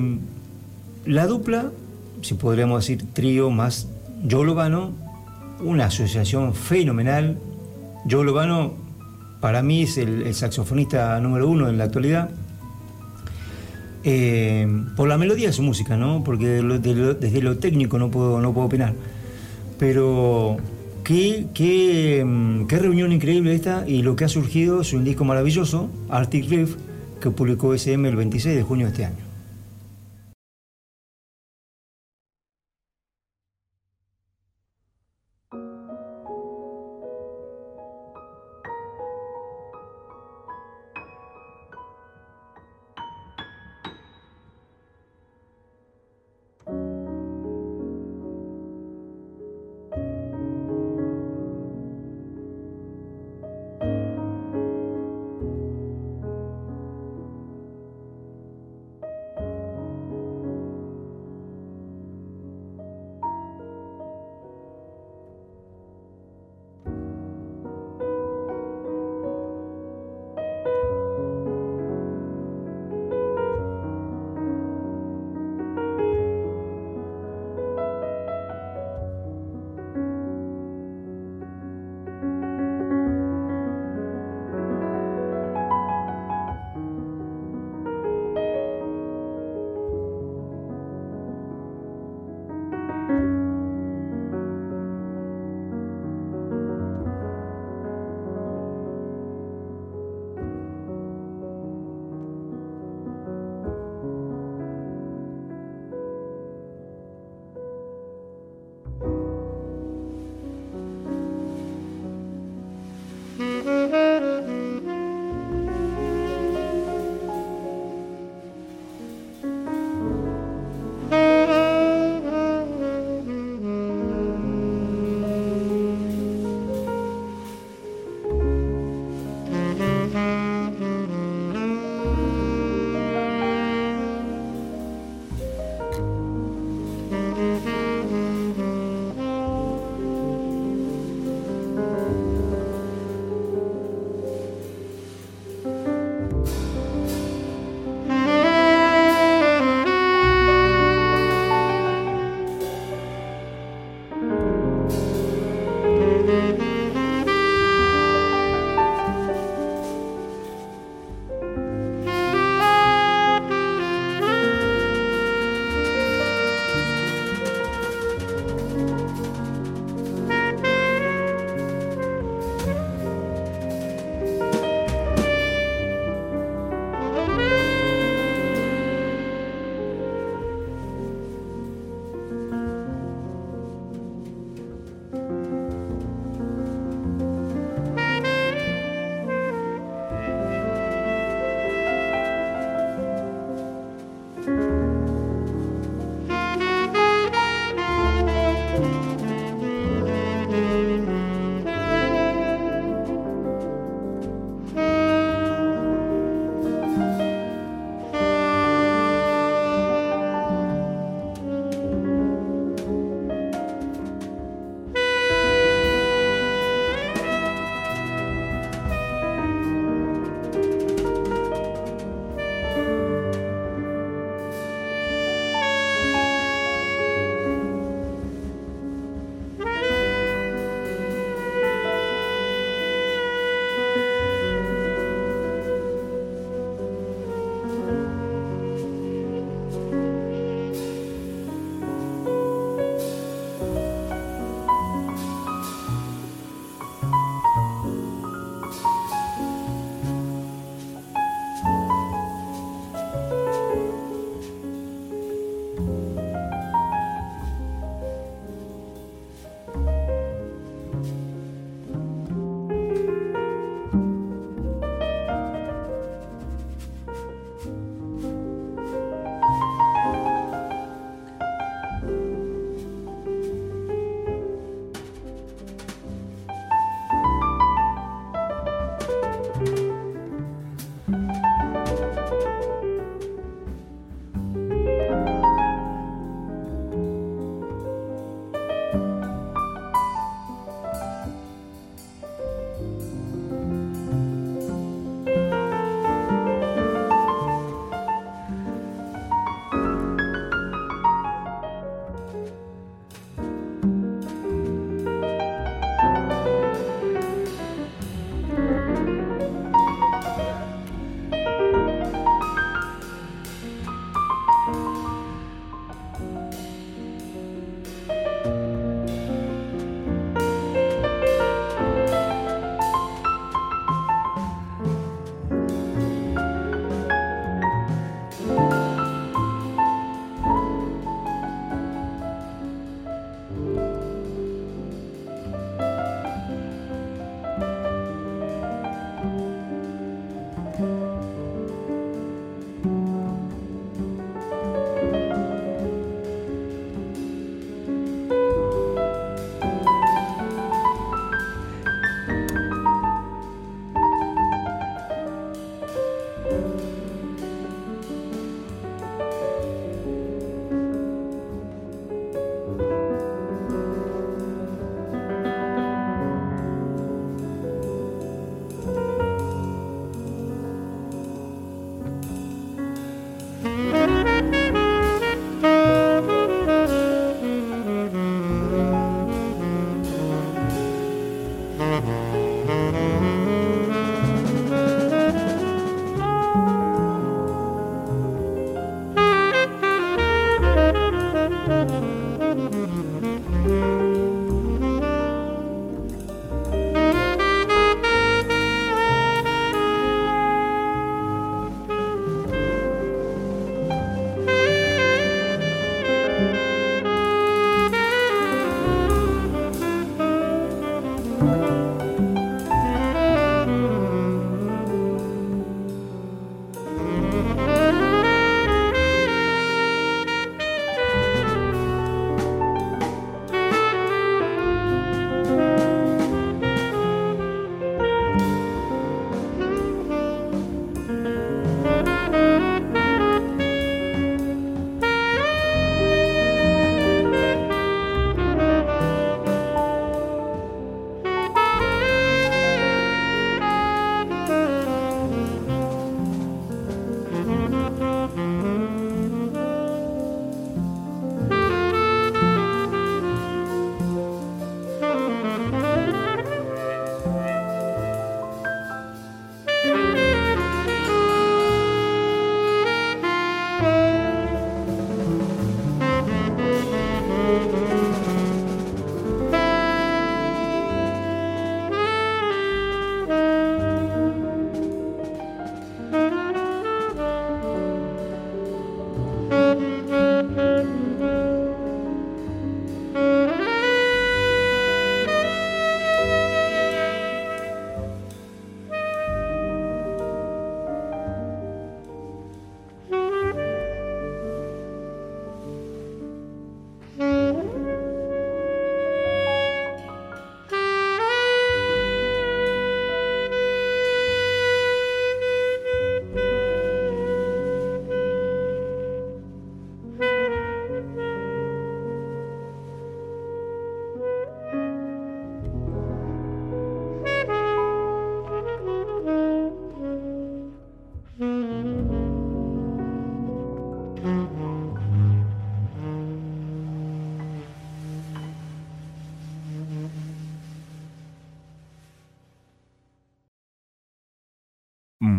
la 1.05 1.27
dupla, 1.27 1.73
si 2.23 2.33
podríamos 2.33 2.83
decir 2.83 3.05
trío 3.13 3.51
más 3.51 3.87
Joe 4.31 4.47
Lovano, 4.47 4.93
una 5.63 5.85
asociación 5.85 6.55
fenomenal. 6.55 7.37
Joe 8.11 8.25
Lovano 8.25 8.77
para 9.43 9.63
mí 9.63 9.83
es 9.83 9.99
el, 9.99 10.23
el 10.23 10.35
saxofonista 10.35 11.21
número 11.21 11.49
uno 11.49 11.69
en 11.69 11.77
la 11.77 11.85
actualidad. 11.85 12.31
Eh, 14.03 14.67
por 14.97 15.09
la 15.09 15.19
melodía 15.19 15.49
de 15.49 15.53
su 15.53 15.63
música, 15.63 15.97
¿no? 15.97 16.25
Porque 16.25 16.63
desde 16.63 17.43
lo 17.43 17.59
técnico 17.59 17.99
no 17.99 18.11
puedo, 18.11 18.41
no 18.41 18.53
puedo 18.55 18.67
opinar. 18.67 18.95
Pero 19.79 20.57
qué, 21.05 21.47
qué, 21.55 22.25
mm, 22.25 22.67
qué 22.67 22.79
reunión 22.79 23.13
increíble 23.13 23.55
esta 23.55 23.85
y 23.87 24.03
lo 24.03 24.17
que 24.17 24.25
ha 24.25 24.29
surgido 24.29 24.81
es 24.81 24.93
un 24.93 25.05
disco 25.05 25.25
maravilloso, 25.25 25.91
Arctic 26.09 26.49
Riff, 26.49 26.77
que 27.21 27.31
publicó 27.31 27.75
SM 27.75 28.09
el 28.09 28.17
26 28.17 28.57
de 28.57 28.63
junio 28.63 28.87
de 28.87 28.93
este 28.93 29.05
año. 29.05 29.30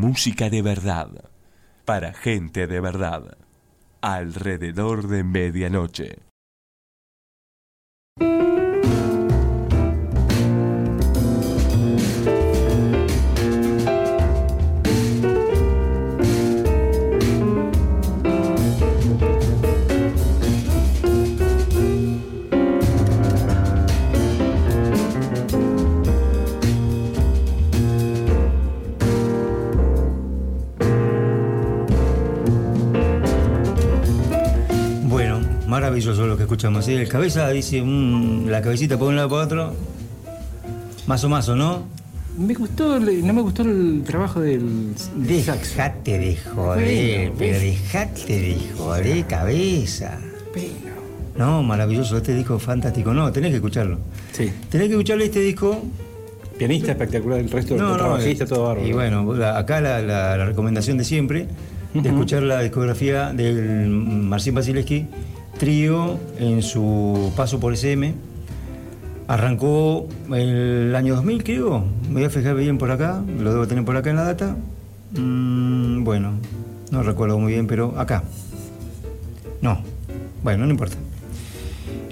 Música 0.03 0.49
de 0.49 0.63
verdad, 0.63 1.09
para 1.85 2.11
gente 2.11 2.65
de 2.65 2.79
verdad, 2.79 3.37
alrededor 4.01 5.07
de 5.07 5.23
medianoche. 5.23 6.30
Escuchamos. 36.61 36.87
El 36.87 37.07
cabeza 37.07 37.49
dice 37.49 37.81
la 37.83 38.61
cabecita 38.61 38.97
por 38.97 39.07
un 39.09 39.15
lado 39.15 39.29
por 39.29 39.41
otro. 39.43 39.73
Más 41.07 41.23
o 41.23 41.29
más, 41.29 41.49
¿o 41.49 41.55
no? 41.55 41.83
Me 42.37 42.53
gustó, 42.53 42.99
no 42.99 43.33
me 43.33 43.41
gustó 43.41 43.63
el 43.63 44.03
trabajo 44.05 44.39
del. 44.41 44.93
Dejate 45.17 46.19
de 46.19 46.37
joder, 46.37 47.29
Bueno, 47.29 47.35
pero 47.37 47.59
dejate 47.59 48.39
de 48.39 48.57
joder, 48.77 49.25
cabeza. 49.25 50.17
Pero- 50.53 50.91
No, 51.37 51.63
maravilloso, 51.63 52.17
este 52.17 52.35
disco 52.35 52.57
es 52.57 52.63
fantástico. 52.63 53.11
No, 53.13 53.31
tenés 53.31 53.49
que 53.49 53.55
escucharlo. 53.57 53.97
Sí, 54.31 54.51
Tenés 54.69 54.87
que 54.87 54.93
escucharle 54.93 55.25
este 55.25 55.39
disco. 55.41 55.81
pianista 56.57 56.91
espectacular, 56.91 57.39
el 57.39 57.49
resto 57.49 57.75
No, 57.75 57.83
del 57.83 57.91
no, 57.93 57.97
trabajista, 57.97 58.45
todo 58.45 58.65
bárbaro. 58.65 58.87
Y 58.87 58.93
bueno, 58.93 59.33
acá 59.55 59.81
la, 59.81 59.99
la- 60.01 60.37
la 60.37 60.45
recomendación 60.45 60.97
de 60.99 61.03
siempre, 61.03 61.47
de 61.95 62.07
escuchar 62.07 62.43
la 62.43 62.61
discografía 62.61 63.33
del 63.33 63.87
Marcin 63.89 64.53
Basileski, 64.53 65.07
trío 65.57 66.19
en 66.39 66.61
su 66.61 67.31
paso 67.35 67.59
por 67.59 67.73
SM. 67.73 68.13
Arrancó 69.27 70.07
el 70.33 70.93
año 70.95 71.15
2000, 71.15 71.43
creo. 71.43 71.85
Me 72.07 72.15
voy 72.15 72.23
a 72.25 72.29
fijar 72.29 72.55
bien 72.55 72.77
por 72.77 72.91
acá, 72.91 73.23
lo 73.39 73.53
debo 73.53 73.67
tener 73.67 73.85
por 73.85 73.95
acá 73.95 74.09
en 74.09 74.15
la 74.17 74.23
data. 74.23 74.57
Mm, 75.17 76.03
bueno, 76.03 76.33
no 76.91 77.03
recuerdo 77.03 77.37
muy 77.39 77.53
bien, 77.53 77.67
pero 77.67 77.97
acá. 77.97 78.23
No, 79.61 79.81
bueno, 80.43 80.65
no 80.65 80.71
importa. 80.71 80.97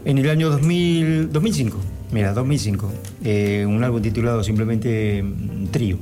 En 0.06 0.18
el 0.18 0.30
año 0.30 0.50
2000, 0.50 1.32
2005, 1.32 1.78
mira, 2.12 2.34
2005, 2.34 2.92
eh, 3.24 3.66
un 3.68 3.84
álbum 3.84 4.02
titulado 4.02 4.44
simplemente 4.44 5.24
mm, 5.24 5.68
Trío. 5.68 5.98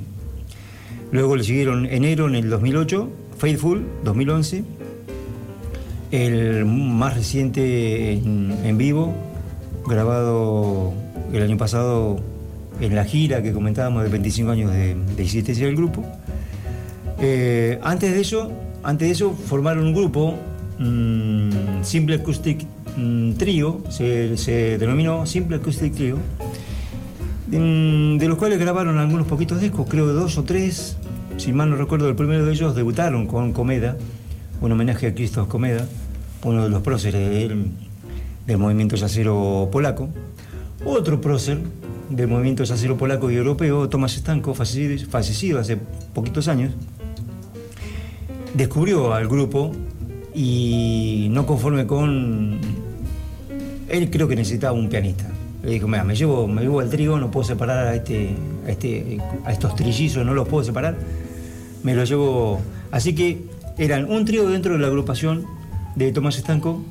Luego 1.12 1.36
le 1.36 1.44
siguieron 1.44 1.86
enero 1.86 2.28
en 2.28 2.36
el 2.36 2.50
2008, 2.50 3.10
Faithful, 3.38 3.86
2011. 4.04 4.64
El 6.12 6.66
más 6.66 7.16
reciente 7.16 8.14
en, 8.14 8.78
vivo, 8.78 9.14
grabado 9.86 10.94
el 11.34 11.44
año 11.44 11.58
pasado 11.58 12.18
en 12.80 12.96
la 12.96 13.04
gira 13.04 13.44
que 13.44 13.52
comentábamos 13.52 14.04
de 14.04 14.10
25 14.10 14.52
años 14.52 14.72
de, 14.72 14.96
existencia 15.18 15.66
del 15.66 15.76
grupo. 15.76 16.06
Eh, 17.20 17.80
antes 17.84 18.14
de 18.14 18.22
eso, 18.22 18.52
antes 18.84 19.08
de 19.08 19.12
eso 19.12 19.34
formaron 19.34 19.86
un 19.86 19.94
grupo, 19.94 20.36
mm, 20.80 21.84
Simple 21.84 22.16
Acoustic 22.16 22.66
mm, 22.96 23.34
Trio, 23.34 23.84
se, 23.90 24.38
se 24.38 24.78
denominó 24.78 25.26
Simple 25.26 25.58
Acoustic 25.58 25.94
Trio, 25.94 26.18
mm, 27.48 28.18
de 28.18 28.28
los 28.30 28.38
cuales 28.38 28.60
grabaron 28.60 28.98
algunos 28.98 29.28
poquitos 29.28 29.60
discos, 29.60 29.88
creo 29.90 30.08
dos 30.08 30.38
o 30.38 30.44
tres, 30.44 30.96
si 31.38 31.52
mal 31.52 31.70
no 31.70 31.76
recuerdo, 31.76 32.08
el 32.08 32.16
primero 32.16 32.46
de 32.46 32.52
ellos 32.54 32.76
debutaron 32.76 33.28
con 33.28 33.52
Comeda, 33.52 33.98
un 34.62 34.72
homenaje 34.72 35.08
a 35.08 35.14
Cristo 35.14 35.48
Comeda, 35.48 35.88
uno 36.44 36.64
de 36.64 36.70
los 36.70 36.82
próceres 36.82 37.30
del, 37.30 37.68
del 38.46 38.58
movimiento 38.58 38.96
yacero 38.96 39.70
polaco. 39.72 40.10
Otro 40.86 41.20
prócer 41.22 41.60
del 42.10 42.28
movimiento 42.28 42.64
yacero 42.64 42.98
polaco 42.98 43.30
y 43.30 43.36
europeo, 43.36 43.90
Tomás 43.90 44.14
Stanko, 44.14 44.54
fallecido, 44.54 45.10
fallecido 45.10 45.60
hace 45.60 45.78
poquitos 46.14 46.48
años, 46.48 46.74
descubrió 48.54 49.14
al 49.14 49.28
grupo 49.28 49.72
y 50.34 51.28
no 51.32 51.46
conforme 51.46 51.86
con... 51.86 52.60
Él 53.90 54.10
creo 54.10 54.28
que 54.28 54.36
necesitaba 54.36 54.74
un 54.74 54.90
pianista. 54.90 55.30
Le 55.64 55.72
dijo, 55.72 55.88
mira, 55.88 56.04
me 56.04 56.16
llevo, 56.16 56.48
me 56.48 56.62
llevo 56.62 56.80
al 56.80 56.90
trigo, 56.90 57.20
no 57.20 57.32
puedo 57.32 57.46
separar 57.46 57.88
a, 57.88 57.96
este, 57.96 58.36
a, 58.66 58.70
este, 58.70 59.18
a 59.46 59.52
estos 59.52 59.76
trillizos, 59.76 60.26
no 60.26 60.34
los 60.34 60.48
puedo 60.48 60.64
separar. 60.64 60.98
Me 61.84 61.96
los 61.96 62.10
llevo... 62.10 62.60
Así 62.92 63.16
que 63.16 63.42
eran 63.78 64.10
un 64.10 64.26
trío 64.26 64.48
dentro 64.50 64.74
de 64.74 64.80
la 64.80 64.88
agrupación 64.88 65.46
de 65.96 66.12
Tomás 66.12 66.38
Estanco, 66.38 66.84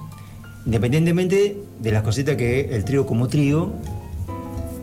independientemente 0.64 1.57
de 1.80 1.93
las 1.93 2.03
cositas 2.03 2.37
que 2.37 2.74
el 2.74 2.84
trío 2.84 3.07
como 3.07 3.28
trío 3.28 3.72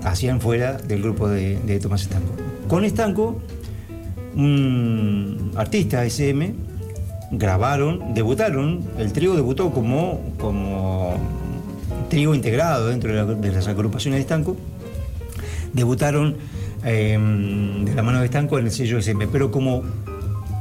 hacían 0.03 0.41
fuera 0.41 0.73
del 0.77 1.01
grupo 1.01 1.27
de, 1.29 1.79
Tomás 1.81 2.01
Estanco. 2.03 2.33
Con 2.67 2.83
Estanco, 2.85 3.41
un 4.35 5.51
artista 5.55 6.03
SM, 6.05 6.53
grabaron, 7.31 8.13
debutaron, 8.13 8.81
el 8.97 9.11
trío 9.13 9.35
debutó 9.35 9.71
como, 9.71 10.19
como 10.39 11.15
trío 12.09 12.33
integrado 12.35 12.87
dentro 12.87 13.11
de, 13.11 13.15
la- 13.17 13.25
de 13.25 13.51
las 13.51 13.67
agrupaciones 13.67 14.17
de 14.17 14.21
Estanco, 14.21 14.55
debutaron 15.73 16.35
eh, 16.85 17.17
de 17.85 17.95
la 17.95 18.03
mano 18.03 18.19
de 18.19 18.25
Estanco 18.25 18.59
en 18.59 18.65
el 18.65 18.71
sello 18.71 18.97
SM, 18.99 19.27
pero 19.27 19.51
como 19.51 19.83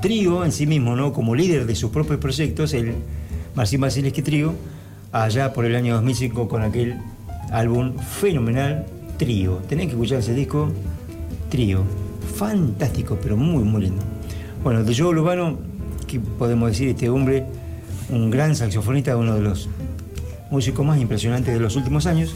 trío 0.03 0.45
en 0.45 0.53
sí 0.53 0.67
mismo, 0.67 0.97
¿no? 0.97 1.15
como 1.15 1.35
líder 1.35 1.65
de 1.65 1.75
sus 1.75 1.91
propios 1.91 2.19
proyectos, 2.19 2.75
el 2.75 2.93
Marcin 3.55 3.81
Basileski 3.81 4.21
Trío, 4.21 4.53
allá 5.13 5.53
por 5.55 5.65
el 5.65 5.77
año 5.77 5.95
2005 5.95 6.49
con 6.49 6.63
aquel 6.63 6.99
álbum 7.51 7.97
fenomenal, 7.99 8.85
Trío. 9.17 9.59
Tenés 9.69 9.87
que 9.87 9.93
escuchar 9.93 10.19
ese 10.19 10.35
disco, 10.35 10.71
Trío. 11.49 11.85
Fantástico, 12.35 13.17
pero 13.23 13.37
muy, 13.37 13.63
muy 13.63 13.83
lindo. 13.83 14.03
Bueno, 14.65 14.83
de 14.83 14.95
Joe 14.95 15.15
Lubano, 15.15 15.59
¿qué 16.09 16.19
podemos 16.19 16.71
decir? 16.71 16.89
Este 16.89 17.09
hombre, 17.09 17.47
un 18.11 18.31
gran 18.31 18.57
saxofonista, 18.57 19.17
uno 19.17 19.37
de 19.37 19.43
los 19.43 19.69
músicos 20.51 20.85
más 20.85 21.01
impresionantes 21.01 21.55
de 21.55 21.61
los 21.61 21.77
últimos 21.77 22.07
años. 22.07 22.35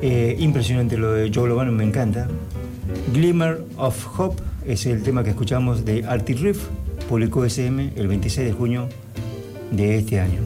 Eh, 0.00 0.36
impresionante 0.38 0.96
lo 0.96 1.12
de 1.12 1.30
Joe 1.34 1.48
Lobano, 1.48 1.70
me 1.70 1.84
encanta. 1.84 2.28
Glimmer 3.12 3.62
of 3.76 4.18
Hope 4.18 4.42
es 4.66 4.86
el 4.86 5.02
tema 5.02 5.22
que 5.24 5.30
escuchamos 5.30 5.84
de 5.84 6.04
Arctic 6.04 6.38
Riff, 6.40 6.64
publicó 7.08 7.44
SM 7.44 7.92
el 7.96 8.08
26 8.08 8.46
de 8.48 8.52
junio 8.52 8.88
de 9.70 9.98
este 9.98 10.20
año. 10.20 10.40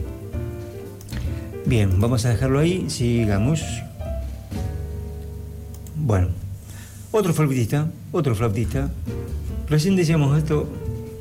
Bien, 1.65 1.99
vamos 1.99 2.25
a 2.25 2.29
dejarlo 2.29 2.59
ahí, 2.59 2.85
sigamos. 2.89 3.63
Bueno, 5.95 6.29
otro 7.11 7.33
flautista, 7.33 7.87
otro 8.11 8.35
flautista. 8.35 8.91
Recién 9.69 9.95
decíamos 9.95 10.37
esto, 10.37 10.67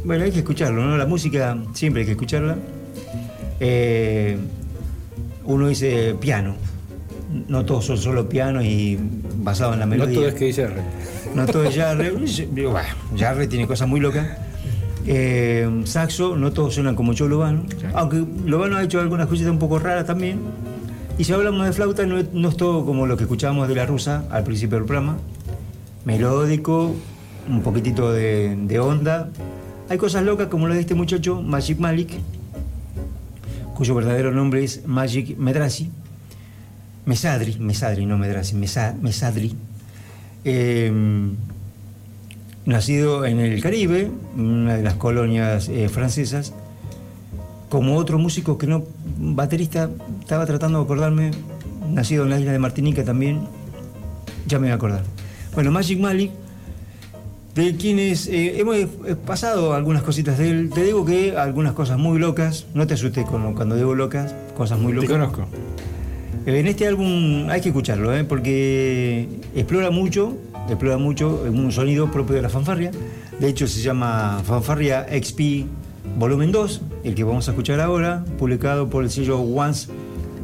bueno, 0.04 0.24
hay 0.24 0.30
que 0.32 0.38
escucharlo, 0.38 0.84
¿no? 0.84 0.96
La 0.96 1.06
música 1.06 1.56
siempre 1.74 2.00
hay 2.02 2.06
que 2.06 2.12
escucharla. 2.12 2.56
Eh, 3.60 4.38
uno 5.44 5.68
dice 5.68 6.14
piano, 6.18 6.54
no 7.48 7.64
todos 7.64 7.84
son 7.84 7.98
solo 7.98 8.28
piano 8.28 8.62
y 8.62 8.98
basado 9.36 9.74
en 9.74 9.80
la 9.80 9.86
No 9.86 9.90
melodía. 9.90 10.14
todo 10.14 10.28
es 10.28 10.34
que 10.34 10.46
dice 10.46 10.68
R. 11.28 11.36
No 11.36 11.46
todo 11.46 11.64
es 11.64 11.74
Jarre. 11.76 12.12
Digo, 12.52 12.70
bueno, 12.72 12.88
Jarre 13.16 13.46
tiene 13.46 13.66
cosas 13.66 13.88
muy 13.88 14.00
locas. 14.00 14.26
Eh, 15.06 15.82
saxo, 15.84 16.36
no 16.36 16.52
todos 16.52 16.74
suenan 16.74 16.94
como 16.94 17.12
yo 17.14 17.28
Lobano. 17.28 17.62
Aunque 17.94 18.24
Lobano 18.44 18.76
ha 18.76 18.82
hecho 18.82 19.00
algunas 19.00 19.26
cositas 19.26 19.50
un 19.50 19.58
poco 19.58 19.78
raras 19.78 20.04
también. 20.06 20.40
Y 21.16 21.24
si 21.24 21.32
hablamos 21.32 21.64
de 21.66 21.72
flauta, 21.72 22.04
no 22.06 22.18
es, 22.18 22.32
no 22.32 22.48
es 22.48 22.56
todo 22.56 22.84
como 22.84 23.06
lo 23.06 23.16
que 23.16 23.24
escuchábamos 23.24 23.68
de 23.68 23.74
la 23.74 23.86
rusa 23.86 24.24
al 24.30 24.44
principio 24.44 24.76
del 24.78 24.86
programa. 24.86 25.16
Melódico, 26.04 26.94
un 27.48 27.62
poquitito 27.62 28.12
de, 28.12 28.56
de 28.56 28.78
onda. 28.78 29.28
Hay 29.88 29.98
cosas 29.98 30.22
locas 30.24 30.48
como 30.48 30.68
la 30.68 30.74
de 30.74 30.80
este 30.80 30.94
muchacho, 30.94 31.40
Magic 31.42 31.78
Malik, 31.78 32.10
cuyo 33.74 33.94
verdadero 33.94 34.32
nombre 34.32 34.62
es 34.62 34.86
Magic 34.86 35.36
Medrasi. 35.38 35.90
Mesadri, 37.06 37.56
Mesadri, 37.58 38.04
no 38.04 38.18
Medrasi, 38.18 38.54
Mesa- 38.54 38.94
Mesadri. 39.00 39.56
Eh, 40.44 40.92
nacido 42.66 43.24
en 43.24 43.40
el 43.40 43.62
Caribe, 43.62 44.10
una 44.36 44.76
de 44.76 44.82
las 44.82 44.94
colonias 44.94 45.68
eh, 45.68 45.88
francesas, 45.88 46.52
como 47.68 47.96
otro 47.96 48.18
músico 48.18 48.58
que 48.58 48.66
no, 48.66 48.84
baterista, 49.18 49.90
estaba 50.20 50.44
tratando 50.46 50.78
de 50.78 50.84
acordarme, 50.84 51.30
nacido 51.90 52.24
en 52.24 52.30
la 52.30 52.38
isla 52.40 52.52
de 52.52 52.58
Martinica 52.58 53.04
también, 53.04 53.40
ya 54.46 54.58
me 54.58 54.66
voy 54.66 54.72
a 54.72 54.74
acordar. 54.74 55.02
Bueno, 55.54 55.70
Magic 55.70 55.98
Malik, 55.98 56.30
de 57.54 57.74
quienes 57.76 58.26
eh, 58.28 58.60
hemos 58.60 58.76
pasado 59.26 59.72
algunas 59.74 60.02
cositas 60.02 60.36
de 60.38 60.50
él, 60.50 60.70
te 60.72 60.82
digo 60.84 61.04
que 61.04 61.36
algunas 61.36 61.72
cosas 61.72 61.98
muy 61.98 62.18
locas, 62.18 62.66
no 62.74 62.86
te 62.86 62.94
asustes 62.94 63.24
con- 63.24 63.54
cuando 63.54 63.76
digo 63.76 63.94
locas, 63.94 64.34
cosas 64.56 64.78
muy 64.78 64.92
Te 64.92 64.96
locas. 64.96 65.10
conozco. 65.10 65.48
En 66.48 66.66
este 66.66 66.86
álbum 66.86 67.50
hay 67.50 67.60
que 67.60 67.68
escucharlo, 67.68 68.16
¿eh? 68.16 68.24
porque 68.24 69.28
explora 69.54 69.90
mucho 69.90 70.34
explora 70.66 70.96
mucho 70.96 71.44
un 71.46 71.70
sonido 71.70 72.10
propio 72.10 72.36
de 72.36 72.40
la 72.40 72.48
fanfarria. 72.48 72.90
De 73.38 73.48
hecho, 73.48 73.66
se 73.66 73.82
llama 73.82 74.40
Fanfarria 74.44 75.06
XP 75.10 75.66
Volumen 76.16 76.50
2, 76.50 76.80
el 77.04 77.14
que 77.14 77.22
vamos 77.22 77.48
a 77.48 77.50
escuchar 77.50 77.80
ahora, 77.80 78.24
publicado 78.38 78.88
por 78.88 79.04
el 79.04 79.10
sello 79.10 79.38
Once 79.40 79.90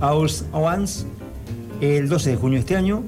Hours 0.02 0.44
Once 0.52 1.06
el 1.80 2.06
12 2.10 2.30
de 2.32 2.36
junio 2.36 2.56
de 2.56 2.60
este 2.60 2.76
año. 2.76 3.02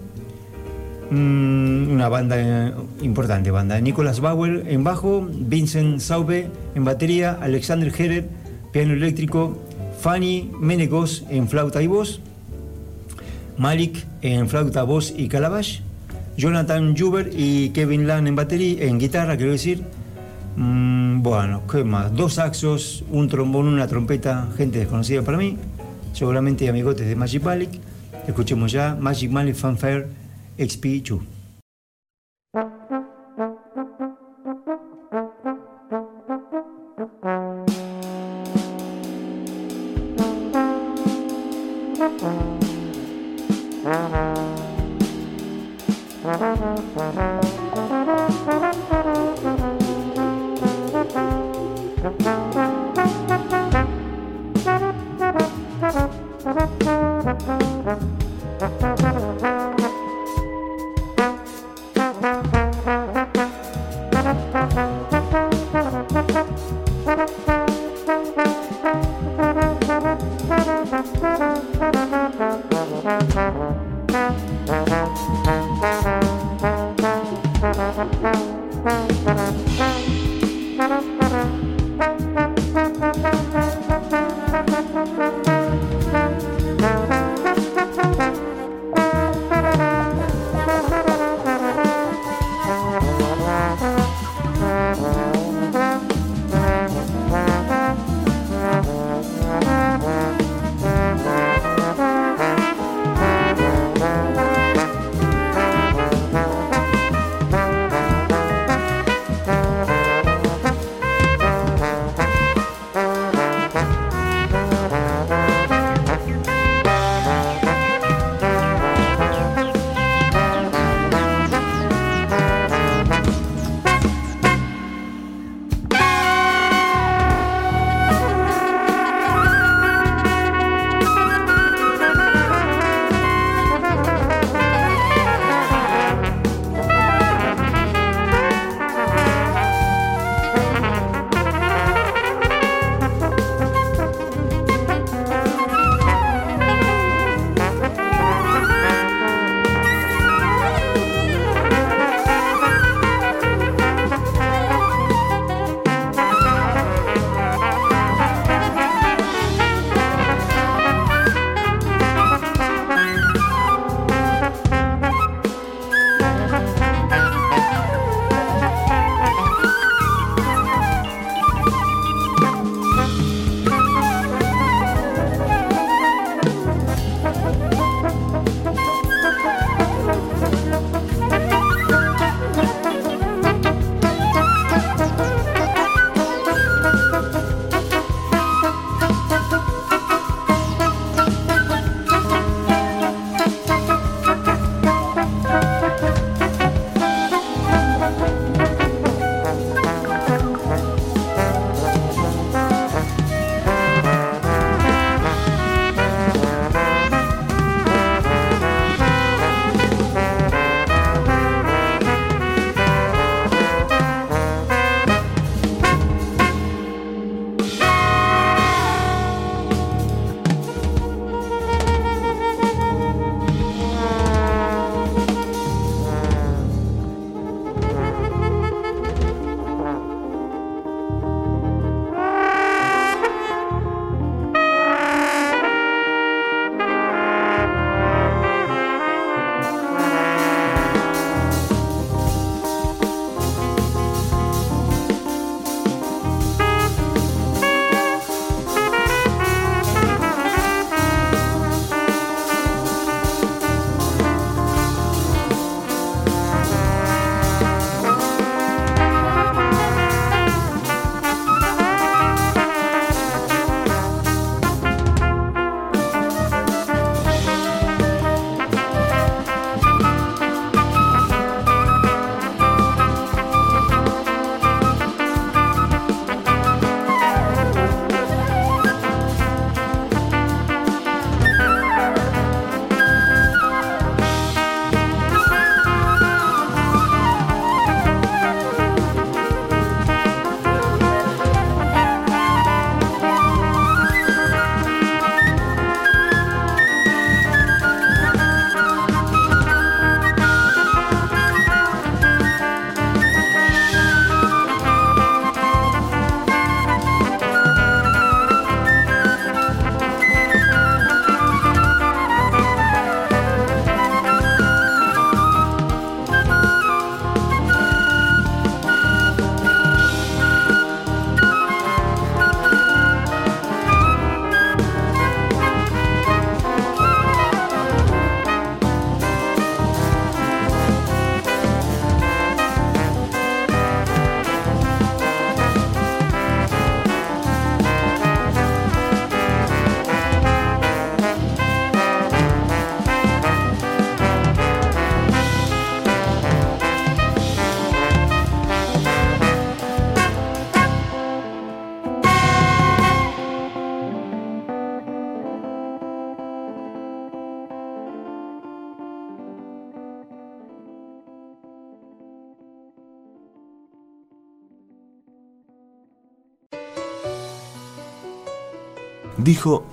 Mm, 1.10 1.90
una 1.90 2.08
banda 2.08 2.74
importante, 3.02 3.50
banda. 3.50 3.78
Nicolas 3.78 4.20
Bauer 4.20 4.64
en 4.68 4.84
bajo, 4.84 5.28
Vincent 5.30 6.00
Saube 6.00 6.48
en 6.74 6.84
batería, 6.86 7.36
Alexander 7.42 7.92
Herer, 7.94 8.26
piano 8.72 8.94
eléctrico, 8.94 9.58
Fanny 10.00 10.50
Menegos 10.58 11.24
en 11.28 11.46
flauta 11.46 11.82
y 11.82 11.88
voz, 11.88 12.22
Malik 13.58 14.04
en 14.22 14.48
flauta, 14.48 14.82
voz 14.82 15.12
y 15.16 15.28
calabash, 15.28 15.80
Jonathan 16.36 16.96
Juber 16.96 17.30
y 17.32 17.70
Kevin 17.70 18.06
Lang 18.06 18.26
en 18.26 18.36
batería, 18.36 18.84
en 18.84 18.98
guitarra, 18.98 19.36
quiero 19.36 19.52
decir. 19.52 19.82
Mm, 20.56 21.22
bueno, 21.22 21.62
¿qué 21.70 21.84
más? 21.84 22.14
Dos 22.14 22.34
saxos, 22.34 23.04
un 23.10 23.28
trombón, 23.28 23.68
una 23.68 23.86
trompeta, 23.86 24.48
gente 24.56 24.78
desconocida 24.78 25.22
para 25.22 25.38
mí, 25.38 25.56
seguramente 26.12 26.68
amigotes 26.68 27.06
de 27.06 27.16
Magic 27.16 27.42
Malik. 27.42 27.70
Escuchemos 28.26 28.72
ya 28.72 28.96
Magic 28.98 29.30
Malik 29.30 29.54
Fanfare 29.54 30.06
XP2. 30.58 31.35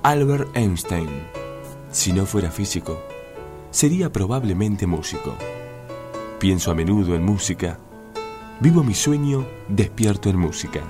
Albert 0.03 0.55
Einstein, 0.55 1.09
si 1.91 2.13
no 2.13 2.27
fuera 2.27 2.51
físico, 2.51 3.01
sería 3.71 4.11
probablemente 4.11 4.85
músico. 4.85 5.35
Pienso 6.39 6.69
a 6.69 6.75
menudo 6.75 7.15
en 7.15 7.23
música, 7.23 7.79
vivo 8.59 8.83
mi 8.83 8.93
sueño 8.93 9.47
despierto 9.67 10.29
en 10.29 10.37
música, 10.37 10.81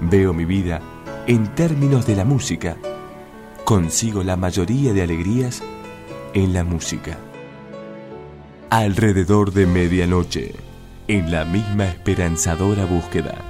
veo 0.00 0.32
mi 0.32 0.46
vida 0.46 0.80
en 1.26 1.54
términos 1.54 2.06
de 2.06 2.16
la 2.16 2.24
música, 2.24 2.78
consigo 3.64 4.22
la 4.22 4.36
mayoría 4.36 4.94
de 4.94 5.02
alegrías 5.02 5.62
en 6.32 6.54
la 6.54 6.64
música. 6.64 7.18
Alrededor 8.70 9.52
de 9.52 9.66
medianoche, 9.66 10.54
en 11.08 11.30
la 11.30 11.44
misma 11.44 11.88
esperanzadora 11.88 12.86
búsqueda. 12.86 13.49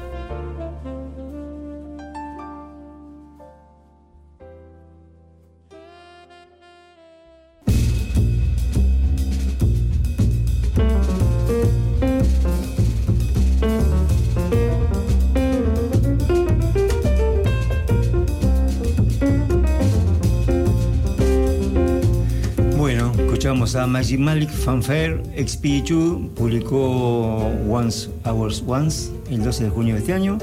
Magic 23.90 24.20
Malik 24.20 24.50
Fanfare 24.50 25.20
XP2 25.36 26.30
publicó 26.30 27.50
Once 27.68 28.08
Hours 28.24 28.62
Once 28.64 29.10
el 29.28 29.42
12 29.42 29.64
de 29.64 29.70
junio 29.70 29.94
de 29.94 30.00
este 30.00 30.12
año. 30.12 30.38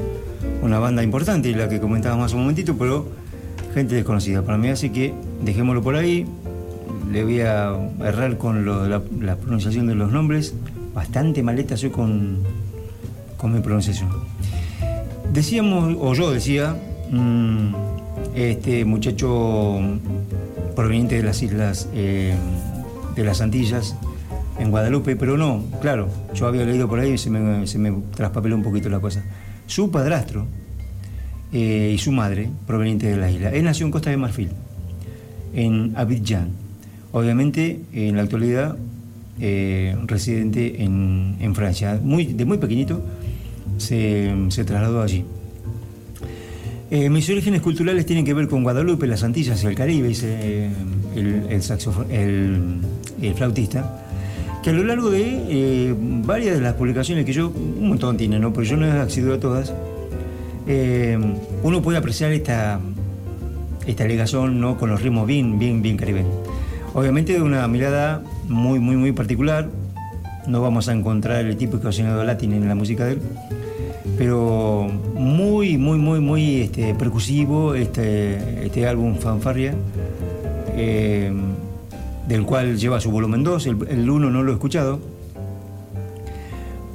Una 0.61 0.79
banda 0.79 1.01
importante, 1.01 1.55
la 1.55 1.69
que 1.69 1.79
comentábamos 1.79 2.25
hace 2.25 2.35
un 2.35 2.41
momentito, 2.41 2.77
pero 2.77 3.07
gente 3.73 3.95
desconocida 3.95 4.41
para 4.41 4.57
mí, 4.57 4.67
así 4.67 4.89
que 4.89 5.13
dejémoslo 5.41 5.81
por 5.81 5.95
ahí. 5.95 6.25
Le 7.09 7.23
voy 7.23 7.39
a 7.39 7.73
errar 8.03 8.37
con 8.37 8.65
la, 8.65 9.35
pronunciación 9.37 9.87
de 9.87 9.95
los 9.95 10.11
nombres. 10.11 10.53
Bastante 10.93 11.41
maleta 11.41 11.77
soy 11.77 11.89
con, 11.89 12.39
con 13.37 13.53
mi 13.53 13.61
pronunciación. 13.61 14.09
Decíamos, 15.31 15.95
o 15.99 16.13
yo 16.13 16.31
decía, 16.31 16.75
mm, 17.11 17.73
este 18.35 18.83
muchacho 18.83 19.79
proveniente 20.75 21.15
de 21.15 21.23
las 21.23 21.41
islas 21.41 21.87
eh, 21.93 22.35
de 23.21 23.27
las 23.27 23.41
Antillas 23.41 23.95
en 24.59 24.71
Guadalupe, 24.71 25.15
pero 25.15 25.37
no, 25.37 25.63
claro, 25.81 26.09
yo 26.33 26.47
había 26.47 26.65
leído 26.65 26.87
por 26.87 26.99
ahí 26.99 27.13
y 27.13 27.17
se 27.17 27.29
me, 27.29 27.65
se 27.67 27.79
traspapeló 28.15 28.55
un 28.55 28.63
poquito 28.63 28.89
la 28.89 28.99
cosa. 28.99 29.23
Su 29.65 29.91
padrastro 29.91 30.45
eh, 31.51 31.91
y 31.93 31.97
su 31.97 32.11
madre, 32.11 32.49
provenientes 32.65 33.09
de 33.09 33.17
la 33.17 33.31
isla. 33.31 33.49
Él 33.49 33.63
nació 33.63 33.85
en 33.85 33.91
Costa 33.91 34.09
de 34.09 34.17
Marfil, 34.17 34.49
en 35.53 35.93
Abidjan. 35.95 36.49
Obviamente, 37.11 37.81
en 37.93 38.15
la 38.15 38.23
actualidad, 38.23 38.77
eh, 39.39 39.95
residente 40.05 40.83
en, 40.83 41.53
Francia. 41.55 41.99
Muy, 42.01 42.25
de 42.25 42.45
muy 42.45 42.57
pequeñito 42.57 43.01
se, 43.77 44.33
trasladó 44.65 45.01
allí. 45.01 45.25
Eh, 46.89 47.09
mis 47.09 47.29
orígenes 47.29 47.61
culturales 47.61 48.05
tienen 48.05 48.25
que 48.25 48.33
ver 48.33 48.47
con 48.47 48.63
Guadalupe, 48.63 49.07
las 49.07 49.23
Antillas 49.23 49.61
y 49.63 49.67
el 49.67 49.75
Caribe, 49.75 50.07
dice 50.07 50.69
el, 51.17 52.81
flautista, 53.35 54.03
que 54.63 54.69
a 54.69 54.73
lo 54.73 54.83
largo 54.83 55.09
de 55.09 55.23
eh, 55.49 55.95
varias 55.97 56.55
de 56.55 56.61
las 56.61 56.73
publicaciones 56.73 57.25
que 57.25 57.33
yo, 57.33 57.49
un 57.49 57.89
montón 57.89 58.17
tiene, 58.17 58.39
¿no? 58.39 58.53
Pero 58.53 58.63
yo 58.63 58.77
no 58.77 58.85
he 58.85 58.91
accedido 58.91 59.33
a 59.33 59.39
todas, 59.39 59.73
eh, 60.67 61.17
uno 61.63 61.81
puede 61.81 61.97
apreciar 61.97 62.31
esta, 62.31 62.79
esta 63.87 64.03
alegación 64.03 64.59
¿no? 64.59 64.77
con 64.77 64.89
los 64.89 65.01
ritmos 65.01 65.25
bien, 65.25 65.57
bien, 65.57 65.81
bien 65.81 65.97
caribeños. 65.97 66.33
Obviamente 66.93 67.33
de 67.33 67.41
una 67.41 67.67
mirada 67.67 68.21
muy, 68.47 68.79
muy, 68.79 68.95
muy 68.95 69.11
particular, 69.13 69.69
no 70.47 70.61
vamos 70.61 70.89
a 70.89 70.93
encontrar 70.93 71.45
el 71.45 71.57
típico 71.57 71.91
sonido 71.91 72.23
latín 72.23 72.53
en 72.53 72.67
la 72.67 72.75
música 72.75 73.05
de 73.05 73.13
él, 73.13 73.21
pero 74.17 74.87
muy, 75.15 75.77
muy, 75.77 75.97
muy, 75.97 76.19
muy 76.19 76.61
este, 76.61 76.93
percusivo 76.95 77.75
este, 77.75 78.65
este 78.65 78.87
álbum 78.87 79.15
Fanfarria. 79.15 79.73
Eh, 80.77 81.31
del 82.27 82.43
cual 82.43 82.77
lleva 82.77 83.01
su 83.01 83.09
volumen 83.09 83.43
2, 83.43 83.65
el 83.65 84.09
1 84.09 84.29
no 84.29 84.43
lo 84.43 84.51
he 84.51 84.53
escuchado, 84.53 84.99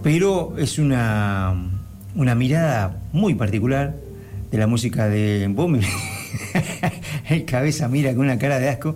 pero 0.02 0.54
es 0.58 0.78
una, 0.78 1.54
una 2.14 2.34
mirada 2.34 3.00
muy 3.12 3.34
particular 3.34 3.94
de 4.50 4.58
la 4.58 4.66
música 4.66 5.08
de 5.08 5.48
Bombi. 5.48 5.80
el 7.28 7.44
cabeza 7.44 7.88
mira 7.88 8.10
con 8.10 8.20
una 8.20 8.38
cara 8.38 8.58
de 8.58 8.68
asco. 8.68 8.94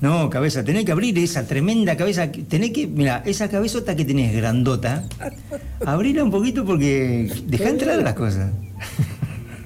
No, 0.00 0.30
cabeza, 0.30 0.64
tenés 0.64 0.84
que 0.84 0.92
abrir 0.92 1.18
esa 1.18 1.46
tremenda 1.46 1.96
cabeza. 1.96 2.30
Tenés 2.30 2.70
que, 2.70 2.86
mira, 2.86 3.22
esa 3.26 3.50
cabezota 3.50 3.96
que 3.96 4.04
tenés 4.04 4.34
grandota, 4.34 5.04
abrirla 5.84 6.24
un 6.24 6.30
poquito 6.30 6.64
porque 6.64 7.30
deja 7.46 7.68
entrar 7.68 7.98
las 8.02 8.14
cosas. 8.14 8.50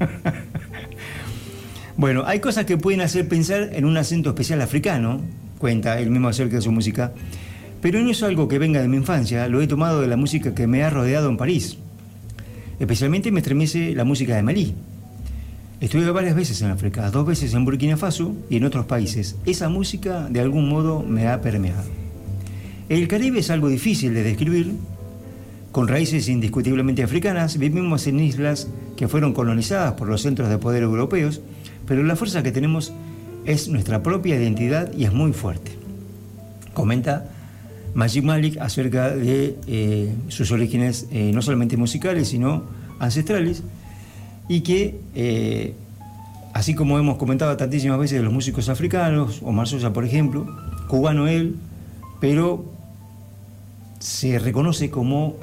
bueno, 1.96 2.24
hay 2.26 2.40
cosas 2.40 2.64
que 2.64 2.76
pueden 2.76 3.00
hacer 3.00 3.28
pensar 3.28 3.70
en 3.72 3.84
un 3.84 3.96
acento 3.96 4.30
especial 4.30 4.60
africano, 4.62 5.20
cuenta 5.58 6.00
él 6.00 6.10
mismo 6.10 6.28
acerca 6.28 6.56
de 6.56 6.62
su 6.62 6.72
música. 6.72 7.12
Pero 7.80 8.00
no 8.00 8.10
es 8.10 8.22
algo 8.22 8.48
que 8.48 8.58
venga 8.58 8.80
de 8.80 8.88
mi 8.88 8.96
infancia, 8.96 9.46
lo 9.48 9.60
he 9.60 9.66
tomado 9.66 10.00
de 10.00 10.08
la 10.08 10.16
música 10.16 10.54
que 10.54 10.66
me 10.66 10.82
ha 10.82 10.90
rodeado 10.90 11.28
en 11.28 11.36
París. 11.36 11.78
Especialmente 12.80 13.30
me 13.30 13.40
estremece 13.40 13.94
la 13.94 14.04
música 14.04 14.34
de 14.34 14.42
Malí. 14.42 14.74
Estuve 15.80 16.10
varias 16.10 16.34
veces 16.34 16.62
en 16.62 16.70
África, 16.70 17.10
dos 17.10 17.26
veces 17.26 17.52
en 17.52 17.64
Burkina 17.64 17.96
Faso 17.96 18.34
y 18.48 18.56
en 18.56 18.64
otros 18.64 18.86
países. 18.86 19.36
Esa 19.44 19.68
música 19.68 20.28
de 20.30 20.40
algún 20.40 20.68
modo 20.68 21.02
me 21.02 21.28
ha 21.28 21.40
permeado. 21.40 21.84
El 22.88 23.06
Caribe 23.06 23.40
es 23.40 23.50
algo 23.50 23.68
difícil 23.68 24.14
de 24.14 24.22
describir. 24.22 24.72
Con 25.72 25.88
raíces 25.88 26.28
indiscutiblemente 26.28 27.02
africanas, 27.02 27.58
vivimos 27.58 28.06
en 28.06 28.20
islas 28.20 28.68
que 28.96 29.08
fueron 29.08 29.32
colonizadas 29.32 29.94
por 29.94 30.08
los 30.08 30.22
centros 30.22 30.48
de 30.48 30.58
poder 30.58 30.84
europeos, 30.84 31.40
pero 31.86 32.02
la 32.02 32.16
fuerza 32.16 32.42
que 32.42 32.52
tenemos 32.52 32.92
es 33.44 33.68
nuestra 33.68 34.02
propia 34.02 34.36
identidad 34.36 34.92
y 34.92 35.04
es 35.04 35.12
muy 35.12 35.32
fuerte. 35.32 35.72
Comenta 36.72 37.26
Majid 37.94 38.24
Malik 38.24 38.58
acerca 38.58 39.10
de 39.14 39.56
eh, 39.66 40.12
sus 40.28 40.50
orígenes 40.50 41.06
eh, 41.12 41.30
no 41.32 41.42
solamente 41.42 41.76
musicales, 41.76 42.28
sino 42.28 42.64
ancestrales, 42.98 43.62
y 44.48 44.60
que, 44.60 45.00
eh, 45.14 45.74
así 46.52 46.74
como 46.74 46.98
hemos 46.98 47.16
comentado 47.16 47.56
tantísimas 47.56 47.98
veces 47.98 48.18
de 48.18 48.24
los 48.24 48.32
músicos 48.32 48.68
africanos, 48.68 49.40
Omar 49.42 49.68
Sosa, 49.68 49.92
por 49.92 50.04
ejemplo, 50.04 50.46
cubano 50.88 51.28
él, 51.28 51.56
pero 52.20 52.64
se 54.00 54.38
reconoce 54.38 54.90
como 54.90 55.36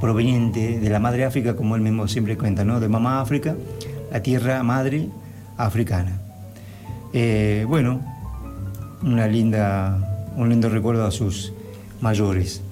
proveniente 0.00 0.80
de 0.80 0.90
la 0.90 0.98
madre 0.98 1.24
África, 1.24 1.54
como 1.54 1.76
él 1.76 1.82
mismo 1.82 2.08
siempre 2.08 2.36
cuenta, 2.36 2.64
¿no? 2.64 2.80
de 2.80 2.88
mamá 2.88 3.20
África, 3.20 3.54
la 4.10 4.20
tierra 4.20 4.62
madre 4.64 5.08
africana. 5.58 6.18
Eh, 7.12 7.64
bueno, 7.68 8.00
una 9.02 9.26
linda, 9.26 10.30
un 10.36 10.48
lindo 10.48 10.68
recuerdo 10.68 11.06
a 11.06 11.10
sus 11.10 11.52
mayores. 12.00 12.62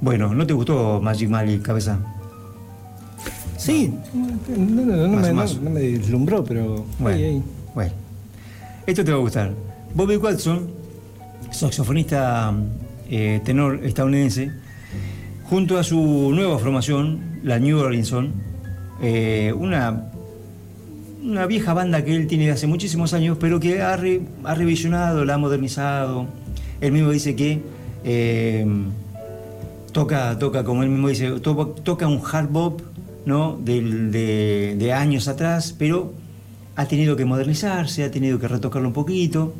Bueno, 0.00 0.34
¿no 0.34 0.46
te 0.46 0.52
gustó 0.52 1.00
Magic 1.00 1.28
Mali, 1.28 1.58
cabeza? 1.58 1.98
Sí, 3.56 3.92
no, 4.14 5.70
me, 5.70 5.80
deslumbró, 5.80 6.44
pero 6.44 6.86
bueno, 7.00 7.42
bueno, 7.74 7.92
esto 8.86 9.04
te 9.04 9.10
va 9.10 9.18
a 9.18 9.20
gustar. 9.20 9.52
Bobby 9.94 10.16
Watson, 10.16 10.70
saxofonista 11.50 12.54
eh, 13.10 13.40
tenor 13.44 13.84
estadounidense, 13.84 14.52
junto 15.44 15.78
a 15.78 15.82
su 15.82 16.30
nueva 16.32 16.58
formación, 16.58 17.40
la 17.42 17.58
New 17.58 17.78
Orleans, 17.78 18.14
eh, 19.02 19.52
una 19.56 20.12
una 21.28 21.46
vieja 21.46 21.74
banda 21.74 22.04
que 22.04 22.16
él 22.16 22.26
tiene 22.26 22.46
de 22.46 22.52
hace 22.52 22.66
muchísimos 22.66 23.12
años, 23.12 23.36
pero 23.38 23.60
que 23.60 23.82
ha, 23.82 23.96
revisionado, 23.96 25.24
la 25.26 25.34
ha 25.34 25.38
modernizado. 25.38 26.26
Él 26.80 26.92
mismo 26.92 27.10
dice 27.10 27.36
que 27.36 27.60
eh, 28.02 28.66
toca, 29.92 30.38
toca, 30.38 30.64
como 30.64 30.82
él 30.82 30.88
mismo 30.88 31.08
dice, 31.08 31.38
toca 31.40 32.06
un 32.06 32.22
hard 32.24 32.48
bop 32.48 32.80
¿no? 33.26 33.58
de, 33.62 34.92
años 34.96 35.28
atrás, 35.28 35.74
pero 35.78 36.14
ha 36.76 36.86
tenido 36.86 37.14
que 37.14 37.26
modernizarse, 37.26 38.04
ha 38.04 38.10
tenido 38.10 38.38
que 38.38 38.48
retocarlo 38.48 38.88
un 38.88 38.94
poquito. 38.94 39.54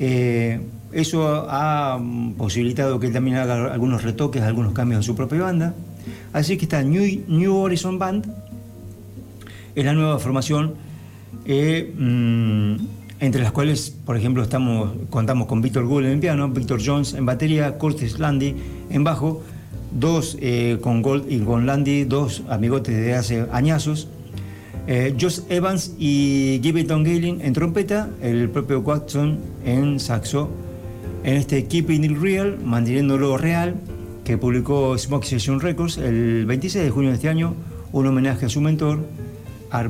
Eh, 0.00 0.60
eso 0.92 1.46
ha 1.48 2.00
posibilitado 2.36 2.98
que 2.98 3.06
él 3.06 3.12
también 3.12 3.36
haga 3.36 3.72
algunos 3.72 4.02
retoques, 4.02 4.42
algunos 4.42 4.72
cambios 4.72 4.98
en 4.98 5.02
su 5.04 5.14
propia 5.14 5.42
banda. 5.42 5.72
Así 6.32 6.56
que 6.56 6.64
está 6.64 6.82
New, 6.82 7.22
New 7.28 7.54
Horizon 7.54 7.98
Band, 7.98 8.26
es 9.74 9.84
la 9.84 9.92
nueva 9.92 10.18
formación, 10.18 10.74
eh, 11.44 11.94
mm, 11.96 12.74
entre 13.20 13.42
las 13.42 13.52
cuales, 13.52 13.94
por 14.04 14.16
ejemplo, 14.16 14.42
estamos, 14.42 14.92
contamos 15.10 15.46
con 15.46 15.60
Víctor 15.60 15.86
Gould 15.86 16.06
en 16.06 16.20
piano, 16.20 16.48
Víctor 16.48 16.80
Jones 16.84 17.14
en 17.14 17.26
batería, 17.26 17.78
Curtis 17.78 18.18
Landy 18.18 18.54
en 18.90 19.04
bajo, 19.04 19.42
dos 19.92 20.36
eh, 20.40 20.78
con 20.80 21.02
Gold 21.02 21.30
y 21.30 21.40
con 21.40 21.66
Landy, 21.66 22.04
dos 22.04 22.42
amigotes 22.48 22.96
de 22.96 23.14
hace 23.14 23.46
añazos. 23.52 24.08
Eh, 24.86 25.14
Josh 25.20 25.40
Evans 25.48 25.94
y 25.98 26.60
Gibbleton 26.62 27.04
Galen 27.04 27.40
en 27.42 27.52
trompeta, 27.52 28.08
el 28.22 28.48
propio 28.48 28.80
Watson 28.80 29.38
en 29.64 30.00
saxo. 30.00 30.48
En 31.22 31.36
este 31.36 31.66
Keeping 31.66 32.04
It 32.04 32.18
Real, 32.18 32.58
manteniéndolo 32.64 33.36
real, 33.36 33.74
que 34.24 34.38
publicó 34.38 34.96
Smoke 34.96 35.24
Session 35.24 35.60
Records 35.60 35.98
el 35.98 36.46
26 36.46 36.84
de 36.84 36.90
junio 36.90 37.10
de 37.10 37.16
este 37.16 37.28
año, 37.28 37.54
un 37.92 38.06
homenaje 38.06 38.46
a 38.46 38.48
su 38.48 38.60
mentor, 38.60 39.00
Art 39.72 39.88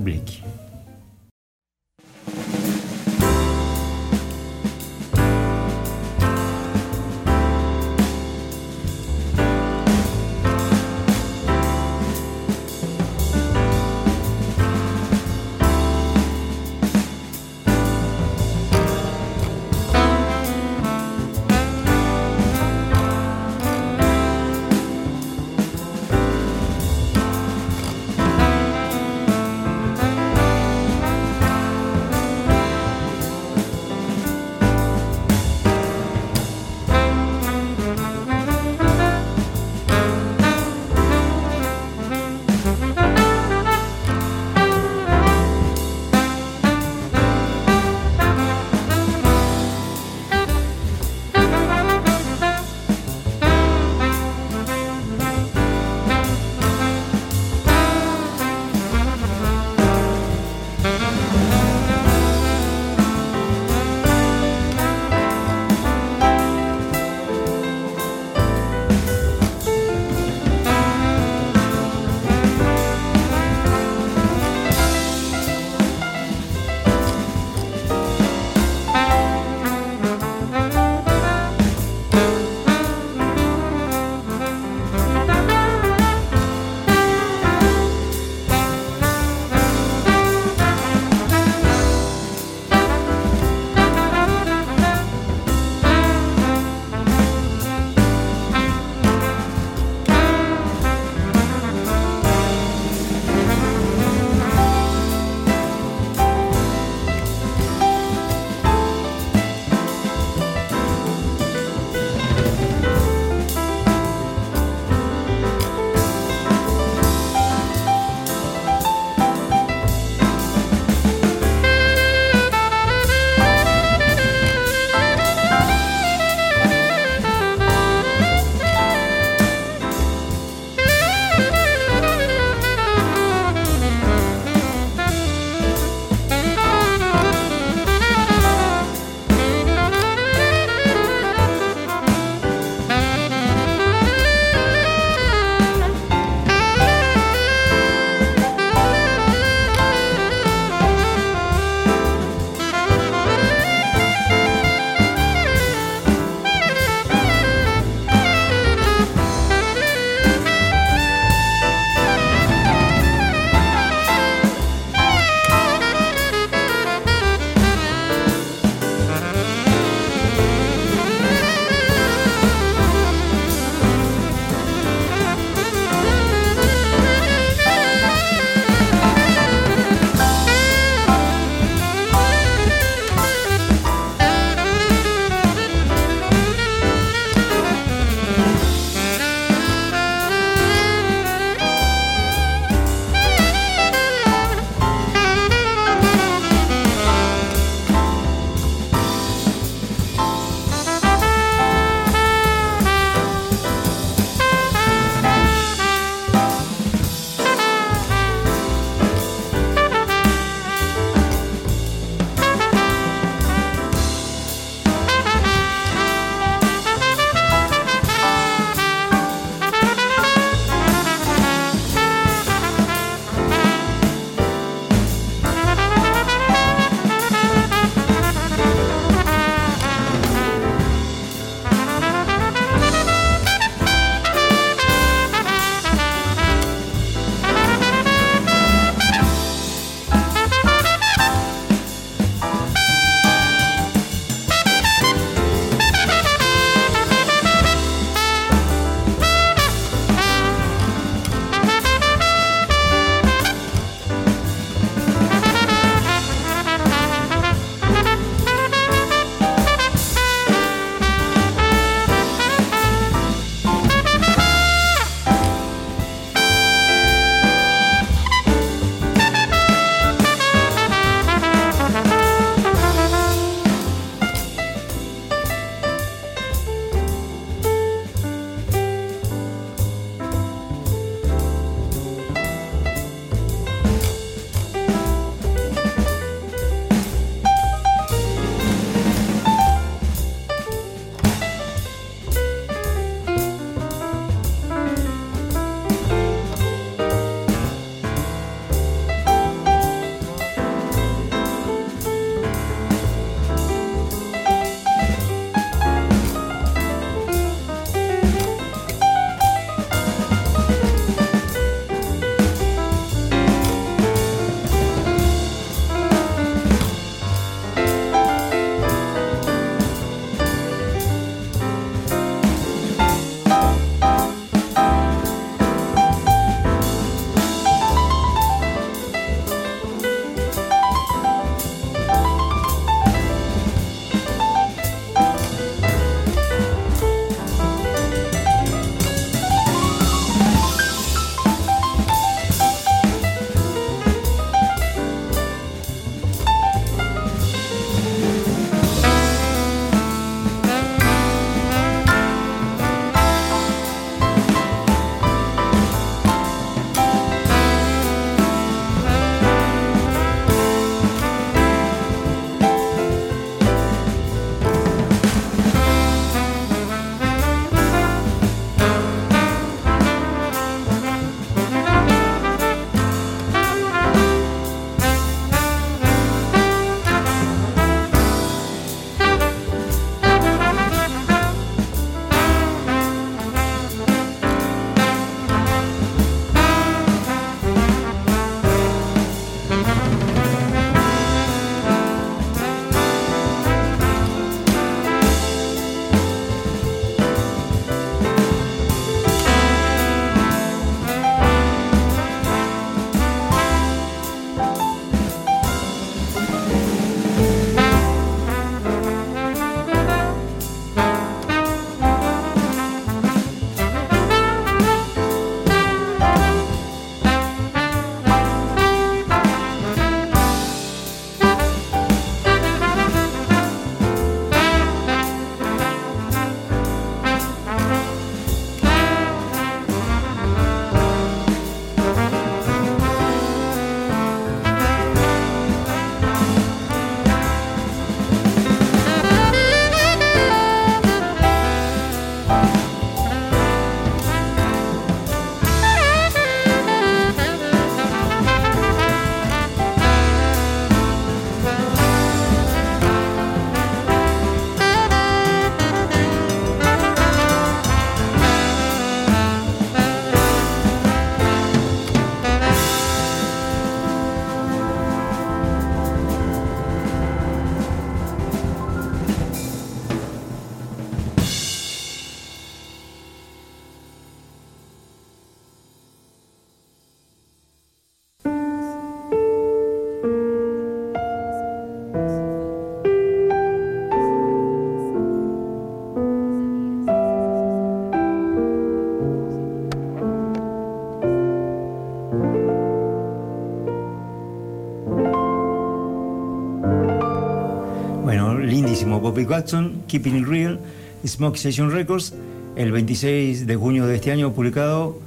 Bobby 499.31 499.45
Watson, 499.45 500.03
Keeping 500.09 500.39
It 500.39 500.49
Real, 500.49 500.77
Smoke 501.25 501.57
Session 501.57 501.93
Records. 501.93 502.35
El 502.75 502.91
26 502.91 503.65
de 503.65 503.77
junio 503.77 504.09
de 504.09 504.17
este 504.17 504.33
año 504.33 504.53
publicado 504.53 505.21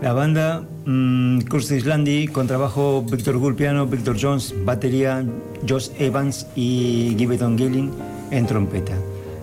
la 0.00 0.14
banda 0.14 0.66
um, 0.86 1.42
Curtis 1.42 1.84
Landy 1.84 2.26
con 2.28 2.46
trabajo 2.46 3.04
Víctor 3.06 3.36
Gull 3.36 3.54
piano, 3.54 3.86
Victor 3.86 4.16
Jones 4.18 4.54
batería, 4.64 5.22
Josh 5.68 5.90
Evans 5.98 6.46
y 6.56 7.14
Gibbon 7.18 7.58
Gilling 7.58 7.90
en 8.30 8.46
trompeta. 8.46 8.94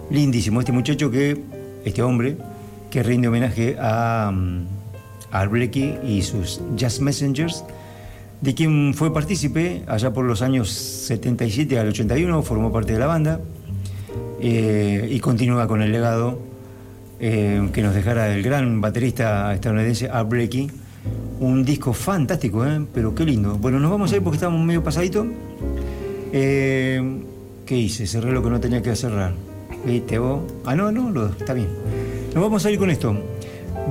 Lindísimo 0.09 0.61
este 0.61 0.71
muchacho 0.71 1.11
que, 1.11 1.39
este 1.85 2.01
hombre, 2.01 2.37
que 2.89 3.03
rinde 3.03 3.27
homenaje 3.27 3.77
a, 3.79 4.31
um, 4.33 4.65
a 5.29 5.45
Blecky 5.45 5.93
y 6.03 6.23
sus 6.23 6.59
Jazz 6.75 6.99
Messengers 6.99 7.63
de 8.41 8.55
quien 8.55 8.95
fue 8.95 9.13
partícipe 9.13 9.83
allá 9.85 10.11
por 10.11 10.25
los 10.25 10.41
años 10.41 10.71
77 10.71 11.77
al 11.77 11.89
81, 11.89 12.41
formó 12.41 12.71
parte 12.73 12.93
de 12.93 12.99
la 12.99 13.05
banda 13.05 13.39
eh, 14.41 15.07
y 15.09 15.19
continúa 15.19 15.67
con 15.67 15.81
el 15.81 15.91
legado 15.91 16.39
eh, 17.19 17.69
que 17.71 17.81
nos 17.81 17.93
dejara 17.93 18.33
el 18.33 18.41
gran 18.41 18.81
baterista 18.81 19.53
estadounidense 19.53 20.09
Art 20.09 20.29
Blakey. 20.29 20.69
Un 21.39 21.63
disco 21.63 21.93
fantástico, 21.93 22.65
¿eh? 22.65 22.85
pero 22.93 23.15
qué 23.15 23.25
lindo. 23.25 23.55
Bueno, 23.55 23.79
nos 23.79 23.91
vamos 23.91 24.11
a 24.11 24.15
ir 24.15 24.21
porque 24.21 24.37
estamos 24.37 24.59
medio 24.63 24.83
pasadito. 24.83 25.25
¿Qué 26.31 27.77
hice? 27.77 28.05
Cerré 28.07 28.31
lo 28.31 28.43
que 28.43 28.49
no 28.49 28.59
tenía 28.59 28.81
que 28.81 28.95
cerrar. 28.95 29.33
¿Viste 29.85 30.19
vos? 30.19 30.41
Ah, 30.65 30.75
no, 30.75 30.91
no, 30.91 31.09
lo, 31.09 31.27
está 31.27 31.53
bien. 31.53 31.69
Nos 32.33 32.43
vamos 32.43 32.65
a 32.65 32.71
ir 32.71 32.77
con 32.77 32.89
esto. 32.89 33.15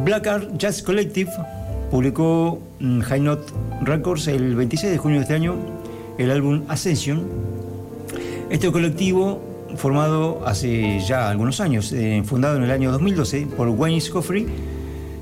Black 0.04 0.26
Art 0.26 0.56
Jazz 0.56 0.82
Collective 0.82 1.30
publicó 1.90 2.60
mm, 2.78 3.00
High 3.00 3.20
Note 3.20 3.52
Records 3.82 4.28
el 4.28 4.54
26 4.54 4.92
de 4.92 4.98
junio 4.98 5.18
de 5.18 5.22
este 5.22 5.34
año 5.34 5.56
el 6.18 6.30
álbum 6.30 6.62
Ascension. 6.68 7.22
Este 8.50 8.70
colectivo, 8.70 9.40
formado 9.76 10.42
hace 10.46 11.00
ya 11.00 11.30
algunos 11.30 11.60
años, 11.60 11.92
eh, 11.92 12.22
fundado 12.24 12.56
en 12.56 12.62
el 12.64 12.70
año 12.70 12.90
2012 12.92 13.46
por 13.56 13.68
Wayne 13.68 14.00
Scoffrey, 14.00 14.46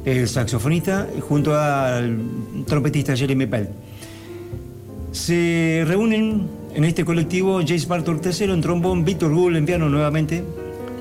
el 0.05 0.29
saxofonista, 0.29 1.07
junto 1.29 1.59
al 1.59 2.19
trompetista 2.67 3.17
Jeremy 3.17 3.47
Pell. 3.47 3.69
Se 5.13 5.85
reúnen 5.87 6.47
en 6.75 6.85
este 6.85 7.05
colectivo 7.05 7.61
Jace 7.61 7.87
Bartor 7.87 8.21
III 8.25 8.53
en 8.53 8.61
trombón, 8.61 9.05
Victor 9.05 9.33
Gould 9.35 9.57
en 9.57 9.67
piano 9.67 9.89
nuevamente, 9.89 10.45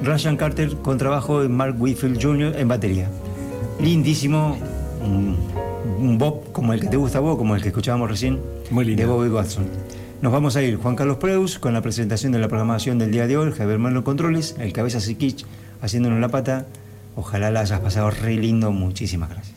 Ryan 0.03 0.37
Carter 0.37 0.75
con 0.77 0.97
trabajo 0.97 1.41
de 1.41 1.49
Mark 1.49 1.75
Whitfield 1.79 2.21
Jr. 2.21 2.55
en 2.57 2.67
batería. 2.67 3.09
Lindísimo, 3.79 4.57
un 5.99 6.17
Bob 6.17 6.51
como 6.51 6.73
el 6.73 6.79
que 6.81 6.87
te 6.87 6.97
gusta 6.97 7.17
a 7.17 7.21
vos, 7.21 7.37
como 7.37 7.55
el 7.55 7.61
que 7.61 7.69
escuchábamos 7.69 8.09
recién, 8.09 8.39
Muy 8.71 8.85
lindo. 8.85 9.01
de 9.01 9.07
Bobby 9.07 9.29
Watson. 9.29 9.65
Nos 10.19 10.33
vamos 10.33 10.55
a 10.55 10.63
ir, 10.63 10.77
Juan 10.77 10.95
Carlos 10.95 11.17
Preus, 11.17 11.59
con 11.59 11.73
la 11.73 11.81
presentación 11.83 12.31
de 12.31 12.39
la 12.39 12.47
programación 12.47 12.97
del 12.97 13.11
día 13.11 13.27
de 13.27 13.37
hoy, 13.37 13.51
Javier 13.51 13.77
Merlo 13.77 14.03
Controles, 14.03 14.55
el 14.57 14.73
Cabeza 14.73 14.99
Sikich 14.99 15.45
haciéndonos 15.79 16.19
la 16.19 16.29
pata. 16.29 16.65
Ojalá 17.15 17.51
la 17.51 17.59
hayas 17.59 17.79
pasado 17.81 18.09
re 18.09 18.33
lindo, 18.35 18.71
muchísimas 18.71 19.29
gracias. 19.29 19.56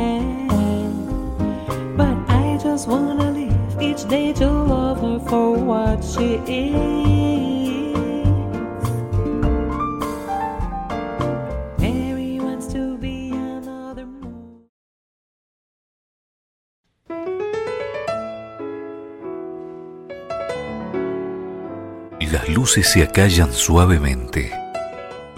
Se 22.79 23.03
acallan 23.03 23.51
suavemente, 23.51 24.49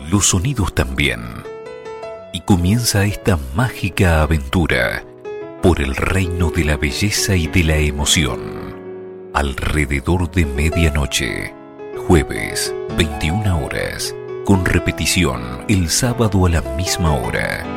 los 0.08 0.28
sonidos 0.28 0.76
también, 0.76 1.22
y 2.32 2.42
comienza 2.42 3.06
esta 3.06 3.40
mágica 3.56 4.22
aventura 4.22 5.04
por 5.64 5.82
el 5.82 5.96
reino 5.96 6.52
de 6.52 6.64
la 6.64 6.78
belleza 6.78 7.36
y 7.36 7.48
de 7.48 7.64
la 7.64 7.78
emoción, 7.78 8.40
alrededor 9.34 10.30
de 10.30 10.46
medianoche, 10.46 11.56
jueves, 12.08 12.74
21 12.98 13.66
horas, 13.66 14.14
con 14.46 14.64
repetición 14.64 15.66
el 15.68 15.90
sábado 15.90 16.46
a 16.46 16.50
la 16.50 16.62
misma 16.62 17.16
hora 17.16 17.73